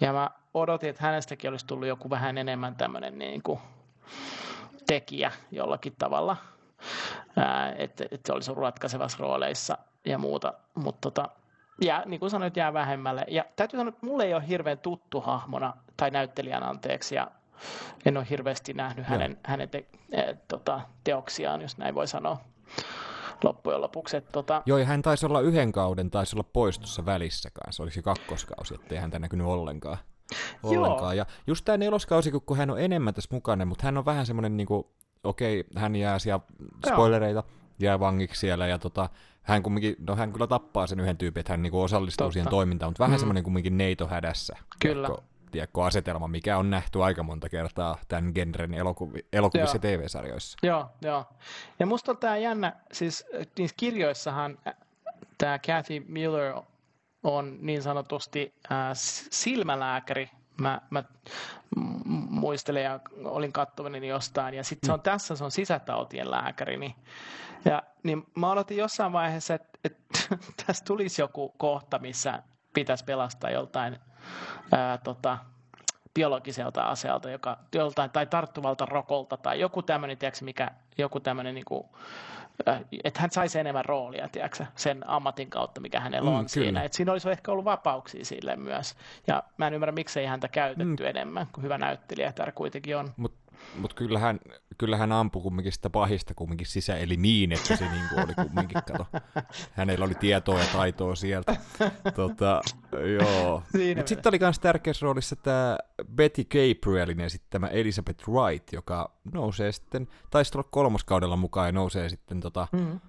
ja 0.00 0.12
mä 0.12 0.30
odotin, 0.54 0.90
että 0.90 1.02
hänestäkin 1.02 1.50
olisi 1.50 1.66
tullut 1.66 1.88
joku 1.88 2.10
vähän 2.10 2.38
enemmän 2.38 2.76
tämmöinen 2.76 3.18
niin 3.18 3.42
kuin 3.42 3.60
tekijä 4.86 5.32
jollakin 5.50 5.94
tavalla, 5.98 6.36
ää, 7.36 7.72
että, 7.72 8.04
että 8.04 8.26
se 8.26 8.32
olisi 8.32 8.54
ratkaisevassa 8.54 9.18
rooleissa 9.18 9.78
ja 10.04 10.18
muuta. 10.18 10.54
Mutta 10.74 11.10
tota, 11.10 11.28
ja 11.80 12.02
niin 12.06 12.20
kuin 12.20 12.30
sanoit, 12.30 12.56
jää 12.56 12.72
vähemmälle. 12.72 13.24
Ja 13.28 13.44
täytyy 13.56 13.78
sanoa, 13.78 13.88
että 13.88 14.06
mulle 14.06 14.24
ei 14.24 14.34
ole 14.34 14.48
hirveän 14.48 14.78
tuttu 14.78 15.20
hahmona 15.20 15.72
tai 15.96 16.10
näyttelijän 16.10 16.62
anteeksi. 16.62 17.14
Ja 17.14 17.30
en 18.04 18.16
ole 18.16 18.26
hirveästi 18.30 18.72
nähnyt 18.72 19.06
hänen, 19.06 19.38
hänen 19.44 19.68
te, 19.68 19.86
e, 20.12 20.22
tota, 20.48 20.80
teoksiaan, 21.04 21.62
jos 21.62 21.78
näin 21.78 21.94
voi 21.94 22.08
sanoa, 22.08 22.38
loppujen 23.44 23.80
lopuksi. 23.80 24.16
Että 24.16 24.32
tota... 24.32 24.62
Joo, 24.66 24.78
ja 24.78 24.84
hän 24.84 25.02
taisi 25.02 25.26
olla 25.26 25.40
yhden 25.40 25.72
kauden, 25.72 26.10
taisi 26.10 26.36
olla 26.36 26.48
poistossa 26.52 27.06
välissä 27.06 27.50
kanssa. 27.50 27.82
Oliko 27.82 27.94
se 27.94 28.02
kakkoskausi, 28.02 28.74
ettei 28.74 28.98
häntä 28.98 29.18
näkynyt 29.18 29.46
ollenkaan. 29.46 29.98
ollenkaan. 30.62 31.16
Ja 31.16 31.26
just 31.46 31.64
tämä 31.64 31.78
neloskausi, 31.78 32.30
kun 32.30 32.56
hän 32.56 32.70
on 32.70 32.80
enemmän 32.80 33.14
tässä 33.14 33.28
mukana, 33.32 33.64
mutta 33.64 33.84
hän 33.84 33.98
on 33.98 34.04
vähän 34.04 34.26
semmoinen, 34.26 34.56
niin 34.56 34.66
kuin, 34.66 34.86
okei, 35.24 35.64
hän 35.76 35.96
jää 35.96 36.18
siellä, 36.18 36.40
spoilereita, 36.86 37.42
jää 37.78 38.00
vangiksi 38.00 38.40
siellä, 38.40 38.66
ja 38.66 38.78
tota, 38.78 39.08
hän 39.42 39.62
kumminkin, 39.62 39.96
no 40.08 40.16
hän 40.16 40.32
kyllä 40.32 40.46
tappaa 40.46 40.86
sen 40.86 41.00
yhden 41.00 41.16
tyypin, 41.16 41.40
että 41.40 41.52
hän 41.52 41.62
niinku 41.62 41.82
osallistuu 41.82 42.24
Totta. 42.24 42.32
siihen 42.32 42.50
toimintaan, 42.50 42.90
mutta 42.90 43.04
vähän 43.04 43.16
mm. 43.16 43.20
semmoinen 43.20 43.44
kumminkin 43.44 43.78
neito 43.78 44.06
hädässä. 44.06 44.56
Kyllä. 44.80 45.08
Tiedätkö, 45.08 45.26
tiedätkö, 45.56 45.84
asetelma, 45.84 46.28
mikä 46.28 46.58
on 46.58 46.70
nähty 46.70 47.02
aika 47.02 47.22
monta 47.22 47.48
kertaa 47.48 47.98
tämän 48.08 48.32
genren 48.34 48.74
elokuvi, 48.74 49.26
elokuvissa 49.32 49.76
ja 49.76 49.80
TV-sarjoissa. 49.80 50.58
Joo, 50.62 50.86
joo. 51.02 51.24
Ja 51.78 51.86
musta 51.86 52.12
on 52.12 52.18
tämä 52.18 52.36
jännä, 52.36 52.72
siis 52.92 53.24
niissä 53.58 53.74
kirjoissahan 53.76 54.58
tämä 55.38 55.58
Kathy 55.58 56.04
Miller 56.08 56.54
on 57.22 57.58
niin 57.60 57.82
sanotusti 57.82 58.54
äh, 58.72 58.90
silmälääkäri. 59.30 60.30
Mä, 60.60 60.80
mä 60.90 61.04
muistelen 62.30 62.84
ja 62.84 63.00
olin 63.24 63.52
kattavani 63.52 64.08
jostain. 64.08 64.54
Ja 64.54 64.64
sitten 64.64 64.86
se 64.86 64.92
on 64.92 64.98
mm. 64.98 65.02
tässä, 65.02 65.36
se 65.36 65.44
on 65.44 65.50
sisätautien 65.50 66.30
lääkäri. 66.30 66.76
Niin, 66.76 66.94
ja, 67.64 67.82
niin 68.02 68.26
mä 68.34 68.50
aloitin 68.50 68.76
jossain 68.76 69.12
vaiheessa, 69.12 69.54
että, 69.54 69.78
että 69.84 70.18
tässä 70.66 70.84
tulisi 70.84 71.22
joku 71.22 71.48
kohta, 71.48 71.98
missä 71.98 72.42
pitäisi 72.74 73.04
pelastaa 73.04 73.50
joltain 73.50 73.98
ää, 74.72 74.98
tota, 74.98 75.38
biologiselta 76.14 76.82
aseelta, 76.82 77.30
joka, 77.30 77.58
joltain, 77.74 78.10
tai 78.10 78.26
tarttuvalta 78.26 78.86
rokolta, 78.86 79.36
tai 79.36 79.60
joku 79.60 79.82
tämmöinen, 79.82 80.18
tiedätkö, 80.18 80.44
mikä, 80.44 80.70
joku 80.98 81.20
tämmöinen, 81.20 81.54
niin 81.54 81.64
kuin, 81.64 81.86
että 83.04 83.20
hän 83.20 83.30
saisi 83.30 83.58
enemmän 83.58 83.84
roolia, 83.84 84.28
tiedätkö, 84.28 84.66
sen 84.74 85.08
ammatin 85.08 85.50
kautta, 85.50 85.80
mikä 85.80 86.00
hänellä 86.00 86.30
mm, 86.30 86.36
on 86.36 86.44
mm, 86.44 86.48
siinä. 86.48 86.82
Et 86.82 86.92
siinä 86.92 87.12
olisi 87.12 87.30
ehkä 87.30 87.52
ollut 87.52 87.64
vapauksia 87.64 88.24
sille 88.24 88.56
myös. 88.56 88.96
Ja 89.26 89.42
mä 89.56 89.66
en 89.66 89.74
ymmärrä, 89.74 89.92
miksei 89.92 90.26
häntä 90.26 90.48
käytetty 90.48 91.02
mm. 91.02 91.08
enemmän, 91.08 91.46
kun 91.52 91.62
hyvä 91.62 91.78
näyttelijä 91.78 92.32
täällä 92.32 92.52
kuitenkin 92.52 92.96
on. 92.96 93.12
Mut 93.16 93.34
mutta 93.78 93.96
kyllähän, 93.96 94.40
kyllähän 94.78 95.12
ampui 95.12 95.42
kumminkin 95.42 95.72
sitä 95.72 95.90
pahista 95.90 96.34
kumminkin 96.34 96.66
sisäelimiin, 96.66 97.52
että 97.52 97.76
se 97.76 97.88
niinku 97.90 98.14
oli 98.16 98.34
kumminkin, 98.34 98.82
kato. 98.86 99.06
Hänellä 99.72 100.04
oli 100.04 100.14
tietoa 100.14 100.58
ja 100.58 100.66
taitoa 100.72 101.14
sieltä. 101.14 101.56
Tota, 102.14 102.60
joo. 103.18 103.62
Sitten 104.06 104.30
oli 104.30 104.38
myös 104.38 104.58
tärkeässä 104.58 105.04
roolissa 105.04 105.36
tämä 105.36 105.78
Betty 106.14 106.44
Gabrielin 106.44 107.20
esittämä 107.20 107.66
Elizabeth 107.66 108.28
Wright, 108.28 108.72
joka 108.72 109.12
nousee 109.32 109.72
sitten, 109.72 110.08
taisi 110.30 110.58
olla 110.58 110.68
kolmoskaudella 110.70 111.36
mukaan 111.36 111.68
ja 111.68 111.72
nousee 111.72 112.08
sitten 112.08 112.40
tota, 112.40 112.68
mm. 112.72 113.00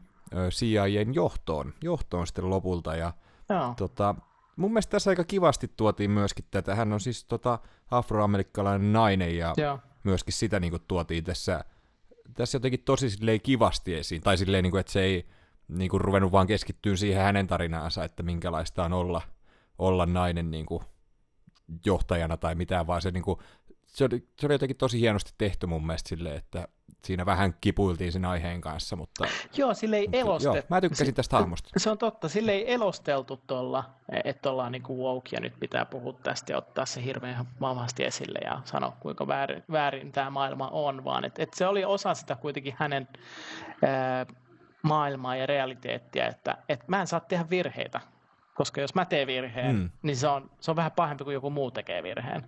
CIAn 0.50 1.14
johtoon, 1.14 1.74
johtoon 1.84 2.28
sitten 2.28 2.50
lopulta. 2.50 2.95
Ja, 2.95 3.14
joo. 3.50 3.74
tota, 3.78 4.16
mun 4.56 4.72
mielestä 4.72 4.91
tässä 4.91 5.10
aika 5.12 5.24
kivasti 5.24 5.72
tuotiin 5.78 6.12
myöskin 6.12 6.45
tätä. 6.52 6.76
Hän 6.76 6.93
on 6.93 7.00
siis 7.00 7.26
tota, 7.26 7.60
afroamerikkalainen 7.91 8.93
nainen 8.93 9.38
ja 9.38 9.54
Joo 9.58 9.80
myöskin 10.08 10.34
sitä 10.34 10.60
niin 10.60 10.72
kuin, 10.72 10.82
tuotiin 10.88 11.24
tässä, 11.24 11.64
tässä 12.34 12.55
jotenkin 12.55 12.84
tosi 12.84 13.10
silleen 13.10 13.41
kivasti 13.41 13.95
esiin, 13.95 14.22
tai 14.22 14.38
silleen, 14.38 14.64
niin 14.64 14.72
kuin, 14.72 14.80
että 14.80 14.91
se 14.91 15.01
ei 15.01 15.26
niin 15.68 15.89
kuin, 15.89 16.01
ruvennut 16.01 16.32
vaan 16.32 16.47
keskittyä 16.47 16.95
siihen 16.95 17.24
hänen 17.24 17.47
tarinaansa, 17.47 18.03
että 18.03 18.24
minkälaista 18.24 18.84
on 18.84 18.93
olla, 18.93 19.22
olla 19.78 20.05
nainen 20.05 20.51
niin 20.51 20.66
kuin, 20.66 20.84
johtajana 21.86 22.38
tai 22.38 22.55
mitään, 22.55 22.88
vaan 22.88 23.01
se, 23.01 23.12
niin 23.12 23.24
kuin, 23.24 23.39
se, 23.98 24.06
oli, 24.06 24.28
se 24.39 24.45
oli 24.45 24.54
jotenkin 24.54 24.78
tosi 24.78 25.00
hienosti 25.00 25.32
tehty 25.38 25.68
mun 25.68 25.86
mielestä 25.86 26.10
silleen, 26.10 26.38
että 26.38 26.68
siinä 27.04 27.26
vähän 27.26 27.54
kipuiltiin 27.62 28.12
sen 28.12 28.26
aiheen 28.26 28.62
kanssa, 28.62 28.95
mutta... 28.95 29.26
Joo, 29.58 29.74
sille 29.74 29.98
ei 29.98 30.10
elostettu. 30.14 30.58
Joo, 30.58 30.66
mä 30.70 30.82
tykkäsin 30.82 31.14
tästä 31.14 31.38
hahmosta. 31.38 31.70
Se 31.78 31.89
on 31.89 31.98
totta, 31.98 32.30
sille 32.30 32.52
ei 32.52 32.74
elosteltu 32.74 33.39
tuolla, 33.48 33.84
että 34.24 34.52
ollaan 34.52 34.72
niin 34.72 34.84
kuin 34.84 35.00
woke 35.00 35.30
ja 35.32 35.39
nyt 35.39 35.54
pitää 35.60 35.86
puhua 35.86 36.14
tästä 36.14 36.54
ja 36.54 36.58
ottaa 36.58 36.86
se 36.86 37.04
hirveän 37.04 37.48
vahvasti 37.62 38.04
esille 38.04 38.39
ja 38.43 38.62
sanoa, 38.66 38.98
kuinka 39.00 39.28
väärin, 39.28 39.64
väärin 39.72 40.12
tämä 40.12 40.30
maailma 40.30 40.68
on, 40.68 41.04
vaan 41.04 41.26
että 41.26 41.43
et 41.43 41.54
se 41.54 41.68
oli 41.68 41.86
osa 41.86 42.14
sitä 42.14 42.36
kuitenkin 42.36 42.76
hänen 42.78 43.08
ää, 43.86 44.26
maailmaa 44.82 45.36
ja 45.36 45.45
realiteettia, 45.45 46.28
että 46.28 46.58
et 46.70 46.88
mä 46.88 47.02
en 47.02 47.08
saa 47.08 47.20
tehdä 47.20 47.50
virheitä, 47.50 48.02
koska 48.58 48.82
jos 48.82 48.95
mä 48.95 49.05
teen 49.05 49.28
virheen, 49.28 49.76
mm. 49.76 49.89
niin 50.01 50.18
se 50.18 50.28
on, 50.28 50.49
se 50.60 50.72
on 50.72 50.76
vähän 50.76 50.91
pahempi 50.91 51.24
kuin 51.24 51.34
joku 51.34 51.49
muu 51.49 51.72
tekee 51.72 52.03
virheen. 52.03 52.47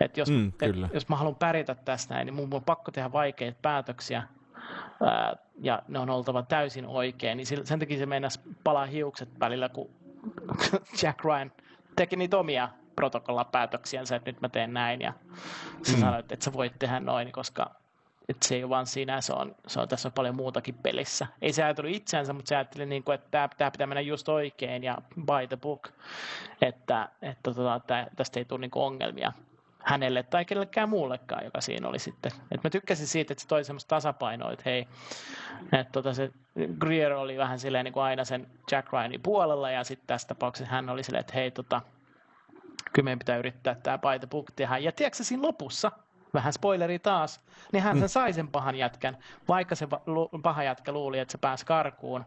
Et 0.00 0.16
jos, 0.16 0.30
mm, 0.30 0.52
et, 0.62 0.76
jos 0.94 1.08
mä 1.08 1.16
haluan 1.16 1.34
pärjätä 1.34 1.74
tästä 1.74 2.14
näin, 2.14 2.26
niin 2.26 2.34
mun 2.34 2.54
on 2.54 2.64
pakko 2.64 2.90
tehdä 2.90 3.12
vaikeita 3.12 3.58
päätöksiä, 3.62 4.22
ää, 5.02 5.36
ja 5.60 5.82
ne 5.88 5.98
on 5.98 6.10
oltava 6.10 6.42
täysin 6.42 6.86
oikein, 6.86 7.36
niin 7.36 7.46
sen 7.46 7.78
takia 7.78 7.98
se 7.98 8.06
meinasi 8.06 8.40
palaa 8.64 8.86
hiukset 8.86 9.40
välillä, 9.40 9.68
kun 9.68 9.90
Jack 11.02 11.24
Ryan 11.24 11.52
teki 11.96 12.16
niitä 12.16 12.38
omia 12.38 12.68
protokollapäätöksiänsä, 12.96 14.16
että 14.16 14.30
nyt 14.30 14.40
mä 14.40 14.48
teen 14.48 14.72
näin, 14.72 15.00
ja 15.00 15.12
sä 15.82 15.92
mm. 15.92 16.00
sanoit, 16.00 16.32
että 16.32 16.44
sä 16.44 16.52
voit 16.52 16.78
tehdä 16.78 17.00
noin, 17.00 17.32
koska 17.32 17.81
että 18.28 18.48
se 18.48 18.54
ei 18.54 18.64
ole 18.64 18.70
vaan 18.70 18.86
siinä, 18.86 19.20
se 19.20 19.32
on, 19.32 19.54
se 19.66 19.80
on 19.80 19.88
tässä 19.88 20.08
on 20.08 20.12
paljon 20.12 20.36
muutakin 20.36 20.74
pelissä. 20.74 21.26
Ei 21.42 21.52
se 21.52 21.64
ajatellut 21.64 21.96
itseänsä, 21.96 22.32
mutta 22.32 22.48
se 22.48 22.56
ajatteli, 22.56 22.86
niin 22.86 23.04
kuin, 23.04 23.14
että 23.14 23.48
tämä, 23.56 23.70
pitää 23.70 23.86
mennä 23.86 24.00
just 24.00 24.28
oikein 24.28 24.84
ja 24.84 24.98
by 25.16 25.46
the 25.48 25.56
book, 25.56 25.88
että, 26.62 27.08
että 27.22 27.54
tota, 27.54 27.74
että 27.74 28.06
tästä 28.16 28.40
ei 28.40 28.44
tule 28.44 28.60
niin 28.60 28.70
ongelmia 28.74 29.32
hänelle 29.84 30.22
tai 30.22 30.44
kenellekään 30.44 30.88
muullekaan, 30.88 31.44
joka 31.44 31.60
siinä 31.60 31.88
oli 31.88 31.98
sitten. 31.98 32.32
Et 32.50 32.64
mä 32.64 32.70
tykkäsin 32.70 33.06
siitä, 33.06 33.32
että 33.32 33.42
se 33.42 33.48
toi 33.48 33.64
semmoista 33.64 33.88
tasapainoa, 33.88 34.52
että 34.52 34.62
hei, 34.66 34.88
että 35.72 35.92
tota 35.92 36.14
se 36.14 36.30
Greer 36.78 37.12
oli 37.12 37.38
vähän 37.38 37.58
silleen 37.58 37.84
niin 37.84 37.92
kuin 37.92 38.04
aina 38.04 38.24
sen 38.24 38.46
Jack 38.70 38.92
Ryanin 38.92 39.22
puolella 39.22 39.70
ja 39.70 39.84
sitten 39.84 40.06
tässä 40.06 40.28
tapauksessa 40.28 40.72
hän 40.72 40.90
oli 40.90 41.02
silleen, 41.02 41.20
että 41.20 41.34
hei, 41.34 41.50
tota, 41.50 41.80
kyllä 42.92 43.04
meidän 43.04 43.18
pitää 43.18 43.36
yrittää 43.36 43.74
tämä 43.74 43.98
by 43.98 44.18
the 44.18 44.26
book 44.26 44.50
tehdä. 44.56 44.78
Ja 44.78 44.92
tiedätkö 44.92 45.24
siinä 45.24 45.42
lopussa, 45.42 45.92
vähän 46.34 46.52
spoileri 46.52 46.98
taas, 46.98 47.40
niin 47.72 47.82
hän 47.82 47.96
sen 47.96 48.04
mm. 48.04 48.08
sai 48.08 48.32
sen 48.32 48.48
pahan 48.48 48.74
jätkän, 48.74 49.18
vaikka 49.48 49.74
se 49.74 49.88
paha 50.42 50.62
jätkä 50.62 50.92
luuli, 50.92 51.18
että 51.18 51.32
se 51.32 51.38
pääsi 51.38 51.66
karkuun, 51.66 52.24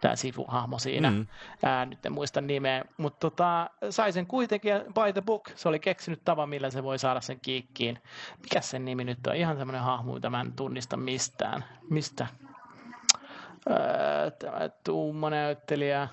tämä 0.00 0.16
sivuhahmo 0.16 0.78
siinä, 0.78 1.10
mm. 1.10 1.26
Ää, 1.62 1.86
nyt 1.86 2.06
en 2.06 2.12
muista 2.12 2.40
nimeä, 2.40 2.84
mutta 2.96 3.30
tota, 3.30 3.70
sai 3.90 4.12
sen 4.12 4.26
kuitenkin, 4.26 4.72
by 4.74 5.12
the 5.12 5.22
book, 5.22 5.50
se 5.54 5.68
oli 5.68 5.78
keksinyt 5.78 6.24
tavan, 6.24 6.48
millä 6.48 6.70
se 6.70 6.82
voi 6.82 6.98
saada 6.98 7.20
sen 7.20 7.40
kiikkiin. 7.40 7.98
Mikä 8.42 8.60
sen 8.60 8.84
nimi 8.84 9.04
nyt 9.04 9.26
on? 9.26 9.36
Ihan 9.36 9.56
semmoinen 9.56 9.82
hahmo, 9.82 10.14
mitä 10.14 10.30
mä 10.30 10.40
en 10.40 10.52
tunnista 10.52 10.96
mistään. 10.96 11.64
Mistä? 11.90 12.26
Ää, 13.68 14.30
tämä 14.30 14.68
tuumonäyttelijä, 14.84 16.08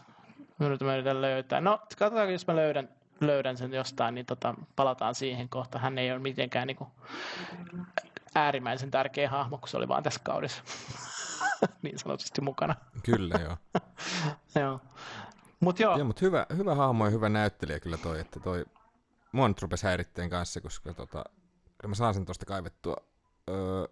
nyt 0.59 0.81
mä 0.81 0.93
yritän 0.95 1.21
löytää. 1.21 1.61
No, 1.61 1.79
katsotaan, 1.97 2.31
jos 2.31 2.47
mä 2.47 2.55
löydän 2.55 2.89
löydän 3.21 3.57
sen 3.57 3.73
jostain, 3.73 4.15
niin 4.15 4.25
tota, 4.25 4.55
palataan 4.75 5.15
siihen 5.15 5.49
kohta. 5.49 5.79
Hän 5.79 5.97
ei 5.97 6.11
ole 6.11 6.19
mitenkään 6.19 6.67
niin 6.67 6.77
kuin, 6.77 6.89
äärimmäisen 8.35 8.91
tärkeä 8.91 9.29
hahmo, 9.29 9.57
kun 9.57 9.69
se 9.69 9.77
oli 9.77 9.87
vaan 9.87 10.03
tässä 10.03 10.19
kaudessa 10.23 10.63
niin 11.81 11.99
sanotusti 11.99 12.41
mukana. 12.41 12.75
Kyllä, 13.03 13.35
joo. 13.43 13.57
joo. 14.63 14.79
Mut 15.59 15.79
joo. 15.79 15.97
joo 15.97 16.05
mutta 16.05 16.25
hyvä, 16.25 16.45
hyvä 16.57 16.75
hahmo 16.75 17.05
ja 17.05 17.11
hyvä 17.11 17.29
näyttelijä 17.29 17.79
kyllä 17.79 17.97
toi, 17.97 18.19
että 18.19 18.39
toi 18.39 18.65
mua 19.31 19.47
nyt 19.47 19.61
rupesi 19.61 19.85
häiritteen 19.85 20.29
kanssa, 20.29 20.61
koska 20.61 20.93
tota, 20.93 21.23
mä 21.87 21.95
saan 21.95 22.13
sen 22.13 22.25
tuosta 22.25 22.45
kaivettua. 22.45 22.95
Öö, 23.49 23.87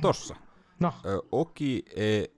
tossa. 0.00 0.36
No. 0.80 0.92
Öö, 1.04 1.18
Oki 1.32 1.84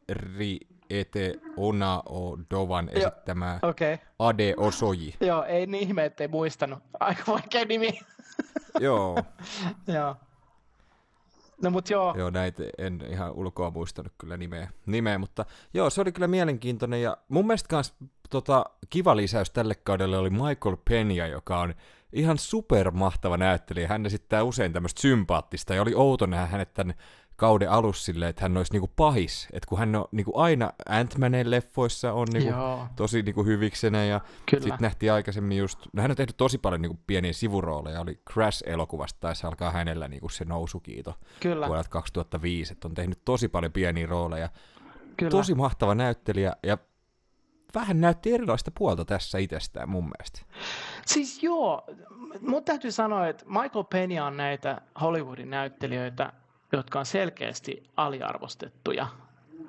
eri 0.09 0.59
Ete 0.91 1.35
Onao 1.57 2.39
Dovan 2.51 2.89
esittämää 2.93 3.59
okay. 3.63 3.99
Ade 4.19 4.55
Osoji. 4.57 5.15
Joo, 5.21 5.45
ei 5.45 5.67
niin 5.67 5.83
ihme, 5.83 6.05
ettei 6.05 6.29
muistanut. 6.29 6.79
Aika 7.01 7.23
vaikea 7.33 7.65
nimi. 7.65 8.01
joo. 8.81 9.19
joo. 9.87 10.17
No 11.63 11.71
mut 11.71 11.91
joo. 11.91 12.15
Joo, 12.19 12.31
näitä 12.31 12.63
en 12.79 13.05
ihan 13.11 13.33
ulkoa 13.33 13.71
muistanut 13.71 14.13
kyllä 14.19 14.37
nimeä, 14.37 14.71
nimeä, 14.87 15.19
mutta 15.19 15.45
joo, 15.75 15.91
se 15.91 16.01
oli 16.01 16.13
kyllä 16.13 16.29
mielenkiintoinen 16.29 17.03
ja 17.03 17.17
mun 17.29 17.47
mielestä 17.47 17.69
kans 17.69 17.95
tota, 18.31 18.65
kiva 18.91 19.17
lisäys 19.17 19.51
tälle 19.51 19.75
kaudelle 19.75 20.19
oli 20.19 20.31
Michael 20.31 20.77
Penia, 20.89 21.27
joka 21.27 21.61
on 21.61 21.75
ihan 22.13 22.39
supermahtava 22.39 23.37
näyttelijä. 23.37 23.89
Hän 23.89 24.07
esittää 24.07 24.43
usein 24.43 24.73
tämmöistä 24.73 25.01
sympaattista 25.01 25.75
ja 25.75 25.83
oli 25.83 25.95
outo 25.95 26.27
nähdä 26.27 26.47
hänet 26.47 26.75
tänne 26.75 26.95
kauden 27.37 27.71
alussa 27.71 28.05
silleen, 28.05 28.29
että 28.31 28.43
hän 28.43 28.57
olisi 28.57 28.73
niinku 28.73 28.91
pahis. 28.97 29.49
Että 29.53 29.69
kun 29.69 29.79
hän 29.79 29.95
on 29.95 30.05
niinku 30.13 30.39
aina 30.39 30.73
Ant-Manin 30.89 31.51
leffoissa 31.51 32.13
on 32.13 32.29
niinku 32.33 32.53
tosi 32.97 33.23
niinku 33.23 33.45
hyviksenä 33.45 34.05
ja 34.05 34.21
sitten 34.51 34.79
nähtiin 34.81 35.13
aikaisemmin 35.13 35.59
just, 35.59 35.79
no 35.93 36.03
hän 36.03 36.11
on 36.11 36.17
tehnyt 36.17 36.37
tosi 36.37 36.59
paljon 36.59 36.83
niinku 36.83 36.99
pieniä 37.07 37.33
sivurooleja, 37.33 38.01
oli 38.01 38.21
Crash-elokuvasta 38.31 39.21
taisi 39.21 39.47
alkaa 39.47 39.71
hänellä 39.71 40.09
niinku 40.09 40.29
se 40.29 40.45
nousukiito 40.45 41.15
Kyllä. 41.41 41.67
vuodelta 41.67 41.91
2005, 41.91 42.73
että 42.73 42.89
on 42.89 42.95
tehnyt 42.95 43.25
tosi 43.25 43.49
paljon 43.49 43.73
pieniä 43.73 44.07
rooleja. 44.07 44.49
Kyllä. 45.17 45.31
Tosi 45.31 45.55
mahtava 45.55 45.95
näyttelijä 45.95 46.57
ja 46.63 46.79
vähän 47.75 48.01
näytti 48.01 48.33
erilaista 48.33 48.71
puolta 48.79 49.05
tässä 49.05 49.39
itsestään 49.39 49.89
mun 49.89 50.05
mielestä. 50.05 50.41
Siis 51.07 51.43
joo, 51.43 51.85
mun 52.41 52.65
täytyy 52.65 52.93
sanoa, 52.93 53.29
että 53.29 53.45
Michael 53.47 53.85
Peña 53.95 54.23
on 54.23 54.37
näitä 54.37 54.81
Hollywoodin 55.01 55.51
näyttelijöitä, 55.51 56.33
jotka 56.79 56.99
on 56.99 57.07
selkeästi 57.07 57.83
aliarvostettuja. 57.97 59.07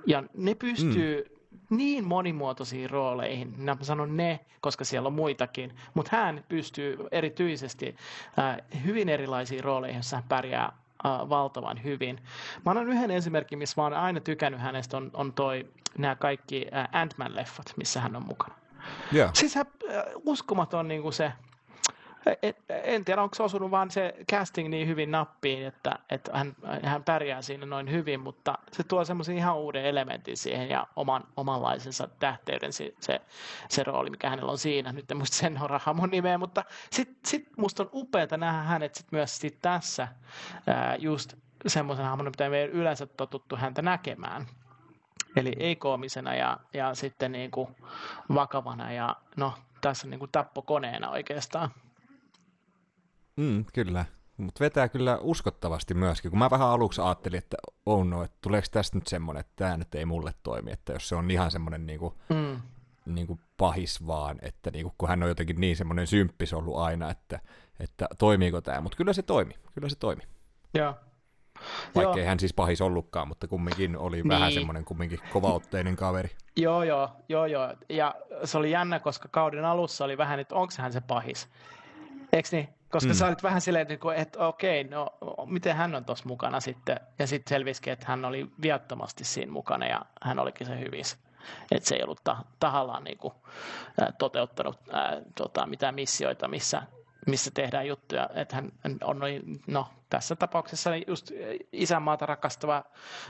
Ja 0.05 0.23
ne 0.37 0.55
pystyy 0.55 1.25
mm. 1.69 1.77
niin 1.77 2.05
monimuotoisiin 2.05 2.89
rooleihin, 2.89 3.53
mä 3.57 3.77
sanon 3.81 4.17
ne, 4.17 4.39
koska 4.61 4.85
siellä 4.85 5.07
on 5.07 5.13
muitakin, 5.13 5.75
mutta 5.93 6.17
hän 6.17 6.43
pystyy 6.49 6.97
erityisesti 7.11 7.95
äh, 8.39 8.57
hyvin 8.85 9.09
erilaisiin 9.09 9.63
rooleihin, 9.63 9.99
jossa 9.99 10.17
hän 10.17 10.25
pärjää 10.29 10.65
äh, 10.65 11.29
valtavan 11.29 11.83
hyvin. 11.83 12.19
Mä 12.65 12.71
annan 12.71 12.89
yhden 12.89 13.11
esimerkin, 13.11 13.59
missä 13.59 13.81
mä 13.81 13.83
oon 13.83 13.93
aina 13.93 14.19
tykännyt 14.19 14.61
hänestä, 14.61 14.97
on, 14.97 15.11
on 15.13 15.33
toi 15.33 15.67
nämä 15.97 16.15
kaikki 16.15 16.65
äh, 16.73 16.87
Ant-Man-leffat, 16.91 17.73
missä 17.77 18.01
hän 18.01 18.15
on 18.15 18.25
mukana. 18.25 18.55
Yeah. 19.13 19.31
Siis 19.33 19.55
hän, 19.55 19.65
äh, 19.89 20.03
uskomaton 20.25 20.87
niin 20.87 21.01
kuin 21.01 21.13
se, 21.13 21.31
en 22.69 23.05
tiedä, 23.05 23.21
onko 23.21 23.35
osunut 23.39 23.71
vaan 23.71 23.91
se 23.91 24.15
casting 24.31 24.69
niin 24.69 24.87
hyvin 24.87 25.11
nappiin, 25.11 25.65
että, 25.65 25.99
että 26.09 26.31
hän, 26.37 26.55
hän 26.83 27.03
pärjää 27.03 27.41
siinä 27.41 27.65
noin 27.65 27.91
hyvin, 27.91 28.19
mutta 28.19 28.57
se 28.71 28.83
tuo 28.83 29.05
semmoisen 29.05 29.37
ihan 29.37 29.57
uuden 29.57 29.85
elementin 29.85 30.37
siihen 30.37 30.69
ja 30.69 30.87
oman, 30.95 31.23
omanlaisensa 31.37 32.09
tähteyden 32.19 32.73
se, 32.73 32.93
se, 32.99 33.21
se 33.69 33.83
rooli, 33.83 34.09
mikä 34.09 34.29
hänellä 34.29 34.51
on 34.51 34.57
siinä. 34.57 34.91
Nyt 34.91 35.11
en 35.11 35.17
muista 35.17 35.37
sen 35.37 35.59
Rahamon 35.61 36.09
nimeä, 36.09 36.37
mutta 36.37 36.63
sitten 36.91 37.17
sit 37.25 37.57
musta 37.57 37.83
on 37.83 37.89
upeaa 37.93 38.37
nähdä 38.37 38.61
hänet 38.61 38.95
sit 38.95 39.11
myös 39.11 39.37
sit 39.37 39.57
tässä 39.61 40.07
ää, 40.67 40.95
just 40.95 41.33
semmoisen 41.67 42.05
hahmon, 42.05 42.25
mitä 42.25 42.49
me 42.49 42.57
ei 42.57 42.67
yleensä 42.67 43.05
totuttu 43.05 43.55
häntä 43.55 43.81
näkemään. 43.81 44.45
Eli 45.35 45.53
ei-koomisena 45.59 46.35
ja, 46.35 46.57
ja 46.73 46.95
sitten 46.95 47.31
niin 47.31 47.51
kuin 47.51 47.75
vakavana 48.33 48.91
ja 48.91 49.15
no 49.35 49.53
tässä 49.81 50.07
niin 50.07 50.19
kuin 50.19 50.31
tappokoneena 50.31 51.09
oikeastaan. 51.09 51.71
Mm, 53.37 53.65
kyllä. 53.73 54.05
Mutta 54.37 54.63
vetää 54.63 54.89
kyllä 54.89 55.17
uskottavasti 55.21 55.93
myöskin, 55.93 56.31
kun 56.31 56.39
mä 56.39 56.49
vähän 56.49 56.67
aluksi 56.67 57.01
ajattelin, 57.01 57.37
että 57.37 57.57
oh 57.85 58.05
no, 58.05 58.23
että 58.23 58.37
tuleeko 58.41 58.67
tästä 58.71 58.97
nyt 58.97 59.07
semmoinen, 59.07 59.39
että 59.39 59.53
tämä 59.55 59.77
nyt 59.77 59.95
ei 59.95 60.05
mulle 60.05 60.33
toimi, 60.43 60.71
että 60.71 60.93
jos 60.93 61.09
se 61.09 61.15
on 61.15 61.31
ihan 61.31 61.51
semmoinen 61.51 61.85
niinku, 61.85 62.17
mm. 62.29 62.61
niinku 63.05 63.39
pahis 63.57 64.07
vaan, 64.07 64.37
että 64.41 64.71
niinku, 64.71 64.93
kun 64.97 65.09
hän 65.09 65.23
on 65.23 65.29
jotenkin 65.29 65.61
niin 65.61 65.75
semmoinen 65.75 66.07
symppis 66.07 66.53
ollut 66.53 66.77
aina, 66.77 67.09
että, 67.11 67.39
että 67.79 68.07
toimiiko 68.19 68.61
tämä, 68.61 68.81
mutta 68.81 68.97
kyllä 68.97 69.13
se 69.13 69.21
toimi, 69.21 69.53
kyllä 69.73 69.89
se 69.89 69.95
toimi. 69.95 70.21
Joo. 70.73 70.95
Vaikkei 71.95 72.25
hän 72.25 72.39
siis 72.39 72.53
pahis 72.53 72.81
ollutkaan, 72.81 73.27
mutta 73.27 73.47
kumminkin 73.47 73.97
oli 73.97 74.15
niin. 74.15 74.29
vähän 74.29 74.53
semmoinen 74.53 74.85
kumminkin 74.85 75.19
kovautteinen 75.33 75.95
kaveri. 75.95 76.29
Joo, 76.55 76.83
joo, 76.83 77.09
joo, 77.29 77.45
joo. 77.45 77.73
Ja 77.89 78.15
se 78.43 78.57
oli 78.57 78.71
jännä, 78.71 78.99
koska 78.99 79.29
kauden 79.31 79.65
alussa 79.65 80.05
oli 80.05 80.17
vähän, 80.17 80.39
että 80.39 80.55
onko 80.55 80.73
hän 80.77 80.93
se 80.93 81.01
pahis. 81.01 81.49
Eikö 82.33 82.49
niin? 82.51 82.76
Koska 82.89 83.09
mm. 83.09 83.15
sä 83.15 83.27
olit 83.27 83.43
vähän 83.43 83.61
silleen, 83.61 83.87
että 83.91 84.13
että 84.15 84.47
okei, 84.47 84.83
no 84.83 85.07
miten 85.45 85.75
hän 85.75 85.95
on 85.95 86.05
tuossa 86.05 86.25
mukana 86.27 86.59
sitten. 86.59 86.99
Ja 87.19 87.27
sitten 87.27 87.49
selvisikin, 87.49 87.93
että 87.93 88.05
hän 88.07 88.25
oli 88.25 88.51
viattomasti 88.61 89.23
siinä 89.23 89.51
mukana 89.51 89.85
ja 89.87 90.01
hän 90.21 90.39
olikin 90.39 90.67
se 90.67 90.79
hyvissä. 90.79 91.17
Että 91.71 91.89
se 91.89 91.95
ei 91.95 92.03
ollut 92.03 92.21
tahallaan 92.59 93.03
niin 93.03 93.17
kuin, 93.17 93.33
ää, 94.01 94.11
toteuttanut 94.11 94.79
ää, 94.91 95.21
tota, 95.35 95.65
mitään 95.65 95.95
missioita, 95.95 96.47
missä, 96.47 96.83
missä 97.27 97.51
tehdään 97.53 97.87
juttuja. 97.87 98.29
Että 98.33 98.55
hän 98.55 98.71
on 99.03 99.19
noin, 99.19 99.61
no 99.67 99.87
tässä 100.09 100.35
tapauksessa 100.35 100.91
just 101.07 101.31
isänmaata 101.71 102.25
rakastava 102.25 102.83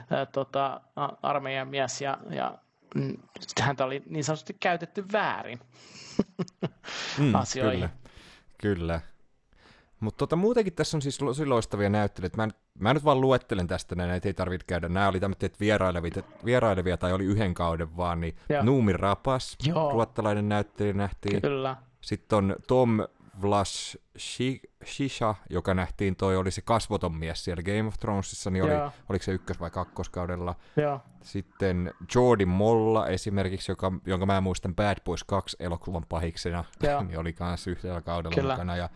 ää, 0.10 0.26
tota, 0.26 0.82
armeijan 1.22 1.68
mies 1.68 2.02
ja, 2.02 2.18
ja 2.30 2.58
mm, 2.96 3.18
häntä 3.62 3.86
oli 3.86 4.04
niin 4.10 4.24
sanotusti 4.24 4.58
käytetty 4.60 5.06
väärin 5.14 5.60
mm, 7.18 7.36
asioihin. 7.42 7.90
Kyllä. 7.90 7.90
Kyllä. 8.58 9.02
Mutta 10.00 10.18
tota, 10.18 10.36
muutenkin 10.36 10.74
tässä 10.74 10.98
on 10.98 11.02
siis 11.02 11.22
loistavia 11.46 11.90
näyttelijöitä. 11.90 12.38
Mä, 12.38 12.48
mä 12.80 12.94
nyt 12.94 13.06
vaan 13.06 13.22
luettelen 13.22 13.68
tästä, 13.68 13.96
näitä 13.96 14.30
ei 14.30 14.34
tarvitse 14.34 14.68
käydä. 14.68 14.90
Nämä 14.90 15.08
oli 15.08 15.20
tämmöisiä 15.20 15.50
vierailevia, 15.60 16.24
vierailevia 16.46 16.98
tai 16.98 17.14
oli 17.14 17.26
yhden 17.26 17.54
kauden 17.54 17.98
vaan, 17.98 18.20
niin 18.22 18.36
Joo. 18.50 18.64
Nuumi 18.64 18.94
Rapas, 18.94 19.58
Joo. 19.66 19.92
ruottalainen 19.92 20.50
näyttelijä 20.50 20.94
nähtiin. 20.94 21.42
Kyllä. 21.42 21.76
Sitten 22.02 22.38
on 22.38 22.56
Tom 22.68 23.00
Vlas 23.42 23.98
Shisha, 24.86 25.36
joka 25.50 25.74
nähtiin, 25.74 26.16
toi 26.16 26.38
oli 26.38 26.52
se 26.52 26.62
kasvoton 26.62 27.16
mies 27.16 27.44
siellä 27.44 27.64
Game 27.64 27.84
of 27.88 27.98
Thronesissa, 28.00 28.50
niin 28.50 28.64
oli, 28.64 28.72
oliko 29.10 29.24
se 29.24 29.32
ykkös- 29.32 29.60
vai 29.60 29.70
kakkoskaudella. 29.70 30.56
Joo. 30.78 31.00
Sitten 31.24 31.94
Jordi 32.16 32.46
Molla 32.46 33.08
esimerkiksi, 33.08 33.72
joka, 33.72 33.92
jonka 34.06 34.26
mä 34.26 34.42
muistan 34.42 34.76
Bad 34.76 34.98
Boys 35.06 35.24
2 35.24 35.58
elokuvan 35.60 36.06
pahiksena, 36.10 36.64
niin 37.08 37.20
oli 37.20 37.34
kanssa 37.34 37.72
yhdellä 37.72 38.02
kaudella 38.02 38.36
Kyllä. 38.36 38.54
mukana. 38.54 38.76
Ja 38.76 38.90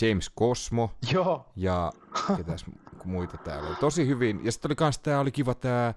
James 0.00 0.30
Cosmo. 0.38 0.90
Joo. 1.12 1.46
Ja 1.56 1.92
ketäs 2.36 2.64
muita 3.04 3.36
täällä 3.36 3.68
oli. 3.68 3.76
Tosi 3.76 4.06
hyvin. 4.06 4.40
Ja 4.44 4.52
sitten 4.52 4.68
oli 4.68 4.74
kans 4.76 4.98
tää 4.98 5.20
oli 5.20 5.32
kiva 5.32 5.54
tää, 5.54 5.94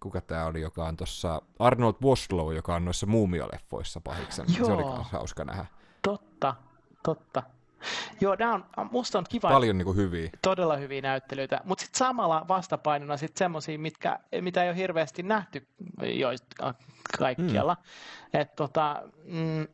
kuka 0.00 0.20
tää 0.20 0.46
oli, 0.46 0.60
joka 0.60 0.84
on 0.84 0.96
tossa, 0.96 1.42
Arnold 1.58 1.94
Woslow, 2.02 2.54
joka 2.54 2.74
on 2.74 2.84
noissa 2.84 3.06
muumioleffoissa 3.06 4.00
pahiksen. 4.00 4.46
Joo. 4.58 4.66
Se 4.66 4.72
oli 4.72 4.82
kans 4.82 5.12
hauska 5.12 5.44
nähdä. 5.44 5.66
Totta, 6.02 6.54
totta. 7.02 7.42
Joo, 8.20 8.36
nämä 8.38 8.52
on, 8.52 8.64
musta 8.90 9.18
on 9.18 9.24
kiva. 9.28 9.48
Paljon 9.48 9.78
niin 9.78 9.86
kuin 9.86 9.96
hyviä. 9.96 10.30
Todella 10.42 10.76
hyviä 10.76 11.00
näyttelyitä, 11.00 11.60
mutta 11.64 11.82
sitten 11.82 11.98
samalla 11.98 12.44
vastapainona 12.48 13.16
sitten 13.16 13.38
semmoisia, 13.38 13.78
mitkä, 13.78 14.18
mitä 14.40 14.62
ei 14.62 14.68
ole 14.68 14.76
hirveästi 14.76 15.22
nähty 15.22 15.66
joista 16.02 16.74
kaikkialla. 17.18 17.74
Mm. 17.74 17.80
Et 18.40 18.56
tota, 18.56 19.02
mm, 19.24 19.66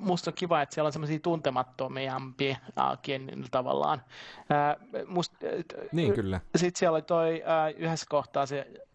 musta 0.00 0.30
on 0.30 0.34
kiva, 0.34 0.62
että 0.62 0.74
siellä 0.74 0.86
on 0.86 0.92
semmoisia 0.92 1.18
tuntemattomiampiakin 1.18 3.44
tavallaan. 3.50 4.02
Ää, 4.50 4.76
must, 5.06 5.32
niin 5.92 6.14
kyllä. 6.14 6.40
Sitten 6.56 6.78
siellä 6.78 6.94
oli 6.94 7.02
toi 7.02 7.42
yhdessä 7.76 8.06
kohtaa 8.08 8.46
se 8.46 8.85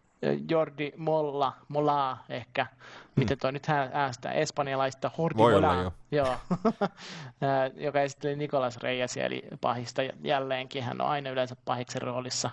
Jordi 0.48 0.92
Molla, 0.96 1.52
Mola 1.68 2.18
ehkä, 2.28 2.66
mm. 2.72 3.12
miten 3.16 3.38
toi 3.38 3.52
nyt 3.52 3.66
äästää, 3.92 4.32
espanjalaista 4.32 5.10
Jordi 5.18 5.38
Voi 5.38 5.52
Mola, 5.52 5.74
jo. 5.74 5.92
joo, 6.18 6.36
joka 7.76 8.00
esitteli 8.00 8.36
Nikolas 8.36 8.76
Reijäsi, 8.76 9.20
eli 9.20 9.42
pahista 9.60 10.02
jälleenkin, 10.22 10.82
hän 10.82 11.00
on 11.00 11.06
aina 11.06 11.30
yleensä 11.30 11.56
pahiksen 11.64 12.02
roolissa. 12.02 12.50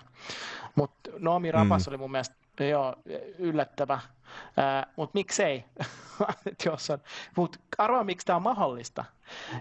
Mutta 0.74 1.10
Noomi 1.18 1.50
Rapas 1.50 1.86
mm. 1.86 1.90
oli 1.90 1.96
mun 1.96 2.10
mielestä 2.10 2.36
joo, 2.60 2.96
yllättävä, 3.38 4.00
mutta 4.96 5.14
miksei, 5.14 5.64
jos 6.66 6.90
on, 6.90 6.98
mutta 7.36 7.58
arvaa 7.78 8.04
miksi 8.04 8.26
tämä 8.26 8.36
on 8.36 8.42
mahdollista, 8.42 9.04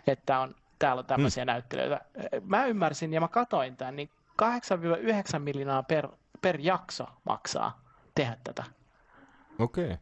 että 0.07 0.39
on, 0.39 0.55
täällä 0.79 0.99
on 0.99 1.05
tämmöisiä 1.05 1.43
mm. 1.43 1.47
näyttelyitä. 1.47 2.01
Mä 2.45 2.65
ymmärsin 2.65 3.13
ja 3.13 3.21
mä 3.21 3.27
katoin 3.27 3.77
tämän, 3.77 3.95
niin 3.95 4.09
8-9 5.35 5.39
miljoonaa 5.39 5.83
per, 5.83 6.07
per 6.41 6.57
jakso 6.59 7.05
maksaa 7.23 7.78
tehdä 8.19 8.37
tätä. 8.43 8.63
Okei. 9.59 9.85
Okay. 9.85 9.97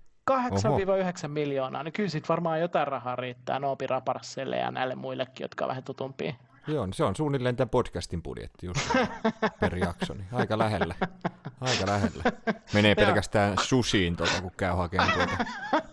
8-9 1.26 1.28
miljoonaa, 1.28 1.84
niin 1.84 1.94
kyllä 1.94 2.10
sitten 2.10 2.30
varmaan 2.30 2.60
jotain 2.60 2.88
rahaa 2.88 3.16
riittää 3.16 3.60
Noopi 3.60 3.88
Raparasselle 3.88 4.58
ja 4.58 4.72
näille 4.72 4.96
muillekin, 4.96 5.44
jotka 5.44 5.66
on 5.66 5.70
vähän 5.70 5.84
tutumpia. 5.84 6.34
Joo, 6.68 6.88
se 6.94 7.04
on 7.04 7.16
suunnilleen 7.16 7.56
tämän 7.56 7.70
podcastin 7.70 8.24
budjetti 8.24 8.66
just 8.66 8.80
per 9.60 9.76
jakso, 9.78 10.14
niin 10.14 10.28
aika 10.32 10.58
lähellä. 10.58 10.96
Aika 11.62 11.86
lähellä. 11.86 12.24
Menee 12.74 12.96
pelkästään 12.96 13.58
sushiin 13.62 14.16
tuolta, 14.16 14.42
kun 14.42 14.52
käy 14.58 14.76
hakemaan 14.76 15.12
tuolta, 15.12 15.46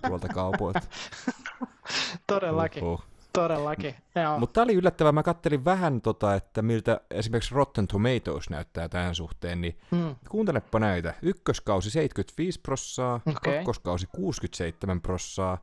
tuolta 0.08 0.28
kaupoilta. 0.28 0.80
Todellakin. 2.26 2.84
Uhuh. 2.84 3.13
Todellakin, 3.34 3.94
Mutta 4.38 4.54
tämä 4.54 4.62
oli 4.62 4.74
yllättävää. 4.74 5.12
Mä 5.12 5.22
kattelin 5.22 5.64
vähän, 5.64 6.00
tota, 6.00 6.34
että 6.34 6.62
miltä 6.62 7.00
esimerkiksi 7.10 7.54
Rotten 7.54 7.86
Tomatoes 7.86 8.50
näyttää 8.50 8.88
tähän 8.88 9.14
suhteen, 9.14 9.60
niin 9.60 9.78
hmm. 9.90 10.16
kuuntelepa 10.28 10.78
näitä. 10.78 11.14
Ykköskausi 11.22 11.90
75 11.90 12.60
prossaa, 12.60 13.20
okay. 13.26 13.54
kakkoskausi 13.54 14.06
67 14.06 15.00
prossaa, 15.00 15.58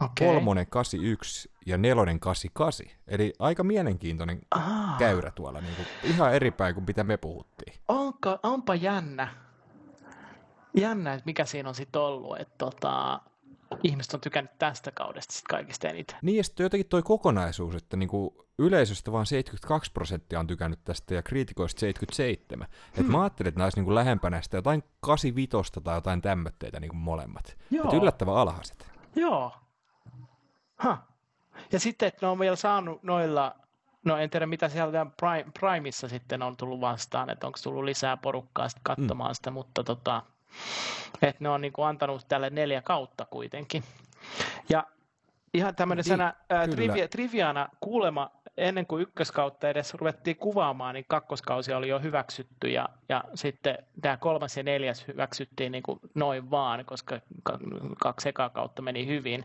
okay. 0.00 0.26
kolmonen 0.26 0.66
81 0.66 1.50
ja 1.66 1.78
nelonen 1.78 2.20
88. 2.20 2.86
Eli 3.08 3.32
aika 3.38 3.64
mielenkiintoinen 3.64 4.40
ah. 4.50 4.98
käyrä 4.98 5.30
tuolla, 5.30 5.60
niin 5.60 5.76
kuin, 5.76 5.86
ihan 6.02 6.34
eri 6.34 6.50
päin 6.50 6.74
kuin 6.74 6.84
mitä 6.86 7.04
me 7.04 7.16
puhuttiin. 7.16 7.74
Onko, 7.88 8.38
onpa 8.42 8.74
jännä. 8.74 9.28
Jännä, 10.76 11.14
että 11.14 11.26
mikä 11.26 11.44
siinä 11.44 11.68
on 11.68 11.74
sitten 11.74 12.02
ollut. 12.02 12.40
Että 12.40 12.54
tota, 12.58 13.20
ihmiset 13.82 14.14
on 14.14 14.20
tykännyt 14.20 14.58
tästä 14.58 14.92
kaudesta 14.92 15.34
sit 15.34 15.44
kaikista 15.48 15.88
eniten. 15.88 16.16
Niin, 16.22 16.36
ja 16.36 16.44
sitten 16.44 16.64
jotenkin 16.64 16.88
toi 16.88 17.02
kokonaisuus, 17.02 17.74
että 17.74 17.96
niinku 17.96 18.46
yleisöstä 18.58 19.12
vaan 19.12 19.26
72 19.26 19.92
prosenttia 19.92 20.40
on 20.40 20.46
tykännyt 20.46 20.80
tästä 20.84 21.14
ja 21.14 21.22
kriitikoista 21.22 21.80
77. 21.80 22.68
Hmm. 22.96 23.04
Et 23.04 23.10
mä 23.10 23.22
ajattelin, 23.22 23.48
että 23.48 23.64
olisi 23.64 23.78
niinku 23.78 23.94
lähempänä 23.94 24.42
sitä 24.42 24.56
jotain 24.56 24.84
85 25.00 25.80
tai 25.84 25.96
jotain 25.96 26.22
tämmötteitä 26.22 26.80
niinku 26.80 26.96
molemmat. 26.96 27.56
Joo. 27.70 27.84
Et 27.84 27.92
yllättävän 27.92 28.36
alhaiset. 28.36 28.90
Joo. 29.16 29.52
Ha. 30.76 31.06
Ja 31.72 31.80
sitten, 31.80 32.06
että 32.08 32.26
ne 32.26 32.30
on 32.30 32.38
vielä 32.38 32.56
saanut 32.56 33.02
noilla, 33.02 33.56
no 34.04 34.16
en 34.16 34.30
tiedä 34.30 34.46
mitä 34.46 34.68
siellä 34.68 35.06
Prime, 35.16 35.46
Primeissa 35.60 36.08
sitten 36.08 36.42
on 36.42 36.56
tullut 36.56 36.80
vastaan, 36.80 37.30
että 37.30 37.46
onko 37.46 37.58
tullut 37.62 37.84
lisää 37.84 38.16
porukkaa 38.16 38.68
sitten 38.68 38.82
katsomaan 38.82 39.30
mm. 39.30 39.34
sitä, 39.34 39.50
mutta 39.50 39.84
tota, 39.84 40.22
että 41.22 41.44
ne 41.44 41.48
on 41.48 41.60
niin 41.60 41.72
kuin 41.72 41.86
antanut 41.86 42.28
tälle 42.28 42.50
neljä 42.50 42.82
kautta 42.82 43.24
kuitenkin. 43.24 43.84
Ja 44.68 44.86
ihan 45.54 45.74
tämmöisenä 45.74 46.34
niin, 46.50 46.70
trivia, 46.70 47.08
triviana 47.08 47.68
kuulema 47.80 48.30
ennen 48.56 48.86
kuin 48.86 49.02
ykköskautta 49.02 49.68
edes 49.68 49.94
ruvettiin 49.94 50.36
kuvaamaan, 50.36 50.94
niin 50.94 51.04
kakkoskausi 51.08 51.72
oli 51.72 51.88
jo 51.88 51.98
hyväksytty 51.98 52.68
ja, 52.68 52.88
ja 53.08 53.24
sitten 53.34 53.78
tämä 54.02 54.16
kolmas 54.16 54.56
ja 54.56 54.62
neljäs 54.62 55.08
hyväksyttiin 55.08 55.72
niin 55.72 55.82
kuin 55.82 56.00
noin 56.14 56.50
vaan, 56.50 56.84
koska 56.84 57.20
kaksi 58.00 58.28
ekaa 58.28 58.50
kautta 58.50 58.82
meni 58.82 59.06
hyvin. 59.06 59.44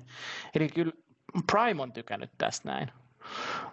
Eli 0.55 0.69
kyllä 0.69 0.91
Prime 1.51 1.81
on 1.81 1.93
tykännyt 1.93 2.31
tästä 2.37 2.69
näin. 2.69 2.91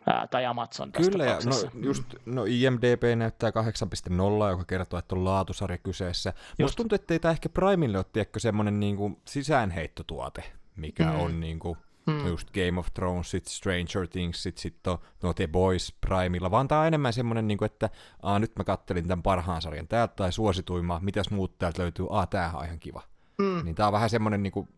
Ää, 0.07 0.26
tai 0.26 0.46
Amazon 0.46 0.92
tässä 0.92 1.11
Kyllä, 1.11 1.24
ja 1.24 1.38
no, 1.44 1.70
just, 1.82 2.03
no 2.26 2.44
IMDB 2.44 3.03
näyttää 3.16 3.50
8.0, 3.50 4.50
joka 4.50 4.64
kertoo, 4.64 4.98
että 4.98 5.14
on 5.14 5.24
laatusarja 5.24 5.78
kyseessä. 5.78 6.32
Just. 6.36 6.59
Musta 6.61 6.76
tuntuu, 6.76 6.96
että 6.96 7.14
ei 7.14 7.18
tämä 7.20 7.32
ehkä 7.32 7.48
Primelle 7.48 7.98
ole 7.98 8.07
tiedätkö, 8.12 8.40
semmoinen 8.40 8.80
niinku 8.80 9.20
sisäänheittotuote, 9.24 10.44
mikä 10.76 11.05
Mm. 11.05 11.20
on 11.20 11.40
niinku, 11.40 11.76
Mm. 12.07 12.12
mm. 12.12 12.26
just 12.26 12.50
Game 12.50 12.78
of 12.80 12.86
Thrones, 12.94 13.30
sit 13.30 13.46
Stranger 13.46 14.09
Things, 14.11 14.42
sit, 14.42 14.59
sit 14.59 14.86
on 14.86 14.98
no 15.22 15.32
The 15.34 15.46
Boys 15.46 15.94
Primella, 16.00 16.50
vaan 16.50 16.68
tää 16.68 16.80
on 16.80 16.86
enemmän 16.86 17.12
semmoinen, 17.12 17.48
niinku, 17.48 17.64
että 17.64 17.90
aa, 18.22 18.38
nyt 18.38 18.53
mä 18.57 18.64
kattelin 18.64 19.09
tämän 19.09 19.22
parhaan 19.22 19.62
sarjan 19.62 19.88
täältä 19.88 20.14
tai 20.16 20.32
suosituimmaa, 20.32 21.00
mitäs 21.00 21.30
muut 21.30 21.59
täältä 21.59 21.82
löytyy, 21.82 22.07
aa, 22.11 22.26
täähän 22.26 22.61
on 22.61 22.64
ihan 22.64 22.78
kiva. 22.78 23.03
Mm. 23.38 23.64
Niin 23.64 23.74
tää 23.74 23.86
on 23.86 23.92
vähän 23.92 24.11
semmoinen, 24.11 24.42
niinku, 24.42 24.68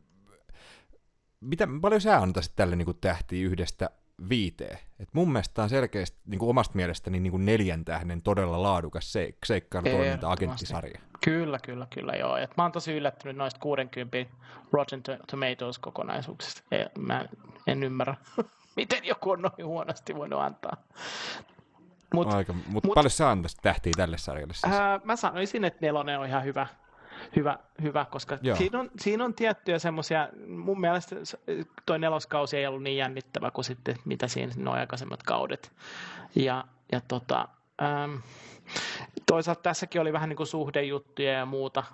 mitä 1.41 1.69
paljon 1.81 2.01
sä 2.01 2.19
antaisit 2.19 2.57
tälle 2.57 2.77
niinku 2.77 2.95
tähtiä 2.95 3.47
yhdestä 3.47 3.91
viiteen? 4.29 4.79
Et 5.01 5.09
mun 5.13 5.33
mielestä 5.33 5.55
tää 5.55 5.63
on 5.63 5.69
selkeästi 5.69 6.19
niinku 6.27 6.51
omasta 6.51 6.75
mielestäni 6.77 7.21
niinku 7.21 7.39
neljän 7.39 7.85
tähden 7.85 8.23
todella 8.23 8.63
laadukas 8.63 9.13
seik- 9.13 9.39
seikkailutoiminta 9.47 10.31
agenttisarja. 10.33 11.01
Kyllä, 11.25 11.59
kyllä, 11.65 11.87
kyllä, 11.95 12.13
joo. 12.13 12.37
Et 12.37 12.57
mä 12.57 12.63
oon 12.63 12.73
tosi 12.73 12.93
yllättynyt 12.93 13.37
noista 13.37 13.61
60 13.61 14.19
Rotten 14.73 15.03
To- 15.03 15.17
Tomatoes 15.31 15.79
kokonaisuuksista. 15.79 16.63
Ei, 16.73 16.87
Mä 16.99 17.25
en 17.67 17.83
ymmärrä, 17.83 18.15
miten 18.77 19.05
joku 19.05 19.31
on 19.31 19.43
noin 19.43 19.65
huonosti 19.67 20.15
voinut 20.15 20.41
antaa. 20.41 20.77
Mut, 22.15 22.33
Aika, 22.35 22.53
mut- 22.53 22.85
mut 22.85 22.95
paljon 22.95 23.11
sä 23.11 23.31
antaisit 23.31 23.59
tähtiä 23.63 23.93
tälle 23.97 24.19
sarjalle 24.19 24.55
siis? 24.55 24.73
ää, 24.75 25.01
mä 25.05 25.17
sanoisin, 25.17 25.65
että 25.65 25.79
nelonen 25.87 26.19
on 26.19 26.27
ihan 26.27 26.45
hyvä, 26.45 26.67
hyvä, 27.37 27.59
hyvä 27.83 28.07
koska 28.11 28.39
Joo. 28.43 28.57
siinä 28.57 28.81
on, 28.81 28.91
siinä 28.99 29.25
on 29.25 29.35
tiettyjä 29.35 29.79
semmoisia, 29.79 30.29
mun 30.47 30.81
mielestä 30.81 31.17
toi 31.87 31.99
neloskausi 31.99 32.57
ei 32.57 32.67
ollut 32.67 32.83
niin 32.83 32.97
jännittävä 32.97 33.51
kuin 33.51 33.65
sitten 33.65 33.97
mitä 34.05 34.29
siinä 34.29 34.53
nuo 34.57 34.75
aikaisemmat 34.75 35.23
kaudet. 35.23 35.73
Ja, 36.35 36.65
ja 36.93 37.01
tota, 37.09 37.49
äm, 37.83 38.23
toisaalta 39.27 39.63
tässäkin 39.63 40.01
oli 40.01 40.13
vähän 40.13 40.29
niin 40.29 40.37
kuin 40.37 40.47
suhdejuttuja 40.47 41.33
ja 41.33 41.47
muuta. 41.47 41.85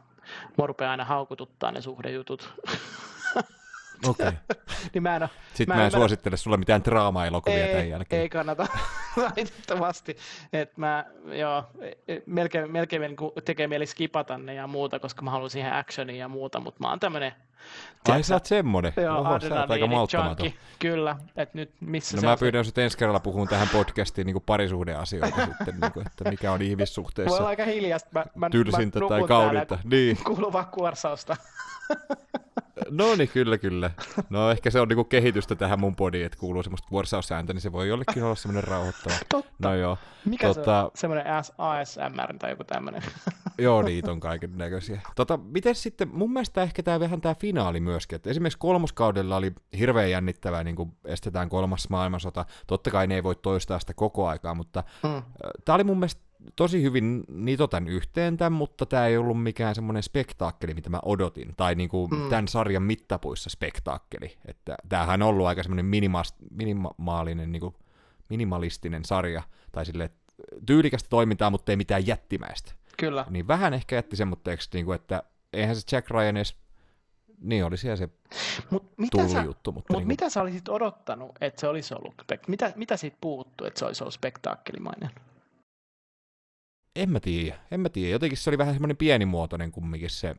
Mua 0.57 0.67
rupeaa 0.67 0.91
aina 0.91 1.05
haukututtaa 1.05 1.73
ne 1.73 1.81
suhdejutut. 1.81 2.53
Okay. 4.09 4.33
niin 4.95 5.03
mä 5.03 5.17
en, 5.17 5.23
oo- 5.23 5.29
Sitten 5.55 5.69
mä 5.69 5.75
mä, 5.75 5.81
en 5.81 5.85
en 5.87 5.91
ymmärrä- 5.93 5.99
suosittele 5.99 6.37
sulle 6.37 6.57
mitään 6.57 6.85
draama-elokuvia 6.85 7.67
tämän 7.67 7.89
jälkeen. 7.89 8.23
ei 8.23 8.29
kannata 8.29 8.67
valitettavasti. 9.17 10.17
Et 10.53 10.77
mä, 10.77 11.05
joo, 11.25 11.65
e- 12.09 12.23
melkein, 12.27 12.73
melkein 12.73 13.03
niin 13.03 13.17
tekee 13.45 13.67
mieli 13.69 13.87
skipata 13.87 14.39
ne 14.39 14.55
ja 14.55 14.67
muuta, 14.67 14.99
koska 14.99 15.23
mä 15.23 15.31
haluan 15.31 15.51
siihen 15.51 15.73
actionia 15.73 16.17
ja 16.17 16.29
muuta, 16.29 16.61
mutta 16.61 16.81
mä 16.81 16.89
oon 16.91 17.01
tämmönen 17.01 17.33
Ai 18.09 18.23
sä 18.23 18.35
oot 18.35 18.47
semmonen? 18.47 18.93
Joo, 18.97 19.19
Oho, 19.19 19.41
sä 19.41 19.61
oot 19.61 19.71
aika 19.71 19.87
malttamaton. 19.87 20.47
junkie. 20.47 20.61
Kyllä, 20.79 21.17
että 21.37 21.59
nyt 21.59 21.71
missä 21.81 22.17
No 22.17 22.21
se 22.21 22.27
mä 22.27 22.37
se- 22.37 22.41
pyydän 22.41 22.65
sut 22.65 22.79
ensi 22.79 22.99
kerralla 22.99 23.21
puhun 23.21 23.49
tähän 23.49 23.69
podcastiin 23.69 24.27
niin 24.27 24.43
parisuhdeasioita 24.47 25.37
sitten, 25.47 25.81
niin 25.81 25.93
kuin, 25.93 26.07
että 26.07 26.31
mikä 26.31 26.53
on 26.53 26.59
Voi 26.59 26.65
olla 26.65 26.71
ihmissuhteessa 26.71 27.47
aika 27.47 27.65
hiljasta. 27.65 28.09
Mä, 28.13 28.25
mä, 28.35 28.51
tylsintä 28.51 29.01
mä 29.01 29.09
tai 29.09 29.23
kaudinta. 29.29 29.79
Niin. 29.85 30.17
Kuuluvaa 30.27 30.65
kuorsausta. 30.65 31.37
No 32.91 33.17
niin, 33.17 33.29
kyllä, 33.29 33.59
kyllä. 33.59 33.91
No 34.31 34.51
ehkä 34.51 34.71
se 34.71 34.81
on 34.81 34.89
niinku 34.89 35.05
kehitystä 35.05 35.55
tähän 35.55 35.81
mun 35.81 35.97
podiin, 35.97 36.27
että 36.27 36.39
kuuluu 36.39 36.63
semmoista 36.63 36.89
kuorsausääntä, 36.89 37.53
niin 37.53 37.61
se 37.61 37.73
voi 37.73 37.89
jollekin 37.89 38.23
olla 38.25 38.35
semmoinen 38.35 38.65
rauhoittava. 38.65 39.15
Totta. 39.29 39.69
No 39.69 39.75
joo, 39.75 39.99
Mikä 40.25 40.53
se 40.53 40.61
tota- 40.61 40.85
on? 40.85 40.91
Semmoinen 40.95 41.27
ASMR 41.59 42.35
tai 42.39 42.51
joku 42.51 42.65
tämmöinen. 42.65 43.03
joo 43.59 43.83
niitä 43.83 44.13
on 44.13 44.21
kaiken 44.21 44.59
näköisiä. 44.59 45.01
Tota, 45.17 45.37
miten 45.37 45.75
sitten, 45.75 46.09
mun 46.13 46.33
mielestä 46.33 46.63
ehkä 46.63 46.83
tämä 46.83 47.01
vähän 47.01 47.21
tämä 47.21 47.35
finaali 47.51 47.81
myöskin, 47.81 48.17
että 48.17 48.31
esimerkiksi 48.31 48.59
kolmoskaudella 48.59 49.37
oli 49.37 49.53
hirveän 49.79 50.11
jännittävää, 50.11 50.65
niin 50.65 50.77
kuin 50.77 50.93
estetään 51.05 51.49
kolmas 51.49 51.89
maailmansota. 51.89 52.45
Totta 52.67 52.91
kai 52.91 53.07
ne 53.07 53.15
ei 53.15 53.23
voi 53.23 53.35
toistaa 53.35 53.79
sitä 53.79 53.95
koko 53.95 54.29
aikaa, 54.29 54.55
mutta 54.55 54.85
Mm. 55.03 55.23
Tämä 55.65 55.75
oli 55.75 55.85
mun 55.85 55.99
mielestä 55.99 56.23
tosi 56.57 56.83
hyvin 56.83 57.25
nitotan 57.29 57.89
yhteen 57.89 58.37
tämän, 58.37 58.53
mutta 58.53 58.87
tämä 58.87 59.07
ei 59.07 59.17
ollut 59.17 59.43
mikään 59.43 59.75
semmoinen 59.75 60.03
spektaakkeli, 60.03 60.75
mitä 60.75 60.91
mä 60.91 61.01
odotin, 61.05 61.55
tai 61.57 61.75
niinku 61.75 62.09
Mm. 62.09 62.17
mm. 62.17 62.29
tämän 62.29 62.49
sarjan 62.49 62.83
mittapuissa 62.83 63.51
spektaakkeli. 63.51 64.37
Että 64.45 64.77
tämähän 64.89 65.23
on 65.23 65.29
ollut 65.29 65.47
aika 65.47 65.63
semmoinen 65.63 65.87
minima- 65.87 66.47
minimaalinen, 66.51 67.53
niinku, 67.53 67.75
minimalistinen 68.29 69.05
sarja, 69.05 69.43
tai 69.73 69.87
sille 69.87 70.11
tyylikästä 70.67 71.09
toimintaa, 71.09 71.51
mutta 71.51 71.73
ei 71.73 71.77
mitään 71.77 72.07
jättimäistä. 72.07 72.73
Kyllä. 72.99 73.27
Niin 73.31 73.49
vähän 73.49 73.75
ehkä 73.75 73.97
jätti 73.97 74.17
semmoitteeksi, 74.17 74.71
niinku, 74.73 74.93
että 74.93 75.23
eihän 75.53 75.77
se 75.77 75.97
Jack 75.97 76.11
Ryan 76.11 76.37
edes, 76.37 76.57
niin 77.41 77.65
oli 77.65 77.77
siellä 77.77 77.97
se 77.97 78.09
Mut 78.71 78.93
mitä, 78.97 79.29
sä, 79.29 79.43
juttu, 79.43 79.73
mutta 79.73 79.93
mut 79.93 80.01
niinku, 80.01 80.09
mitä 80.09 80.29
sä 80.31 80.41
olisit 80.41 80.69
odottanut, 80.69 81.31
että 81.41 81.61
se 81.61 81.69
olisi 81.69 81.95
ollut? 81.95 82.15
Mitä, 82.49 82.73
mitä 82.77 82.97
siitä 82.97 83.17
puuttuu, 83.21 83.67
että 83.67 83.79
se 83.79 83.85
olisi 83.85 84.05
ollut 84.05 84.15
spektaakkelimainen? 84.15 85.11
en 86.97 87.11
mä 87.11 87.21
tiedä, 87.21 87.59
en 87.71 87.81
mä 87.81 87.89
tiedä. 87.89 88.11
Jotenkin 88.13 88.39
se 88.39 88.51
oli 88.51 88.59
vähän 88.59 88.75
semmoinen 88.75 88.97
pienimuotoinen 88.97 89.73
kumminkin 89.73 90.11
se 90.11 90.35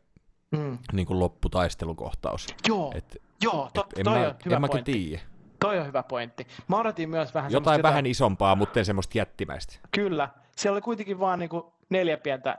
Mm. 0.52 0.78
niin 0.94 1.08
kuin 1.08 1.20
lopputaistelukohtaus. 1.20 2.48
Joo, 2.68 2.92
Et, 2.96 3.22
joo, 3.44 3.70
to, 3.74 3.82
et 3.82 4.00
en 4.00 4.04
toi 4.06 4.20
mä, 4.20 4.28
on 4.28 4.36
hyvä 4.46 4.56
en 4.56 4.62
pointti. 4.68 4.94
tiedä. 4.94 5.22
Toi 5.60 5.80
on 5.80 5.88
hyvä 5.88 6.04
pointti. 6.04 6.48
Mä 6.68 6.80
odotin 6.80 7.10
myös 7.10 7.34
vähän 7.34 7.52
Jotain 7.52 7.84
vähän 7.84 8.06
isompaa, 8.06 8.56
mutta 8.56 8.80
en 8.80 8.86
semmoista 8.86 9.18
jättimäistä. 9.18 9.80
Kyllä. 9.92 10.30
Siellä 10.56 10.76
oli 10.76 10.82
kuitenkin 10.82 11.20
vaan 11.20 11.40
niinku 11.40 11.74
neljä 11.90 12.18
pientä 12.18 12.58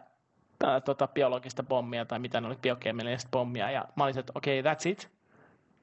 ää, 0.64 0.80
tota, 0.80 1.08
biologista 1.08 1.62
pommia 1.62 2.04
tai 2.04 2.18
mitä 2.18 2.40
ne 2.40 2.46
oli, 2.46 2.56
biokemiallista 2.56 3.28
pommia. 3.30 3.70
Ja 3.70 3.84
mä 3.96 4.04
olisin, 4.04 4.20
että 4.20 4.32
okei, 4.34 4.60
okay, 4.60 4.72
that's 4.72 4.88
it. 4.90 5.10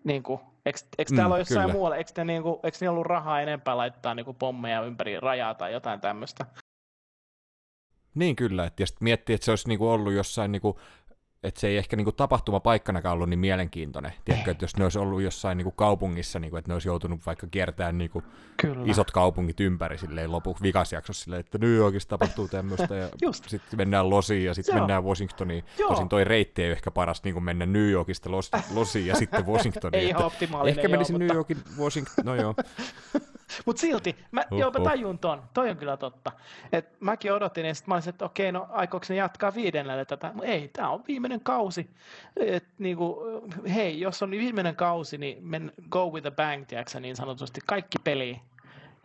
Niin 0.04 0.24
kuin, 0.24 0.40
eikö, 0.66 0.80
eikö 0.98 1.12
Mm, 1.12 1.16
täällä 1.16 1.34
ole 1.34 1.42
jossain 1.42 1.62
kyllä. 1.62 1.74
muualla, 1.74 1.96
eikö, 1.96 2.12
ne, 2.18 2.24
niin 2.24 2.44
kuin, 2.44 2.60
eikö 2.64 2.78
ne 2.82 2.90
ollut 2.90 3.06
rahaa 3.06 3.42
enempää 3.42 3.78
laittaa 3.78 4.16
niin 4.16 4.26
kuin 4.26 4.38
pommeja 4.38 4.82
ympäri 4.82 5.20
rajaa 5.20 5.54
tai 5.54 5.74
jotain 5.74 6.02
tämmöistä? 6.02 6.46
Niin 8.16 8.36
kyllä, 8.36 8.66
että 8.66 8.84
ja 8.84 8.88
sitten 8.88 9.04
miettii, 9.04 9.34
että 9.34 9.46
se 9.46 9.52
olisi 9.52 9.68
niinku 9.68 9.90
ollut 9.90 10.14
jossain, 10.14 10.52
niinku, 10.52 10.80
että 11.44 11.60
se 11.62 11.68
ei 11.68 11.78
ehkä 11.78 11.96
niinku 11.96 12.12
tapahtumapaikkanakaan 12.12 13.14
ollut 13.14 13.30
niin 13.30 13.40
mielenkiintoinen. 13.40 14.14
Tiedätkö, 14.26 14.52
että 14.52 14.64
jos 14.64 14.78
ne 14.78 14.84
olisi 14.84 15.00
ollut 15.00 15.22
jossain 15.22 15.58
niinku 15.58 15.72
kaupungissa, 15.72 16.40
niinku, 16.40 16.58
että 16.58 16.70
ne 16.70 16.74
olisi 16.74 16.88
joutunut 16.88 17.26
vaikka 17.26 17.48
kiertämään 17.52 17.98
niinku 17.98 18.24
Kyllä. 18.62 18.84
isot 18.86 19.12
kaupungit 19.12 19.60
ympäri 19.60 19.98
silleen 19.98 20.32
lopuksi 20.32 20.64
vikasjaksossa 20.64 21.24
silleen, 21.24 21.40
että 21.40 21.58
New 21.58 21.76
Yorkissa 21.76 22.10
tapahtuu 22.10 22.48
tämmöistä 22.48 22.96
ja 22.96 23.10
sitten 23.48 23.78
mennään 23.78 24.10
Losiin 24.10 24.46
ja 24.46 24.54
sitten 24.54 24.74
Joo. 24.74 24.80
mennään 24.82 25.04
Washingtoniin. 25.04 25.64
Joo. 25.78 25.90
Tosin 25.90 26.10
toi 26.10 26.24
reitti 26.24 26.62
ei 26.62 26.68
ole 26.68 26.74
ehkä 26.76 26.92
paras 26.92 27.24
niin 27.24 27.44
mennä 27.44 27.66
New 27.66 27.90
Yorkista 27.90 28.32
Los, 28.32 28.52
Losiin 28.74 29.08
ja 29.08 29.16
sitten 29.16 29.46
Washingtoniin. 29.52 30.02
Ei 30.04 30.10
ihan 30.10 30.24
optimaalinen, 30.26 30.78
Ehkä 30.80 30.88
joo, 30.88 30.92
menisin 30.92 31.14
mutta- 31.14 31.26
New 31.28 31.36
Yorkin, 31.36 31.58
Washington, 31.78 32.26
no 32.26 32.36
joo. 32.36 32.56
Mutta 33.66 33.80
silti, 33.80 34.16
mä, 34.32 34.44
Huh, 34.52 34.60
joo, 34.60 34.72
mä 34.72 34.84
tajun 34.84 35.20
ton. 35.20 35.44
Toi 35.54 35.70
on 35.70 35.78
kyllä 35.78 35.98
totta. 35.98 36.32
Et 36.72 37.02
mäkin 37.02 37.34
odotin, 37.34 37.66
ja 37.66 37.76
sitten 37.76 37.92
mä 37.92 37.96
olisin, 37.96 38.10
että 38.10 38.26
okei, 38.26 38.52
no 38.52 38.68
aikooko 38.70 39.06
ne 39.10 39.16
jatkaa 39.16 39.54
viidennelle 39.56 40.06
tätä? 40.06 40.32
Mut 40.34 40.46
Ei, 40.46 40.68
tämä 40.68 40.90
on 40.90 41.04
viimeinen 41.08 41.42
kausi. 41.42 41.90
Et, 42.36 42.66
niinku, 42.78 43.18
hei, 43.74 44.00
jos 44.00 44.24
on 44.24 44.32
viimeinen 44.32 44.76
kausi, 44.76 45.18
niin 45.18 45.38
men, 45.48 45.72
go 45.90 46.10
with 46.10 46.24
the 46.24 46.32
bang, 46.32 46.66
tiedätkö, 46.68 47.00
niin 47.00 47.16
sanotusti. 47.16 47.62
Kaikki 47.66 47.98
peli 48.04 48.42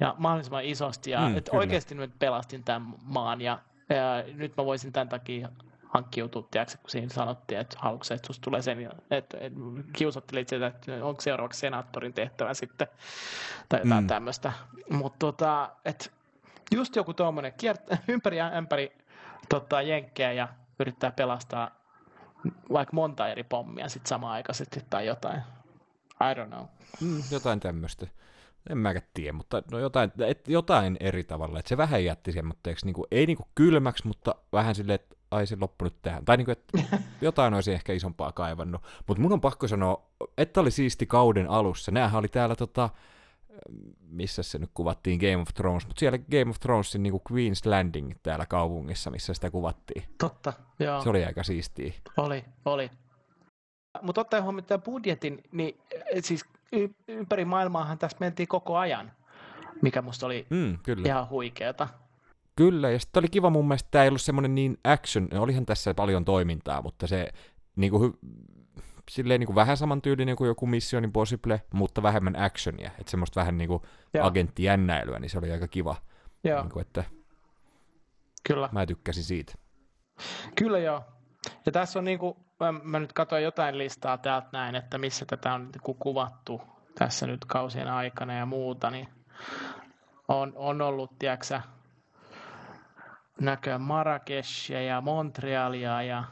ja 0.01 0.15
mahdollisimman 0.19 0.65
isosti. 0.65 1.11
Ja 1.11 1.21
Mm, 1.29 1.37
et 1.37 1.49
kyllä. 1.51 1.59
oikeasti 1.61 1.95
nyt 1.95 2.19
pelastin 2.19 2.65
tämän 2.65 2.95
maan 3.03 3.41
ja, 3.41 3.59
ja 3.89 4.25
nyt 4.35 4.57
mä 4.57 4.65
voisin 4.65 4.93
tämän 4.93 5.09
takia 5.09 5.49
hankkiutua, 5.95 6.49
tiedätkö, 6.51 6.79
kun 6.83 6.91
siinä 6.91 7.09
sanottiin, 7.09 7.61
että 7.61 7.77
haluatko 7.81 8.15
että 8.15 8.27
susta 8.27 8.43
tulee 8.45 8.63
sen, 8.63 8.91
että, 9.11 9.39
että 9.41 9.61
kiusattelit 9.93 10.49
sitä, 10.49 10.67
että 10.67 11.05
onko 11.05 11.21
seuraavaksi 11.21 11.61
senaattorin 11.61 12.13
tehtävä 12.15 12.55
sitten, 12.55 12.87
tai 13.69 13.81
jotain 13.81 13.95
mm. 13.95 14.05
Mm. 14.05 14.07
tämmöistä. 14.07 14.53
Mutta 14.91 15.19
tota, 15.19 15.71
et 15.85 16.13
just 16.75 16.97
joku 16.97 17.15
tuommoinen 17.15 17.53
kiert- 17.53 17.97
ympäri 18.09 18.37
ja 18.37 18.47
ämpäri 18.47 18.93
tota, 19.49 19.83
jenkkejä 19.83 20.33
ja 20.33 20.49
yrittää 20.79 21.11
pelastaa 21.11 21.71
vaikka 22.73 22.95
monta 22.95 23.29
eri 23.29 23.45
pommia 23.45 23.89
sitten 23.89 24.09
samaaikaisesti 24.09 24.81
tai 24.91 25.07
jotain. 25.07 25.43
I 26.21 26.35
don't 26.35 26.47
know. 26.47 26.67
Mm, 27.01 27.23
jotain 27.31 27.61
tämmöistä. 27.61 28.07
En 28.71 28.79
mäkään 28.79 29.07
tiedä, 29.15 29.33
mutta 29.33 29.63
no 29.73 29.79
jotain, 29.79 30.13
et, 30.27 30.49
jotain 30.49 30.97
eri 31.01 31.25
tavalla. 31.25 31.59
Et 31.59 31.67
se 31.67 31.77
vähän 31.77 32.05
jätti 32.05 32.33
semmoitteeksi, 32.33 32.87
niinku, 32.87 33.07
ei 33.11 33.27
niinku 33.27 33.49
kylmäksi, 33.55 34.07
mutta 34.07 34.35
vähän 34.53 34.75
silleen, 34.75 34.95
että 34.95 35.14
ai 35.35 35.47
se 35.47 35.57
loppu 35.61 35.85
nyt 35.85 36.03
tähän. 36.03 36.25
Tai 36.25 36.37
niinku, 36.37 36.51
että 36.51 36.79
jotain 37.21 37.55
olisi 37.55 37.73
ehkä 37.73 37.93
isompaa 37.93 38.33
kaivannut. 38.33 38.83
Mutta 39.07 39.23
mun 39.23 39.33
on 39.33 39.41
pakko 39.41 39.69
sanoa, 39.69 40.07
että 40.39 40.61
oli 40.61 40.71
siisti 40.71 41.07
kauden 41.07 41.51
alussa. 41.51 41.93
Nämähän 41.93 42.19
oli 42.19 42.29
täällä 42.29 42.57
tota, 42.57 42.91
missä 44.01 44.43
se 44.43 44.59
nyt 44.59 44.71
kuvattiin 44.75 45.19
Game 45.21 45.37
of 45.43 45.49
Thrones, 45.55 45.87
mutta 45.87 46.01
siellä 46.01 46.19
Game 46.19 46.51
of 46.51 46.61
Thronesin 46.61 47.03
niinku 47.03 47.23
Queen's 47.33 47.71
Landing 47.71 48.13
täällä 48.23 48.47
kaupungissa, 48.47 49.11
missä 49.11 49.35
sitä 49.35 49.51
kuvattiin. 49.51 50.05
Totta, 50.19 50.53
joo. 50.79 51.03
Se 51.03 51.09
oli 51.11 51.25
aika 51.25 51.43
siistiä. 51.43 51.93
Oli, 52.17 52.45
oli. 52.65 52.91
Mutta 54.03 54.21
ottaen 54.21 54.43
huomioon 54.43 54.65
tämän 54.65 54.83
budjetin, 54.83 55.43
niin 55.53 55.81
eh, 55.91 56.23
siis 56.25 56.45
y- 56.73 56.95
ympäri 57.09 57.45
maailmaahan 57.45 57.99
tässä 57.99 58.17
mentiin 58.21 58.49
koko 58.49 58.77
ajan. 58.77 59.13
mikä 59.83 60.03
musta 60.03 60.27
oli 60.27 60.47
Mm, 60.51 60.79
kyllä. 60.83 61.03
ihan 61.09 61.29
huikeeta. 61.29 61.89
Kyllä, 62.57 62.91
ja 62.91 62.99
sitten 62.99 63.21
oli 63.21 63.29
kiva 63.29 63.51
mun 63.51 63.69
mielestä, 63.69 63.89
tämä 63.91 64.05
ei 64.05 64.09
ollut 64.09 64.21
semmoinen 64.21 64.55
niin 64.55 64.79
action, 64.85 65.29
olihan 65.39 65.67
tässä 65.67 65.95
paljon 65.95 66.25
toimintaa, 66.25 66.83
mutta 66.83 67.07
se 67.07 67.29
niin 67.77 67.91
kuin, 67.91 68.19
silleen 69.11 69.41
niin 69.41 69.47
kuin 69.47 69.57
vähän 69.57 69.77
samantyylinen 69.77 70.37
kuin 70.37 70.49
joku 70.49 70.67
Mission 70.67 71.05
Impossible, 71.05 71.63
mutta 71.73 72.03
vähemmän 72.03 72.37
actionia, 72.37 72.91
että 72.99 73.11
semmoista 73.11 73.41
vähän 73.41 73.59
niin 73.59 73.69
kuin 73.69 73.83
agenttijännäilyä, 74.23 75.19
niin 75.19 75.31
se 75.31 75.39
oli 75.39 75.53
aika 75.53 75.69
kiva, 75.69 75.97
Joo, 76.45 76.61
niin 76.63 76.71
kuin, 76.71 76.81
että 76.81 77.05
kyllä. 78.47 78.69
mä 78.73 78.87
tykkäsin 78.87 79.25
siitä. 79.25 79.55
Kyllä 80.57 80.79
joo. 80.79 81.05
Ja 81.67 81.73
tässä 81.73 81.99
on 81.99 82.05
niinku, 82.05 82.37
mä, 82.61 82.73
mä 82.73 83.01
nyt 83.01 83.13
katsoin 83.13 83.45
jotain 83.45 83.79
listaa 83.79 84.19
täältä 84.19 84.49
näin, 84.53 84.75
että 84.75 84.99
missä 84.99 85.25
tätä 85.27 85.55
on 85.55 85.69
niinku 85.73 85.95
kuvattu 85.95 86.63
tässä 86.99 87.27
nyt 87.27 87.45
kausien 87.45 87.89
aikana 87.89 88.35
ja 88.35 88.47
muuta, 88.47 88.91
niin 88.91 89.09
on, 90.29 90.53
on 90.57 90.83
ollut, 90.83 91.19
tiedäksä, 91.19 91.63
näköjään 93.41 93.81
Marrakeshia 93.81 94.83
ja 94.83 95.01
Montrealia 95.01 96.03
ja 96.03 96.25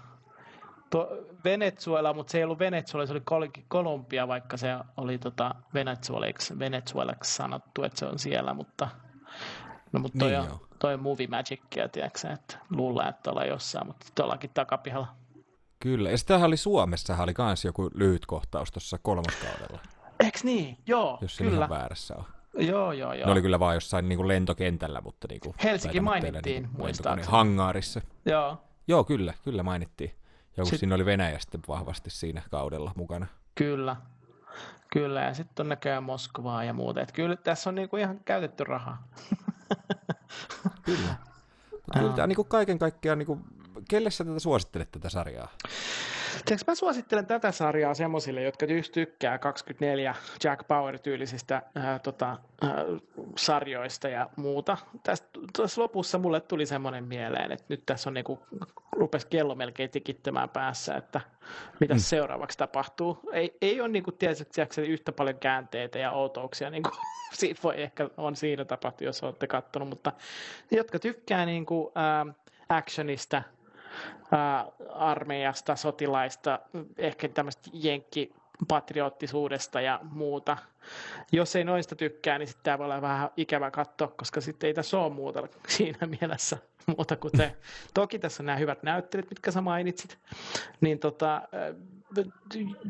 to, 0.90 1.08
Venezuela, 1.44 2.14
mutta 2.14 2.30
se 2.30 2.38
ei 2.38 2.44
ollut 2.44 2.58
Venezuela, 2.58 3.06
se 3.06 3.12
oli 3.12 3.20
Kol- 3.20 3.62
Kolumbia, 3.68 4.28
vaikka 4.28 4.56
se 4.56 4.68
oli 4.96 5.18
tota 5.18 5.54
Venezuelaksi, 5.74 6.58
Venezuelaksi 6.58 7.34
sanottu, 7.34 7.82
että 7.82 7.98
se 7.98 8.06
on 8.06 8.18
siellä, 8.18 8.54
mutta 8.54 8.88
no 9.92 10.00
mutta 10.00 10.18
toi, 10.18 10.30
Niin 10.30 10.40
on, 10.40 10.60
toi 10.78 10.94
on 10.94 11.02
movie 11.02 11.26
magicia, 11.26 11.88
tiedätkö, 11.92 12.28
että 12.32 12.58
luullaan, 12.70 13.08
että 13.08 13.30
ollaan 13.30 13.48
jossain, 13.48 13.86
mutta 13.86 14.06
sitten 14.06 14.24
ollaankin 14.24 14.50
takapihalla. 14.54 15.08
Kyllä, 15.80 16.10
ja 16.10 16.18
sitähän 16.18 16.46
oli 16.46 16.56
Suomessahan 16.56 17.24
oli 17.24 17.34
kans 17.34 17.64
joku 17.64 17.90
lyhyt 17.94 18.26
kohtaus 18.26 18.72
tuossa 18.72 18.98
kolmoskaudella, 19.02 19.78
Eiks 20.20 20.44
niin? 20.44 20.78
Joo, 20.86 21.18
jos 21.20 21.36
se 21.36 21.44
kyllä. 21.44 21.56
ihan 21.56 21.70
väärässä 21.70 22.14
on. 22.16 22.24
Joo, 22.58 22.92
joo, 22.92 23.12
joo. 23.14 23.26
Ne 23.26 23.32
oli 23.32 23.42
kyllä 23.42 23.58
vaan 23.60 23.74
jossain 23.74 24.08
niin 24.08 24.16
kuin 24.16 24.28
lentokentällä, 24.28 25.00
mutta 25.00 25.26
niin 25.30 25.40
kuin, 25.40 25.54
Helsinki 25.64 26.00
mainittiin, 26.00 26.62
niin 26.62 26.70
kuin 26.72 26.80
muistaakseni. 26.80 27.32
hangaarissa. 27.32 28.00
Joo, 28.26 28.58
Joo, 28.88 29.04
kyllä, 29.04 29.34
kyllä 29.44 29.62
mainittiin. 29.62 30.10
Ja 30.10 30.56
kun 30.56 30.66
Sit- 30.66 30.80
siinä 30.80 30.94
oli 30.94 31.04
Venäjä 31.04 31.38
sitten 31.38 31.60
vahvasti 31.68 32.10
siinä 32.10 32.42
kaudella 32.50 32.92
mukana. 32.96 33.26
kyllä. 33.54 33.96
Kyllä, 34.92 35.20
ja 35.20 35.34
sitten 35.34 35.64
on 35.64 35.68
näköjään 35.68 36.02
Moskovaa 36.02 36.64
ja 36.64 36.72
muuta. 36.72 37.00
Et 37.00 37.12
kyllä 37.12 37.36
tässä 37.36 37.70
on 37.70 37.74
niinku 37.74 37.96
ihan 37.96 38.20
käytetty 38.24 38.64
rahaa. 38.64 39.08
Kyllä. 40.82 41.14
Mutta 41.72 41.98
kyllä 41.98 42.12
tämä 42.12 42.26
niin 42.26 42.46
kaiken 42.48 42.78
kaikkiaan, 42.78 43.18
niin 43.18 43.26
kuin, 43.26 43.40
kelle 43.88 44.10
sä 44.10 44.24
tätä 44.24 44.38
suosittelet 44.38 44.90
tätä 44.90 45.08
sarjaa? 45.08 45.48
Tiedätkö, 46.44 46.70
mä 46.70 46.74
suosittelen 46.74 47.26
tätä 47.26 47.52
sarjaa 47.52 47.94
semmoisille, 47.94 48.42
jotka 48.42 48.66
just 48.66 48.92
tykkää 48.92 49.38
24 49.38 50.14
Jack 50.44 50.68
Bauer-tyylisistä 50.68 51.62
ää, 51.74 51.98
tota, 51.98 52.26
ää, 52.62 52.84
sarjoista 53.38 54.08
ja 54.08 54.28
muuta. 54.36 54.76
Tästä, 55.02 55.28
tässä 55.56 55.80
lopussa 55.80 56.18
mulle 56.18 56.40
tuli 56.40 56.66
semmoinen 56.66 57.04
mieleen, 57.04 57.52
että 57.52 57.64
nyt 57.68 57.86
tässä 57.86 58.10
on 58.10 58.14
niinku, 58.14 58.38
rupesi 58.92 59.26
kello 59.26 59.54
melkein 59.54 59.90
tikittämään 59.90 60.48
päässä, 60.48 60.94
että 60.96 61.20
mitä 61.80 61.94
Mm. 61.94 62.00
seuraavaksi 62.00 62.58
tapahtuu. 62.58 63.18
Ei, 63.32 63.56
ei 63.62 63.80
ole 63.80 63.88
niinku, 63.88 64.12
tiedätkö, 64.12 64.82
yhtä 64.88 65.12
paljon 65.12 65.38
käänteitä 65.38 65.98
ja 65.98 66.10
outouksia, 66.10 66.70
niin 66.70 66.82
kuin 66.82 66.94
siitä 67.32 67.60
voi 67.62 67.82
ehkä 67.82 68.10
on 68.16 68.36
siinä 68.36 68.64
tapahtunut, 68.64 69.06
jos 69.06 69.22
olette 69.22 69.46
katsonut, 69.46 69.88
mutta 69.88 70.12
ne, 70.70 70.78
jotka 70.78 70.98
tykkää 70.98 71.46
niinku, 71.46 71.92
ää, 71.94 72.26
actionista, 72.68 73.42
armeijasta, 74.92 75.76
sotilaista, 75.76 76.58
ehkä 76.98 77.28
tämmöistä 77.28 77.70
jenkkipatriottisuudesta 77.72 79.80
ja 79.80 80.00
muuta. 80.02 80.56
Jos 81.32 81.56
ei 81.56 81.64
noista 81.64 81.96
tykkää, 81.96 82.38
niin 82.38 82.46
sitten 82.46 82.64
tämä 82.64 82.78
voi 82.78 82.84
olla 82.84 83.02
vähän 83.02 83.30
ikävä 83.36 83.70
katsoa, 83.70 84.08
koska 84.08 84.40
sitten 84.40 84.68
ei 84.68 84.74
tässä 84.74 84.98
ole 84.98 85.12
muuta 85.12 85.42
siinä 85.68 86.08
mielessä 86.20 86.58
muuta 86.86 87.16
kuin 87.16 87.36
se. 87.36 87.56
Toki 87.94 88.18
tässä 88.18 88.42
on 88.42 88.46
nämä 88.46 88.58
hyvät 88.58 88.82
näyttelijät, 88.82 89.30
mitkä 89.30 89.50
sä 89.50 89.60
mainitsit, 89.60 90.18
niin 90.80 90.98
tota, 90.98 91.42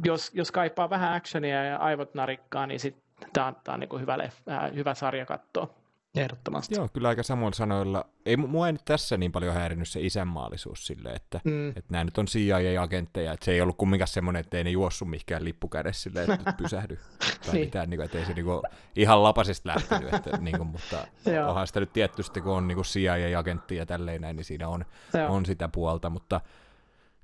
jos, 0.05 0.31
jos 0.35 0.51
kaipaa 0.51 0.91
vähän 0.91 1.15
actionia 1.15 1.65
ja 1.65 1.77
aivot 1.77 2.15
narikkaa, 2.15 2.67
niin 2.67 2.81
sitten 2.81 3.31
tämä 3.33 3.47
on, 3.47 3.57
tää 3.65 3.75
on 3.75 3.81
niinku 3.81 3.99
hyvä, 3.99 4.19
lef, 4.19 4.35
ää, 4.49 4.69
hyvä 4.69 4.95
sarja 4.95 5.27
katsoa. 5.27 5.82
Ehdottomasti. 6.15 6.75
Joo, 6.75 6.89
kyllä 6.89 7.09
aika 7.09 7.23
samoilla 7.23 7.55
sanoilla. 7.57 8.05
Ei, 8.27 8.37
mu- 8.37 8.47
mua 8.47 8.67
ei 8.67 8.73
nyt 8.73 8.85
tässä 8.85 9.17
niin 9.17 9.33
paljon 9.33 9.55
häirinnyt 9.55 9.89
se 9.89 10.01
isänmaallisuus 10.01 10.87
silleen, 10.87 11.17
että, 11.17 11.41
Mm. 11.45 11.69
että 11.69 11.85
nämä 11.89 12.05
nyt 12.05 12.19
on 12.19 12.27
CIA-agentteja, 12.27 13.33
että 13.33 13.45
se 13.45 13.53
ei 13.53 13.61
ollut 13.61 13.77
kumminkaan 13.77 14.09
semmoinen, 14.09 14.41
että 14.41 14.57
ei 14.57 14.65
ne 14.65 14.71
juossut 14.71 15.11
mihinkään 15.11 15.45
lippukädessä 15.45 16.03
silleen, 16.03 16.31
että 16.33 16.53
pysähdy. 16.53 16.97
Tai 17.19 17.53
Niin. 17.55 17.65
mitään, 17.67 17.91
niin 17.91 17.99
kuin, 17.99 18.05
että 18.05 18.19
ei 18.19 18.25
se 18.25 18.33
niin 18.33 18.45
kuin, 18.45 18.63
ihan 18.97 19.23
lapasesta 19.23 19.69
lähtenyt, 19.69 20.15
että, 20.15 20.37
niin 20.41 20.57
kuin, 20.57 20.67
mutta 20.69 21.07
onhan 21.49 21.67
sitä 21.67 21.81
nyt 21.81 21.93
tietysti, 21.93 22.41
kun 22.41 22.53
on 22.53 22.69
niin 22.69 22.77
kuin 22.77 22.85
CIA-agentti 22.85 23.77
ja 23.77 23.87
tälleen 23.87 24.21
näin, 24.21 24.37
niin 24.37 24.45
siinä 24.45 24.69
on, 24.69 24.85
Joo. 25.15 25.35
on 25.35 25.47
sitä 25.47 25.69
puolta, 25.69 26.11
mutta 26.11 26.41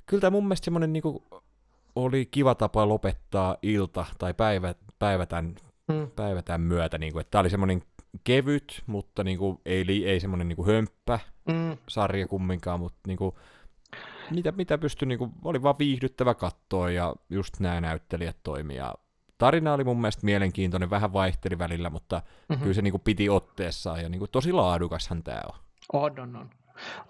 kyllä 0.06 0.20
tämä 0.20 0.30
mun 0.30 0.44
mielestä 0.44 0.64
semmoinen 0.64 0.92
niin 0.92 1.02
kuin, 1.02 1.24
oli 1.96 2.26
kiva 2.30 2.54
tapa 2.54 2.88
lopettaa 2.88 3.56
ilta 3.62 4.04
tai 4.18 4.34
päivä, 4.34 4.74
päivä, 4.98 5.26
tämän, 5.26 5.54
Mm. 5.88 6.10
päivä 6.16 6.42
tämän 6.42 6.60
myötä, 6.60 6.98
niin 6.98 7.12
kuin, 7.12 7.20
että 7.20 7.30
tämä 7.30 7.40
oli 7.40 7.50
semmoinen 7.50 7.82
kevyt, 8.24 8.82
mutta 8.86 9.24
niin 9.24 9.38
kuin, 9.38 9.58
ei, 9.66 9.86
li- 9.86 10.06
ei 10.08 10.20
semmoinen 10.20 10.48
niin 10.48 10.56
kuin 10.56 10.68
hömppä 10.74 11.18
Mm. 11.48 11.76
sarja 11.88 12.28
kumminkaan, 12.28 12.80
mutta 12.80 12.98
niin 13.06 13.18
kuin, 13.18 13.34
mitä, 14.30 14.52
mitä 14.52 14.78
pystyi, 14.78 15.08
niin 15.08 15.18
kuin, 15.18 15.32
oli 15.44 15.62
vaan 15.62 15.74
viihdyttävä 15.78 16.34
katsoa 16.34 16.90
ja 16.90 17.14
just 17.30 17.60
nämä 17.60 17.80
näyttelijät 17.80 18.36
toimia. 18.42 18.94
Tarina 19.38 19.74
oli 19.74 19.84
mun 19.84 20.00
mielestä 20.00 20.24
mielenkiintoinen, 20.24 20.90
vähän 20.90 21.12
vaihteli 21.12 21.58
välillä, 21.58 21.90
mutta 21.90 22.16
Mhm. 22.16 22.26
mm-hmm. 22.48 22.62
kyllä 22.62 22.74
se 22.74 22.82
niin 22.82 22.92
kuin, 22.92 23.00
piti 23.00 23.28
otteessaan 23.28 24.02
ja 24.02 24.08
niin 24.08 24.18
kuin, 24.18 24.30
tosi 24.30 24.52
laadukashan 24.52 25.22
tämä 25.22 25.40
on. 25.52 25.58
On, 25.92 26.20
on, 26.20 26.36
on. 26.36 26.50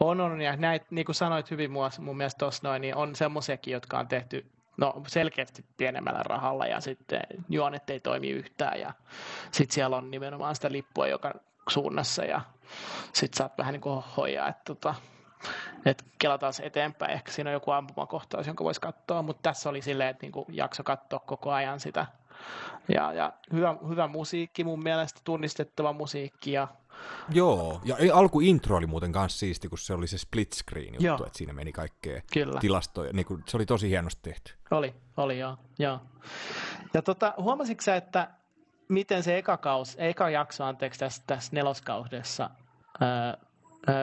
On, 0.01 0.21
on, 0.21 0.41
ja 0.41 0.57
näitä, 0.57 0.87
niin 0.91 1.05
kuin 1.05 1.15
sanoit 1.17 1.51
hyvin 1.51 1.71
mua, 1.71 1.91
mun 1.99 2.17
mielestä 2.17 2.39
tuossa 2.39 2.69
noin, 2.69 2.81
niin 2.83 2.97
on 2.97 3.15
semmoisiakin, 3.17 3.73
jotka 3.73 3.99
on 3.99 4.09
tehty 4.09 4.47
no, 4.79 5.03
selkeästi 5.07 5.65
pienemmällä 5.77 6.23
rahalla, 6.23 6.67
ja 6.67 6.81
sitten 6.81 7.21
juonet 7.49 7.91
ei 7.91 8.01
toimi 8.01 8.31
yhtään, 8.31 8.81
ja 8.81 8.93
sitten 9.51 9.75
siellä 9.75 9.97
on 9.97 10.11
nimenomaan 10.11 10.55
sitä 10.55 10.73
lippua 10.73 11.07
joka 11.07 11.35
suunnassa, 11.69 12.25
ja 12.25 12.41
sitten 13.13 13.39
saat 13.39 13.59
vähän 13.59 13.73
niin 13.73 13.81
kuin 13.81 14.03
hoijaa, 14.17 14.49
että 14.49 14.63
tota, 14.65 14.95
et 15.87 16.05
kelataan 16.19 16.53
se 16.53 16.63
eteenpäin. 16.63 17.13
Ehkä 17.13 17.33
siinä 17.33 17.51
on 17.51 17.55
joku 17.55 17.71
ampumakohtaus, 17.71 18.47
jonka 18.47 18.65
voisi 18.65 18.81
katsoa, 18.81 19.23
mutta 19.23 19.43
tässä 19.43 19.69
oli 19.69 19.83
silleen, 19.83 20.11
että 20.11 20.25
niinku 20.25 20.47
jakso 20.49 20.83
katsoa 20.83 21.19
koko 21.19 21.53
ajan 21.53 21.81
sitä. 21.81 22.07
Ja, 22.95 23.13
ja 23.13 23.33
hyvä, 23.53 23.77
hyvä 23.89 24.07
musiikki 24.07 24.65
mun 24.65 24.83
mielestä, 24.83 25.21
tunnistettava 25.25 25.93
musiikki 25.93 26.53
ja 26.53 26.69
Joo, 27.31 27.81
ja 27.85 27.97
ei, 27.97 28.11
alkuintro 28.11 28.77
oli 28.77 28.87
muuten 28.87 29.13
kanssa 29.13 29.39
siisti, 29.39 29.69
kun 29.69 29.79
se 29.79 29.95
oli 29.95 30.07
se 30.07 30.19
split 30.19 30.53
screen 30.53 30.95
juttu, 30.95 31.05
Joo. 31.05 31.27
että 31.27 31.39
siinä 31.39 31.53
meni 31.53 31.73
kaikkea 31.73 32.23
kyllä. 32.33 32.61
tilastoja, 32.61 33.13
niin 33.13 33.27
kuin, 33.27 33.43
se 33.47 33.57
oli 33.57 33.67
tosi 33.67 33.89
hienosti 33.89 34.21
tehty. 34.23 34.55
Oli, 34.71 34.95
oli 35.17 35.39
joo. 35.39 35.57
joo. 35.79 36.01
Ja 36.95 37.03
tota, 37.03 37.35
huomasitko 37.37 37.83
sä, 37.83 37.97
että 37.97 38.31
miten 38.89 39.23
se 39.23 39.39
eka, 39.39 39.57
kaus, 39.57 39.97
eka 39.99 40.31
jakso 40.31 40.65
anteeksi 40.65 41.01
tässä, 41.01 41.23
tässä 41.27 41.51
neloskaudessa 41.55 42.51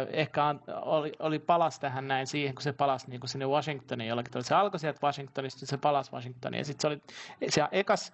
ehkä 0.09 0.55
oli, 0.81 1.11
oli 1.19 1.39
palas 1.39 1.79
tähän 1.79 2.07
näin 2.07 2.27
siihen, 2.27 2.55
kun 2.55 2.61
se 2.61 2.73
palasi 2.73 3.09
niin 3.09 3.19
kuin 3.19 3.29
sinne 3.29 3.45
Washingtoniin 3.45 4.07
jollakin 4.07 4.31
tavalla. 4.31 4.47
Se 4.47 4.55
alkoi 4.55 4.79
sieltä 4.79 4.99
Washingtonista, 5.03 5.65
se 5.65 5.77
palasi 5.77 6.11
Washingtoniin. 6.11 6.59
Ja 6.59 6.65
sitten 6.65 6.81
se 6.81 6.87
oli 6.87 7.01
siellä 7.49 7.69
ekas, 7.71 8.13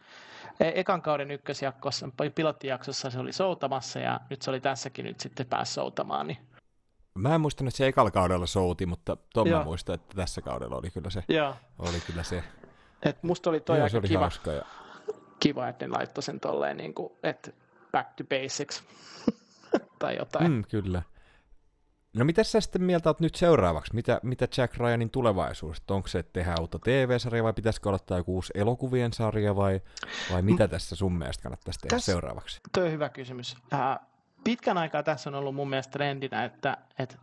e- 0.60 0.72
ekan 0.76 1.02
kauden 1.02 1.32
ykkösjaksossa, 1.32 2.10
pilottijaksossa 2.36 3.10
se 3.10 3.20
oli 3.20 3.34
soutamassa 3.34 4.00
ja 4.00 4.20
nyt 4.30 4.42
se 4.42 4.50
oli 4.50 4.62
tässäkin 4.62 5.06
nyt 5.06 5.20
sitten 5.20 5.46
pääsi 5.46 5.74
soutamaan. 5.74 6.28
Niin. 6.28 6.38
Mä 7.16 7.36
en 7.36 7.42
muistanut, 7.42 7.68
että 7.68 7.78
se 7.78 7.88
ekalla 7.88 8.12
kaudella 8.12 8.46
souti, 8.46 8.86
mutta 8.86 9.18
ton 9.34 9.50
mä 9.50 9.64
muistan, 9.64 9.96
että 9.96 10.16
tässä 10.16 10.42
kaudella 10.42 10.76
oli 10.76 10.90
kyllä 10.90 11.10
se. 11.10 11.24
Joo. 11.28 11.56
Oli 11.80 12.00
kyllä 12.08 12.24
se. 12.24 12.44
Et 13.04 13.24
musta 13.24 13.50
oli 13.50 13.60
toi 13.60 13.78
Joo, 13.78 13.84
aika 13.84 13.92
se 13.92 13.98
oli 13.98 14.08
kiva. 14.08 14.20
hauska. 14.20 14.52
Ja... 14.52 14.66
kiva, 15.40 15.68
että 15.68 15.88
ne 15.88 15.94
laittoi 15.98 16.24
sen 16.24 16.40
tolleen, 16.40 16.78
niin 16.78 16.94
kuin, 16.94 17.14
että 17.24 17.52
back 17.92 18.14
to 18.16 18.24
basics 18.24 18.84
tai 20.00 20.18
jotain. 20.18 20.52
Mm, 20.52 20.64
kyllä. 20.70 21.02
No 22.14 22.26
mitä 22.26 22.44
sä 22.44 22.62
sitten 22.62 22.84
mieltä 22.84 23.10
oot 23.10 23.20
nyt 23.20 23.36
seuraavaksi? 23.36 23.96
Mitä, 23.96 24.20
mitä 24.24 24.48
Jack 24.58 24.78
Ryanin 24.78 25.10
tulevaisuus? 25.10 25.82
Onko 25.90 26.08
se, 26.08 26.20
että 26.20 26.34
tehdään 26.34 26.60
uutta 26.62 26.80
TV-sarjaa 26.80 27.44
vai 27.44 27.54
pitäisikö 27.54 27.90
aloittaa 27.90 28.18
joku 28.18 28.36
uusi 28.36 28.54
elokuvien 28.56 29.14
sarja 29.14 29.56
vai, 29.56 29.82
vai 30.32 30.42
mitä 30.42 30.68
tässä 30.68 30.96
sun 30.96 31.14
mielestä 31.18 31.44
kannattaisi 31.44 31.80
tehdä 31.80 31.96
Tässä- 31.96 32.12
seuraavaksi? 32.12 32.62
Tuo 32.74 32.84
on 32.84 32.92
hyvä 32.92 33.10
kysymys. 33.10 33.58
Äh, 33.74 34.00
pitkän 34.44 34.78
aikaa 34.78 35.04
tässä 35.04 35.30
on 35.30 35.36
ollut 35.36 35.56
mun 35.56 35.70
mielestä 35.70 35.92
trendinä, 35.92 36.44
että, 36.44 36.78
että 37.00 37.16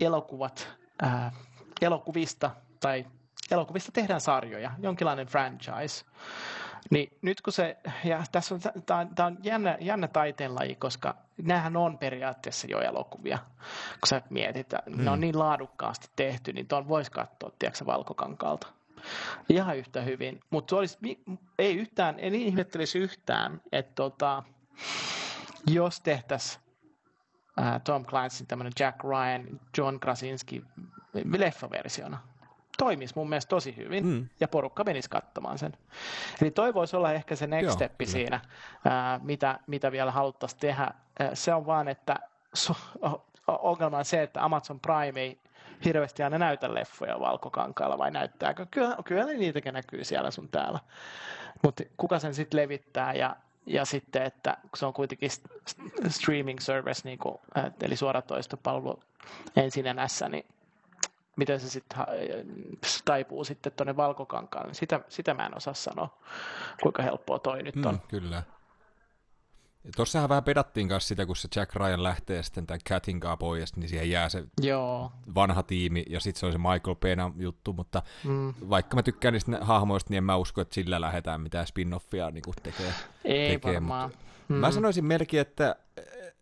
elokuvat, 0.00 0.68
äh, 1.04 1.32
elokuvista 1.80 2.50
tai 2.80 3.06
elokuvista 3.50 3.92
tehdään 3.92 4.20
sarjoja, 4.20 4.72
jonkinlainen 4.78 5.26
franchise. 5.26 6.04
Niin 6.90 7.18
nyt 7.22 7.40
kun 7.40 7.52
se, 7.52 7.76
ja 8.04 8.24
tässä 8.32 8.54
on, 8.54 8.60
tämä 8.86 9.00
on, 9.00 9.26
on 9.26 9.38
jännä, 9.42 9.78
jännä 9.80 10.08
taiteenlaji, 10.08 10.74
koska 10.74 11.16
näähän 11.42 11.76
on 11.76 11.98
periaatteessa 11.98 12.66
jo 12.70 12.80
elokuvia, 12.80 13.38
kun 14.00 14.08
sä 14.08 14.22
mietit, 14.30 14.60
että 14.60 14.82
mm. 14.86 15.04
ne 15.04 15.10
on 15.10 15.20
niin 15.20 15.38
laadukkaasti 15.38 16.08
tehty, 16.16 16.52
niin 16.52 16.68
tuon 16.68 16.88
voisi 16.88 17.10
katsoa, 17.10 17.50
tiedätkö, 17.58 17.86
valkokankaalta. 17.86 18.66
Ihan 19.48 19.76
yhtä 19.76 20.00
hyvin, 20.00 20.40
mutta 20.50 20.76
olisi, 20.76 20.98
ei 21.58 21.76
yhtään, 21.76 22.14
en 22.18 22.34
ihmettelisi 22.34 22.98
yhtään, 22.98 23.60
että 23.72 23.92
tota, 23.94 24.42
jos 25.66 26.00
tehtäisiin 26.00 26.62
Tom 27.84 28.04
Clancy 28.06 28.44
tämmöinen 28.46 28.72
Jack 28.80 29.04
Ryan, 29.04 29.60
John 29.78 30.00
Krasinski 30.00 30.64
leffaversiona, 31.38 32.18
toimisi 32.78 33.14
mun 33.16 33.28
mielestä 33.28 33.48
tosi 33.48 33.76
hyvin 33.76 34.06
mm. 34.06 34.28
ja 34.40 34.48
porukka 34.48 34.84
menisi 34.84 35.10
katsomaan 35.10 35.58
sen. 35.58 35.72
Eli 36.42 36.50
toi 36.50 36.74
voisi 36.74 36.96
olla 36.96 37.12
ehkä 37.12 37.36
se 37.36 37.46
next 37.46 37.64
Joo, 37.64 37.72
step 37.72 38.00
siinä, 38.04 38.40
ää, 38.84 39.20
mitä, 39.22 39.58
mitä 39.66 39.92
vielä 39.92 40.10
haluttaisiin 40.10 40.60
tehdä. 40.60 40.90
Se 41.34 41.54
on 41.54 41.66
vaan, 41.66 41.88
että 41.88 42.16
so, 42.54 42.74
ongelma 43.46 43.98
on 43.98 44.04
se, 44.04 44.22
että 44.22 44.44
Amazon 44.44 44.80
Prime 44.80 45.20
ei 45.20 45.38
hirveästi 45.84 46.22
aina 46.22 46.38
näytä 46.38 46.74
leffoja 46.74 47.20
valkokankaalla 47.20 47.98
vai 47.98 48.10
näyttääkö? 48.10 48.66
Kyllä, 48.70 48.96
kyllä 49.04 49.24
niitäkin 49.24 49.74
näkyy 49.74 50.04
siellä 50.04 50.30
sun 50.30 50.48
täällä. 50.48 50.78
Mutta 51.62 51.84
kuka 51.96 52.18
sen 52.18 52.34
sitten 52.34 52.60
levittää 52.60 53.14
ja, 53.14 53.36
ja 53.66 53.84
sitten, 53.84 54.22
että 54.22 54.56
se 54.76 54.86
on 54.86 54.92
kuitenkin 54.92 55.30
streaming 56.08 56.58
service, 56.58 57.00
niin 57.04 57.18
kuin, 57.18 57.38
eli 57.82 57.96
suoratoistopalvelu 57.96 59.00
ensin 59.56 59.84
NS, 59.84 60.24
niin 60.28 60.46
miten 61.36 61.60
se 61.60 61.68
sitten 61.68 61.98
taipuu 63.04 63.44
sitten 63.44 63.72
tuonne 63.72 63.96
valkokankaan, 63.96 64.74
sitä, 64.74 65.00
sitä 65.08 65.34
mä 65.34 65.46
en 65.46 65.56
osaa 65.56 65.74
sanoa, 65.74 66.18
kuinka 66.82 67.02
helppoa 67.02 67.38
toi 67.38 67.62
nyt 67.62 67.86
on. 67.86 67.94
Mm, 67.94 68.00
kyllä. 68.08 68.42
Tuossahan 69.96 70.28
vähän 70.28 70.44
pedattiin 70.44 70.88
kanssa 70.88 71.08
sitä, 71.08 71.26
kun 71.26 71.36
se 71.36 71.48
Jack 71.56 71.74
Ryan 71.74 72.02
lähtee 72.02 72.42
sitten 72.42 72.66
tämän 72.66 72.80
Catin 72.88 73.20
kanssa 73.20 73.36
pois, 73.36 73.76
niin 73.76 73.88
siihen 73.88 74.10
jää 74.10 74.28
se 74.28 74.44
Joo. 74.60 75.12
vanha 75.34 75.62
tiimi, 75.62 76.04
ja 76.08 76.20
sitten 76.20 76.40
se 76.40 76.46
on 76.46 76.52
se 76.52 76.58
Michael 76.58 76.96
Pena 77.00 77.32
juttu, 77.36 77.72
mutta 77.72 78.02
mm. 78.24 78.54
vaikka 78.70 78.96
mä 78.96 79.02
tykkään 79.02 79.32
niistä 79.32 79.58
hahmoista, 79.60 80.10
niin 80.10 80.18
en 80.18 80.24
mä 80.24 80.36
usko, 80.36 80.60
että 80.60 80.74
sillä 80.74 81.00
lähdetään 81.00 81.40
mitään 81.40 81.66
spin-offia 81.66 82.30
niin 82.32 82.42
tekee. 82.62 82.92
Ei 83.24 83.50
tekee, 83.50 83.74
varmaan. 83.74 84.10
Mutta 84.10 84.24
mm. 84.48 84.56
Mä 84.56 84.70
sanoisin 84.70 85.04
melkein, 85.04 85.40
että 85.40 85.76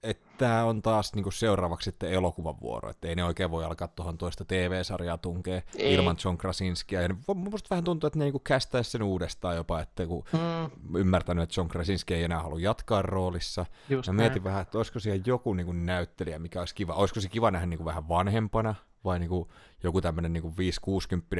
että 0.05 0.26
tämä 0.38 0.64
on 0.64 0.82
taas 0.82 1.14
niinku 1.14 1.30
seuraavaksi 1.30 1.84
sitten 1.84 2.12
elokuvan 2.12 2.61
vuoro, 2.61 2.90
että 2.90 3.09
ei 3.09 3.14
ne 3.14 3.24
oikein 3.24 3.50
voi 3.50 3.64
alkaa 3.64 3.88
tuohon 3.88 4.18
toista 4.18 4.44
TV-sarjaa 4.44 5.18
tunkea 5.18 5.62
ei. 5.76 5.94
ilman 5.94 6.16
John 6.24 6.38
Krasinskia. 6.38 7.02
Ja 7.02 7.09
musta 7.34 7.70
vähän 7.70 7.84
tuntuu, 7.84 8.07
että 8.07 8.18
ne 8.18 8.24
niinku 8.24 8.38
kästäisi 8.38 8.90
sen 8.90 9.02
uudestaan 9.02 9.57
jopa, 9.57 9.80
että 9.80 10.07
kun 10.07 10.24
mm. 10.32 10.98
ymmärtänyt, 10.98 11.42
että 11.42 11.61
John 11.61 11.68
Krasinski 11.68 12.14
ei 12.14 12.24
enää 12.24 12.42
halua 12.42 12.61
jatkaa 12.61 13.02
roolissa. 13.02 13.66
Just 13.88 14.07
ja 14.07 14.12
mietin 14.12 14.34
näin. 14.34 14.44
vähän, 14.44 14.62
että 14.62 14.78
olisiko 14.78 14.98
siellä 14.98 15.22
joku 15.26 15.55
niinku 15.55 15.72
näyttelijä, 15.72 16.38
mikä 16.38 16.61
olisi 16.61 16.74
kiva. 16.74 16.94
Olisiko 16.94 17.20
se 17.20 17.28
kiva 17.28 17.50
nähdä 17.50 17.66
niinku 17.66 17.84
vähän 17.84 18.09
vanhempana, 18.09 18.74
vai 19.05 19.18
niinku 19.18 19.52
joku 19.82 20.00
tämmöinen 20.00 20.32
niinku 20.32 20.55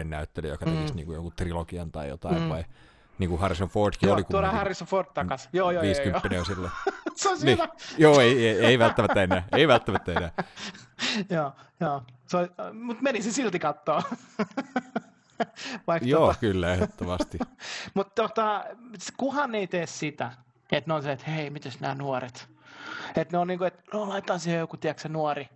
5-60 0.01 0.05
näyttelijä, 0.05 0.53
joka 0.53 0.65
tekisi 0.65 0.93
mm. 0.93 0.97
niinku 0.97 1.13
joku 1.13 1.31
trilogian 1.31 1.93
tai 1.93 2.09
jotain, 2.09 2.43
mm. 2.43 2.49
vai 2.49 2.65
niin 3.19 3.31
kuin 3.31 3.41
Harrison 3.41 3.69
Fordkin 3.69 4.07
joo, 4.07 4.15
oli. 4.15 4.25
Tuodaan 4.25 4.55
Harrison 4.55 4.89
Ford 4.89 5.07
takas. 5.15 5.49
Joo, 5.53 5.71
joo, 5.71 5.83
50 5.83 6.29
joo, 6.29 6.35
joo. 6.35 6.45
sille. 6.45 6.71
se 7.15 7.29
on 7.29 7.39
niin. 7.43 7.59
Joo, 7.99 8.21
ei, 8.21 8.49
ei, 8.49 8.67
ei, 8.67 8.79
välttämättä 8.79 9.23
enää. 9.23 9.45
Ei 9.53 9.69
välttämättä 9.69 10.13
enää. 10.13 10.31
joo, 11.37 11.53
joo. 11.81 12.03
So, 12.27 12.39
mutta 12.73 13.03
menisi 13.03 13.33
silti 13.33 13.59
katsoa. 13.59 14.03
Vaikka 15.87 16.09
Joo, 16.09 16.27
tota... 16.27 16.41
kyllä, 16.41 16.73
ehdottomasti. 16.73 17.39
mutta 17.95 18.23
tota, 18.23 18.65
kuhan 19.17 19.55
ei 19.55 19.67
tee 19.67 19.87
sitä, 19.87 20.33
että 20.73 20.91
ne 20.91 20.95
on 20.95 21.03
se, 21.03 21.13
että 21.13 21.31
hei, 21.31 21.51
mitäs 21.51 21.81
nämä 21.81 21.95
nuoret? 21.95 22.49
Että 23.17 23.37
ne 23.37 23.39
on 23.39 23.47
niin 23.47 23.59
kuin, 23.59 23.69
että 23.69 23.83
no 23.93 24.09
laitetaan 24.09 24.41
siihen 24.41 24.61
joku, 24.61 24.77
tiedätkö, 24.77 25.09
nuori. 25.09 25.49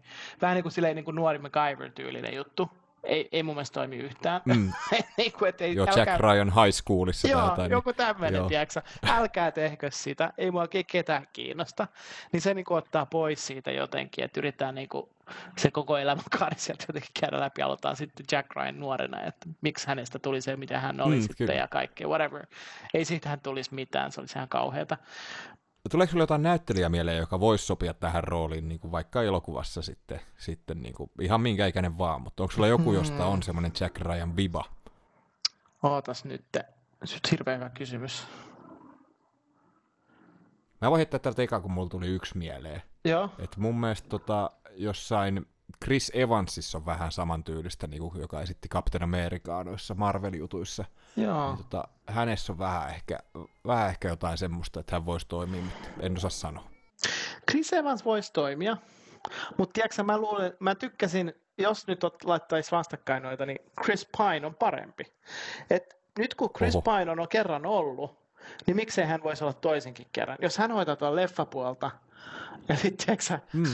Vähän 0.42 0.54
niin 0.54 0.62
kuin 0.62 0.72
silleen 0.72 0.96
niin 0.96 1.04
kuin 1.04 1.14
nuori 1.14 1.38
MacGyver-tyylinen 1.38 2.34
juttu 2.34 2.70
ei, 3.08 3.28
ei 3.32 3.42
mun 3.42 3.54
mielestä 3.54 3.74
toimi 3.74 3.96
yhtään. 3.96 4.40
Mm. 4.44 4.72
niin 5.18 5.32
kuin, 5.32 5.52
ei, 5.60 5.74
Joo, 5.74 5.86
älkää... 5.88 6.04
Jack 6.04 6.20
Ryan 6.20 6.52
High 6.54 6.72
Schoolissa. 6.72 7.28
Joo, 7.28 7.44
jotain, 7.44 7.70
joku 7.70 7.92
tämmöinen, 7.92 8.46
tiedätkö 8.46 8.82
Älkää 9.06 9.50
tehkö 9.50 9.90
sitä, 9.90 10.32
ei 10.38 10.50
mua 10.50 10.60
oikein 10.60 10.86
ketään 10.86 11.26
kiinnosta. 11.32 11.88
Niin 12.32 12.40
se 12.40 12.54
niin 12.54 12.64
kuin, 12.64 12.78
ottaa 12.78 13.06
pois 13.06 13.46
siitä 13.46 13.70
jotenkin, 13.70 14.24
että 14.24 14.40
yritetään 14.40 14.74
niin 14.74 14.88
kuin, 14.88 15.08
se 15.56 15.70
koko 15.70 15.96
elämänkaari 15.98 16.58
sieltä 16.58 16.84
jotenkin 16.88 17.10
käydä 17.20 17.40
läpi. 17.40 17.62
Aloitetaan 17.62 17.96
sitten 17.96 18.26
Jack 18.32 18.56
Ryan 18.56 18.80
nuorena, 18.80 19.22
että 19.22 19.46
miksi 19.60 19.86
hänestä 19.86 20.18
tuli 20.18 20.40
se, 20.40 20.56
mitä 20.56 20.80
hän 20.80 21.00
oli 21.00 21.16
mm, 21.16 21.22
sitten 21.22 21.46
kyllä. 21.46 21.60
ja 21.60 21.68
kaikkea, 21.68 22.08
whatever. 22.08 22.46
Ei 22.94 23.04
siitähän 23.04 23.40
tulisi 23.40 23.74
mitään, 23.74 24.12
se 24.12 24.20
olisi 24.20 24.38
ihan 24.38 24.48
kauheata. 24.48 24.96
Tuleeko 25.88 26.10
sinulle 26.10 26.22
jotain 26.22 26.42
näyttelijä 26.42 26.88
mieleen, 26.88 27.18
joka 27.18 27.40
voisi 27.40 27.66
sopia 27.66 27.94
tähän 27.94 28.24
rooliin, 28.24 28.68
niin 28.68 28.80
kuin 28.80 28.92
vaikka 28.92 29.22
elokuvassa 29.22 29.82
sitten, 29.82 30.20
sitten 30.38 30.82
niin 30.82 30.94
kuin, 30.94 31.10
ihan 31.20 31.40
minkä 31.40 31.66
ikäinen 31.66 31.98
vaan, 31.98 32.22
mutta 32.22 32.42
onko 32.42 32.52
sulla 32.52 32.68
joku, 32.68 32.92
josta 32.92 33.26
on 33.26 33.42
semmoinen 33.42 33.72
Jack 33.80 34.00
Ryan 34.00 34.36
viba? 34.36 34.64
Ootas 35.82 36.24
nyt, 36.24 36.44
nyt 37.00 37.30
hirveän 37.30 37.58
hyvä 37.58 37.70
kysymys. 37.70 38.26
Mä 40.80 40.90
voin 40.90 40.98
heittää 40.98 41.20
tältä 41.20 41.42
eka, 41.42 41.60
kun 41.60 41.72
mulla 41.72 41.88
tuli 41.88 42.06
yksi 42.06 42.38
mieleen. 42.38 42.82
Joo. 43.04 43.30
Et 43.38 43.56
mun 43.56 43.80
mielestä 43.80 44.08
tota, 44.08 44.50
jossain 44.74 45.46
Chris 45.84 46.12
Evansissa 46.14 46.78
on 46.78 46.86
vähän 46.86 47.12
samantyylistä, 47.12 47.86
niin 47.86 48.00
kuin, 48.02 48.20
joka 48.20 48.40
esitti 48.40 48.68
Captain 48.68 49.02
Americaa 49.02 49.64
noissa 49.64 49.94
Marvel-jutuissa. 49.94 50.84
Joo. 51.16 51.48
Niin, 51.48 51.64
tota, 51.64 51.88
hänessä 52.06 52.52
on 52.52 52.58
vähän 52.58 52.88
ehkä, 52.88 53.18
vähän 53.66 53.88
ehkä 53.88 54.08
jotain 54.08 54.38
semmoista, 54.38 54.80
että 54.80 54.96
hän 54.96 55.06
voisi 55.06 55.26
toimia, 55.28 55.62
mutta 55.62 55.88
en 56.00 56.16
osaa 56.16 56.30
sanoa. 56.30 56.68
Chris 57.50 57.72
Evans 57.72 58.04
voisi 58.04 58.32
toimia, 58.32 58.76
mutta 59.58 59.72
tiedätkö, 59.72 60.02
mä, 60.02 60.18
luulen, 60.18 60.52
mä 60.60 60.74
tykkäsin, 60.74 61.32
jos 61.58 61.86
nyt 61.86 62.00
laittaisi 62.24 62.70
vastakkain 62.70 63.22
noita, 63.22 63.46
niin 63.46 63.58
Chris 63.84 64.08
Pine 64.18 64.46
on 64.46 64.54
parempi. 64.54 65.04
Et 65.70 65.98
nyt 66.18 66.34
kun 66.34 66.50
Chris 66.52 66.76
Oho. 66.76 66.82
Pine 66.82 67.10
on 67.10 67.28
kerran 67.28 67.66
ollut, 67.66 68.18
niin 68.66 68.76
miksei 68.76 69.06
hän 69.06 69.22
voisi 69.22 69.44
olla 69.44 69.52
toisenkin 69.52 70.06
kerran. 70.12 70.38
Jos 70.42 70.58
hän 70.58 70.72
hoitaa 70.72 70.96
tuon 70.96 71.16
leffapuolta, 71.16 71.90
ja 72.68 72.76
sitten, 72.76 73.16
mm. 73.52 73.64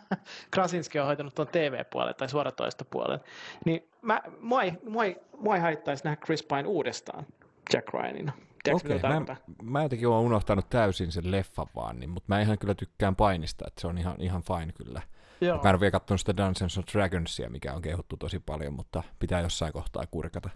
Krasinski 0.54 0.98
on 0.98 1.06
hoitanut 1.06 1.34
tuon 1.34 1.48
TV-puolen 1.48 2.14
tai 2.14 2.28
suoratoistopuolen, 2.28 3.20
niin 3.64 3.88
mä, 4.02 4.22
mua, 4.40 4.62
ei, 4.62 4.72
mua, 4.88 5.04
ei, 5.04 5.16
mua 5.38 5.54
ei 5.54 5.62
haittaisi 5.62 6.04
nähdä 6.04 6.20
Chris 6.24 6.42
Pine 6.42 6.64
uudestaan 6.66 7.26
Jack 7.72 7.94
Ryanina. 7.94 8.32
Okei, 8.72 8.96
okay, 8.96 9.10
mä, 9.10 9.36
mä 9.62 9.82
jotenkin 9.82 10.08
olen 10.08 10.24
unohtanut 10.26 10.70
täysin 10.70 11.12
sen 11.12 11.30
leffan 11.30 11.66
vaan, 11.74 12.00
niin, 12.00 12.10
mutta 12.10 12.26
mä 12.28 12.40
ihan 12.40 12.58
kyllä 12.58 12.74
tykkään 12.74 13.16
painista, 13.16 13.64
että 13.68 13.80
se 13.80 13.86
on 13.86 13.98
ihan, 13.98 14.16
ihan 14.18 14.42
fine 14.42 14.72
kyllä. 14.72 15.02
Joo. 15.40 15.62
Mä 15.62 15.68
en 15.68 15.74
ole 15.74 15.80
vielä 15.80 15.90
katsonut 15.90 16.20
sitä 16.20 16.36
Dungeons 16.36 16.78
and 16.78 16.86
Dragonsia, 16.92 17.50
mikä 17.50 17.74
on 17.74 17.82
kehuttu 17.82 18.16
tosi 18.16 18.38
paljon, 18.38 18.72
mutta 18.72 19.02
pitää 19.18 19.40
jossain 19.40 19.72
kohtaa 19.72 20.04
kurkata. 20.10 20.50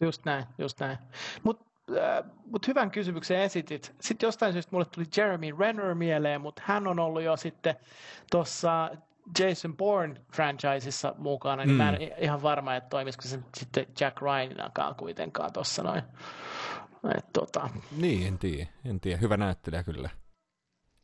Just 0.00 0.24
näin, 0.24 0.44
just 0.58 0.80
näin. 0.80 0.98
Mutta 1.42 1.64
äh, 1.90 2.24
mut 2.46 2.68
hyvän 2.68 2.90
kysymyksen 2.90 3.40
esitit. 3.40 3.94
Sitten 4.00 4.26
jostain 4.26 4.52
syystä 4.52 4.72
mulle 4.72 4.84
tuli 4.84 5.06
Jeremy 5.16 5.46
Renner 5.58 5.94
mieleen, 5.94 6.40
mutta 6.40 6.62
hän 6.64 6.86
on 6.86 6.98
ollut 6.98 7.22
jo 7.22 7.36
sitten 7.36 7.74
tuossa 8.30 8.90
Jason 9.38 9.76
Bourne 9.76 10.20
franchisessa 10.32 11.14
mukana, 11.18 11.64
niin 11.64 11.70
mm. 11.70 11.76
mä 11.76 11.88
en 11.88 11.94
mm. 11.94 12.08
ihan 12.18 12.42
varma, 12.42 12.76
että 12.76 12.88
toimisiko 12.88 13.22
se 13.22 13.38
sitten 13.56 13.86
Jack 14.00 14.22
Ryaninakaan 14.22 14.94
kuitenkaan 14.94 15.52
tuossa 15.52 15.82
noin. 15.82 16.02
Et, 17.18 17.32
tota. 17.32 17.68
Niin, 17.96 18.26
en 18.26 18.38
tiedä. 18.38 18.70
En 18.84 19.00
tiedä. 19.00 19.18
Hyvä 19.18 19.36
näyttelijä 19.36 19.82
kyllä. 19.82 20.10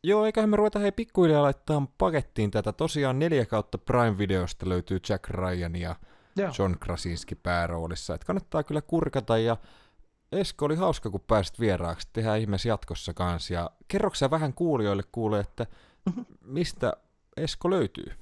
Joo, 0.05 0.27
eiköhän 0.27 0.51
me 0.51 0.57
ruveta 0.57 0.79
hei 0.79 0.93
pikkuhiljaa 0.93 1.43
laittaa 1.43 1.87
pakettiin 1.99 2.51
tätä. 2.51 2.73
Tosiaan 2.73 3.19
neljä 3.19 3.47
kautta 3.47 3.79
Prime-videosta 3.79 4.69
löytyy 4.69 4.99
Jack 5.09 5.31
Ryan 5.31 5.77
ja 5.77 5.97
Joo. 6.37 6.51
John 6.59 6.77
Krasinski 6.81 7.35
pääroolissa. 7.35 8.15
Et 8.15 8.25
kannattaa 8.25 8.63
kyllä 8.63 8.83
kurkata 8.83 9.39
ja 9.39 9.57
Esko 10.33 10.65
oli 10.65 10.77
hauska, 10.77 11.11
kun 11.11 11.21
pääsit 11.21 11.61
vieraaksi. 11.61 12.09
Tehdään 12.13 12.41
ihmeessä 12.41 12.69
jatkossa 12.69 13.15
kanssa. 13.15 13.55
Ja 13.55 13.71
kerroksä 13.89 14.31
vähän 14.31 14.53
kuulijoille 14.53 15.03
kuule, 15.13 15.41
että 15.41 15.67
mhm. 16.11 16.21
mistä 16.45 16.93
Esko 17.37 17.71
löytyy? 17.71 18.13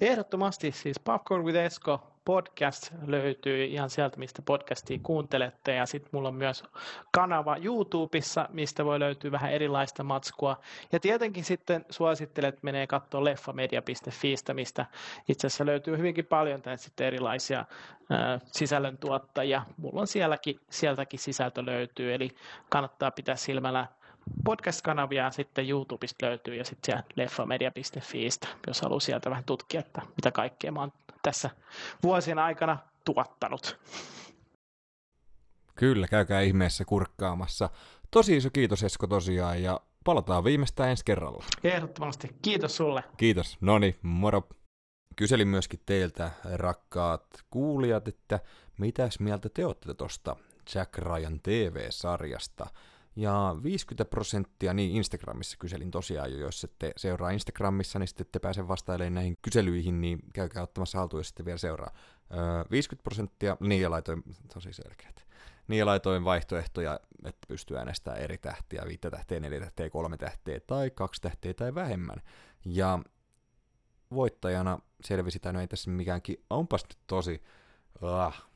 Ehdottomasti 0.00 0.72
siis 0.72 1.00
Popcorn 1.00 1.44
with 1.44 1.58
Esko 1.58 2.00
podcast 2.30 2.92
löytyy 3.06 3.64
ihan 3.64 3.90
sieltä, 3.90 4.16
mistä 4.16 4.42
podcastia 4.42 4.98
kuuntelette. 5.02 5.74
Ja 5.74 5.86
sitten 5.86 6.10
mulla 6.12 6.28
on 6.28 6.34
myös 6.34 6.64
kanava 7.12 7.56
YouTubessa, 7.56 8.48
mistä 8.52 8.84
voi 8.84 9.00
löytyä 9.00 9.30
vähän 9.30 9.52
erilaista 9.52 10.04
matskua. 10.04 10.60
Ja 10.92 11.00
tietenkin 11.00 11.44
sitten 11.44 11.84
suosittelet 11.90 12.62
menee 12.62 12.86
katsoa 12.86 13.24
leffamedia.fiistä, 13.24 14.54
mistä 14.54 14.86
itse 15.28 15.46
asiassa 15.46 15.66
löytyy 15.66 15.96
hyvinkin 15.98 16.26
paljon 16.26 16.62
sitten 16.76 17.06
erilaisia 17.06 17.58
äh, 17.58 18.40
sisällöntuottajia. 18.46 19.62
Mulla 19.76 20.00
on 20.00 20.06
sielläkin, 20.06 20.60
sieltäkin 20.70 21.20
sisältö 21.20 21.66
löytyy, 21.66 22.14
eli 22.14 22.30
kannattaa 22.68 23.10
pitää 23.10 23.36
silmällä 23.36 23.86
podcast-kanavia 24.44 25.30
sitten 25.30 25.68
YouTubesta 25.68 26.26
löytyy 26.26 26.54
ja 26.54 26.64
sitten 26.64 26.86
siellä 26.86 27.02
leffamedia.fiistä, 27.16 28.48
jos 28.66 28.82
haluaa 28.82 29.00
sieltä 29.00 29.30
vähän 29.30 29.44
tutkia, 29.44 29.80
että 29.80 30.02
mitä 30.16 30.30
kaikkea 30.30 30.72
mä 30.72 30.80
oon 30.80 30.92
tässä 31.22 31.50
vuosien 32.02 32.38
aikana 32.38 32.78
tuottanut. 33.04 33.78
Kyllä, 35.74 36.08
käykää 36.08 36.40
ihmeessä 36.40 36.84
kurkkaamassa. 36.84 37.70
Tosi 38.10 38.36
iso 38.36 38.50
kiitos 38.50 38.82
Esko 38.82 39.06
tosiaan 39.06 39.62
ja 39.62 39.80
palataan 40.04 40.44
viimeistään 40.44 40.90
ensi 40.90 41.04
kerralla. 41.04 41.44
Ehdottomasti. 41.64 42.28
Kiitos 42.42 42.76
sulle. 42.76 43.04
Kiitos. 43.16 43.58
Noni, 43.60 43.98
moro. 44.02 44.48
Kyselin 45.16 45.48
myöskin 45.48 45.80
teiltä, 45.86 46.30
rakkaat 46.54 47.26
kuulijat, 47.50 48.08
että 48.08 48.40
mitäs 48.78 49.20
mieltä 49.20 49.48
te 49.48 49.66
olette 49.66 49.94
tuosta 49.94 50.36
Jack 50.74 50.98
Ryan 50.98 51.40
TV-sarjasta. 51.42 52.66
Ja 53.16 53.56
50 53.62 54.04
prosenttia, 54.04 54.74
niin 54.74 54.96
Instagramissa 54.96 55.56
kyselin 55.58 55.90
tosiaan 55.90 56.32
jo, 56.32 56.38
jos 56.38 56.64
ette 56.64 56.92
seuraa 56.96 57.30
Instagramissa, 57.30 57.98
niin 57.98 58.08
sitten 58.08 58.24
ette 58.24 58.38
pääse 58.38 58.68
vastailemaan 58.68 59.14
näihin 59.14 59.36
kyselyihin, 59.42 60.00
niin 60.00 60.18
käykää 60.32 60.62
ottamassa 60.62 60.98
haltuun, 60.98 61.20
jos 61.20 61.28
sitten 61.28 61.46
vielä 61.46 61.58
seuraa. 61.58 61.90
Öö, 62.34 62.64
50 62.70 63.02
prosenttia, 63.02 63.56
niin 63.60 63.82
ja 63.82 63.90
laitoin, 63.90 64.22
tosi 64.54 64.72
selkeät, 64.72 65.26
niin 65.68 65.78
ja 65.78 65.86
laitoin 65.86 66.24
vaihtoehtoja, 66.24 67.00
että 67.24 67.46
pystyy 67.48 67.76
äänestämään 67.76 68.22
eri 68.22 68.38
tähtiä, 68.38 68.82
viittä 68.88 69.10
tähteä, 69.10 69.40
neljä 69.40 69.60
tähteä, 69.60 69.90
kolme 69.90 70.16
tähteä 70.16 70.60
tai 70.66 70.90
kaksi 70.90 71.22
tähteä 71.22 71.54
tai 71.54 71.74
vähemmän. 71.74 72.22
Ja 72.64 72.98
voittajana 74.14 74.78
selvisi, 75.04 75.38
tai 75.38 75.52
no 75.52 75.60
ei 75.60 75.68
tässä 75.68 75.90
mikäänkin, 75.90 76.44
onpas 76.50 76.84
nyt 76.84 76.98
tosi, 77.06 77.42
ah, 78.02 78.49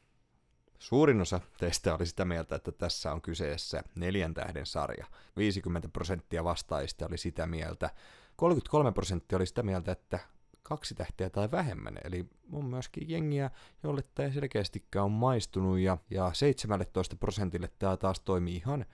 Suurin 0.79 1.21
osa 1.21 1.41
teistä 1.59 1.95
oli 1.95 2.07
sitä 2.07 2.25
mieltä, 2.25 2.57
että 2.57 2.73
tässä 2.73 3.13
on 3.13 3.23
kyseessä 3.23 3.83
neljän 3.95 4.35
tähden 4.35 4.67
sarja. 4.67 5.07
50 5.37 5.89
prosenttia 5.89 6.45
vastaajista 6.45 7.07
oli 7.07 7.19
sitä 7.19 7.47
mieltä. 7.47 7.91
33 8.37 8.93
prosenttia 8.93 9.37
oli 9.37 9.47
sitä 9.47 9.63
mieltä, 9.63 9.93
että 9.93 10.19
kaksi 10.63 10.95
tähteä 10.95 11.31
tai 11.31 11.51
vähemmän. 11.51 11.99
Eli 12.05 12.27
on 12.53 12.65
myöskin 12.65 13.11
jengiä, 13.11 13.51
jolle 13.83 14.03
tämä 14.15 14.31
selkeästikään 14.31 15.05
on 15.05 15.11
maistunut, 15.11 15.79
ja, 15.79 15.99
ja 16.11 16.31
17 16.33 17.17
prosentille 17.17 17.71
tämä 17.79 17.97
taas 17.97 18.21
toimii 18.21 18.57
ihan 18.57 18.87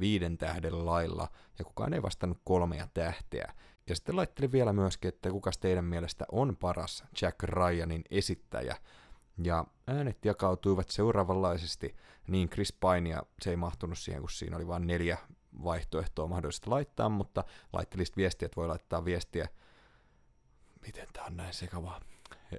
viiden 0.00 0.38
tähden 0.38 0.86
lailla, 0.86 1.28
ja 1.58 1.64
kukaan 1.64 1.94
ei 1.94 2.02
vastannut 2.02 2.38
kolmea 2.44 2.88
tähteä. 2.94 3.54
Ja 3.88 3.94
sitten 3.94 4.16
laittelin 4.16 4.52
vielä 4.52 4.72
myöskin, 4.72 5.08
että 5.08 5.30
kuka 5.30 5.50
teidän 5.60 5.84
mielestä 5.84 6.24
on 6.32 6.56
paras 6.56 7.04
Jack 7.22 7.42
Ryanin 7.42 8.04
esittäjä, 8.10 8.76
ja 9.42 9.64
äänet 9.86 10.24
jakautuivat 10.24 10.88
seuraavanlaisesti, 10.90 11.96
niin 12.26 12.48
Chris 12.48 12.72
Painia 12.72 13.22
se 13.42 13.50
ei 13.50 13.56
mahtunut 13.56 13.98
siihen, 13.98 14.22
kun 14.22 14.30
siinä 14.30 14.56
oli 14.56 14.66
vain 14.66 14.86
neljä 14.86 15.18
vaihtoehtoa 15.64 16.26
mahdollista 16.26 16.70
laittaa, 16.70 17.08
mutta 17.08 17.44
laittelisit 17.72 18.16
viestiä, 18.16 18.46
että 18.46 18.56
voi 18.56 18.66
laittaa 18.66 19.04
viestiä, 19.04 19.48
miten 20.86 21.08
tämä 21.12 21.26
on 21.26 21.36
näin 21.36 21.54
sekavaa, 21.54 22.00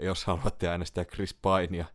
jos 0.01 0.25
haluatte 0.25 0.67
äänestää 0.67 1.05
Chris 1.05 1.33
Painia. 1.33 1.85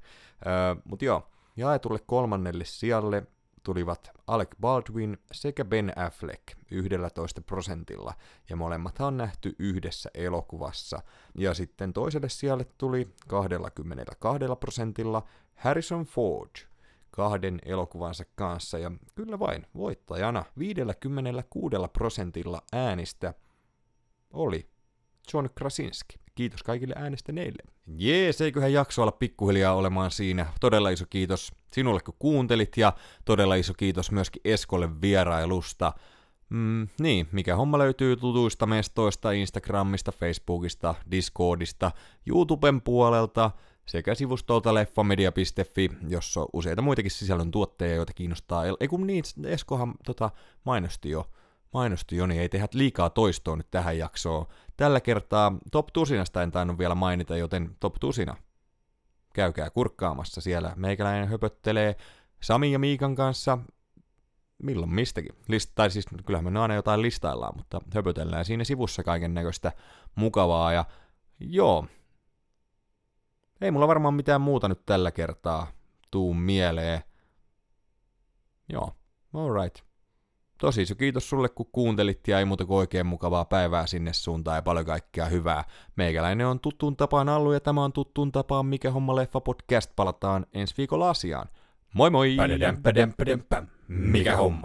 Öö, 0.47 0.83
mutta 0.85 1.05
joo, 1.05 1.31
jaetulle 1.57 1.99
kolmannelle 2.07 2.65
sijalle 2.65 3.27
tulivat 3.63 4.11
Alec 4.27 4.49
Baldwin 4.61 5.19
sekä 5.33 5.65
Ben 5.65 5.93
Affleck 5.97 6.43
11 6.71 7.43
prosentilla, 7.43 8.15
ja 8.51 8.57
molemmat 8.57 9.01
on 9.01 9.17
nähty 9.17 9.57
yhdessä 9.59 10.11
elokuvassa. 10.15 11.03
Ja 11.35 11.55
sitten 11.55 11.93
toiselle 11.93 12.29
sijalle 12.29 12.67
tuli 12.79 13.09
22 13.29 14.45
prosentilla 14.61 15.23
Harrison 15.55 16.05
Ford 16.05 16.51
kahden 17.11 17.59
elokuvansa 17.65 18.25
kanssa, 18.35 18.79
ja 18.79 18.91
kyllä 19.15 19.39
vain 19.39 19.67
voittajana 19.75 20.45
56 20.59 21.77
prosentilla 21.93 22.63
äänistä 22.73 23.35
oli 24.31 24.69
John 25.33 25.49
Krasinski. 25.55 26.22
Kiitos 26.35 26.63
kaikille 26.63 26.95
äänestäneille. 26.97 27.63
Jees, 27.97 28.41
eiköhän 28.41 28.73
jakso 28.73 29.03
olla 29.03 29.13
pikkuhiljaa 29.13 29.75
olemaan 29.75 30.11
siinä. 30.11 30.47
Todella 30.61 30.91
iso 30.91 31.05
kiitos 31.11 31.53
sinulle, 31.73 32.01
kun 32.01 32.15
kuuntelit, 32.19 32.77
ja 32.77 32.93
todella 33.25 33.55
iso 33.55 33.75
kiitos 33.75 34.11
myöskin 34.11 34.43
Eskolle 34.45 35.01
vierailusta. 35.01 35.93
Mm, 36.49 36.89
niin, 37.01 37.29
mikä 37.33 37.57
homma 37.57 37.79
löytyy 37.79 38.17
tutuista 38.17 38.67
mestoista, 38.67 39.33
Instagramista, 39.33 40.13
Facebookista, 40.13 40.95
Discordista, 41.11 41.91
YouTuben 42.27 42.81
puolelta 42.81 43.51
sekä 43.87 44.15
sivustolta 44.15 44.75
leffamedia.fi, 44.75 45.91
jossa 46.09 46.41
on 46.41 46.49
useita 46.53 46.83
muitakin 46.83 47.11
sisällön 47.11 47.51
tuotteja, 47.51 47.95
joita 47.95 48.13
kiinnostaa. 48.13 48.65
Ei 48.81 48.89
kun 48.89 49.07
niin, 49.07 49.25
Eskohan 49.47 49.95
tota, 50.05 50.31
mainosti 50.65 51.11
jo 51.11 51.27
mainosti 51.73 52.17
jo, 52.17 52.27
niin 52.27 52.41
ei 52.41 52.49
tehdä 52.49 52.69
liikaa 52.75 53.11
toistoa 53.11 53.57
nyt 53.57 53.71
tähän 53.71 53.99
jaksoon. 53.99 54.47
Tällä 54.83 55.01
kertaa 55.01 55.53
Top 55.73 55.87
Tusinasta 55.93 56.43
en 56.43 56.53
tainnut 56.53 56.79
vielä 56.79 56.95
mainita, 56.95 57.37
joten 57.37 57.77
Top 57.81 57.95
Tusina. 58.01 58.37
Käykää 59.35 59.71
kurkkaamassa 59.71 60.41
siellä. 60.41 60.73
Meikäläinen 60.77 61.29
höpöttelee 61.29 61.97
Sami 62.41 62.73
ja 62.73 62.79
Miikan 62.79 63.15
kanssa 63.15 63.59
milloin 64.63 64.95
mistäkin. 64.95 65.35
List, 65.49 65.73
tai 65.75 65.91
siis 65.91 66.07
kyllähän 66.27 66.53
me 66.53 66.61
aina 66.61 66.75
jotain 66.75 67.03
listaillaan, 67.03 67.57
mutta 67.57 67.81
höpötellään 67.95 68.45
siinä 68.45 68.65
sivussa 68.65 69.03
kaiken 69.03 69.35
näköistä 69.35 69.73
mukavaa. 70.15 70.73
Ja 70.73 70.85
joo, 71.41 71.87
ei 73.61 73.71
mulla 73.71 73.89
varmaan 73.89 74.15
mitään 74.15 74.41
muuta 74.41 74.69
nyt 74.69 74.87
tällä 74.87 75.11
kertaa 75.11 75.67
tuu 76.11 76.35
mieleen. 76.35 77.03
Joo, 78.69 78.93
alright. 79.35 79.92
Tosi 80.63 80.83
iso 80.83 80.95
kiitos 80.95 81.31
sulle, 81.31 81.49
kun 81.49 81.67
kuuntelit 81.73 82.29
ja 82.29 82.39
ei 82.39 82.45
muuta 82.45 82.65
kuin 82.65 82.79
oikein 82.79 83.07
mukavaa 83.07 83.45
päivää 83.45 83.87
sinne 83.87 84.13
suuntaan 84.13 84.57
ja 84.57 84.63
paljon 84.63 84.87
kaikkea 84.87 85.27
hyvää. 85.27 85.65
Meikäläinen 85.97 86.47
on 86.47 86.61
tuttuun 86.61 86.97
tapaan 86.97 87.29
Allu 87.29 87.53
ja 87.53 87.61
tämä 87.61 87.85
on 87.85 87.93
tuttuun 87.93 88.33
tapaan 88.33 88.67
Mikä 88.67 88.91
homma 88.91 89.17
leffa 89.17 89.41
podcast. 89.41 89.91
Palataan 89.97 90.47
ensi 90.55 90.75
viikolla 90.79 91.11
asiaan. 91.11 91.49
Moi 91.95 92.11
moi! 92.11 92.37
Mikä 93.89 94.37
homma? 94.37 94.61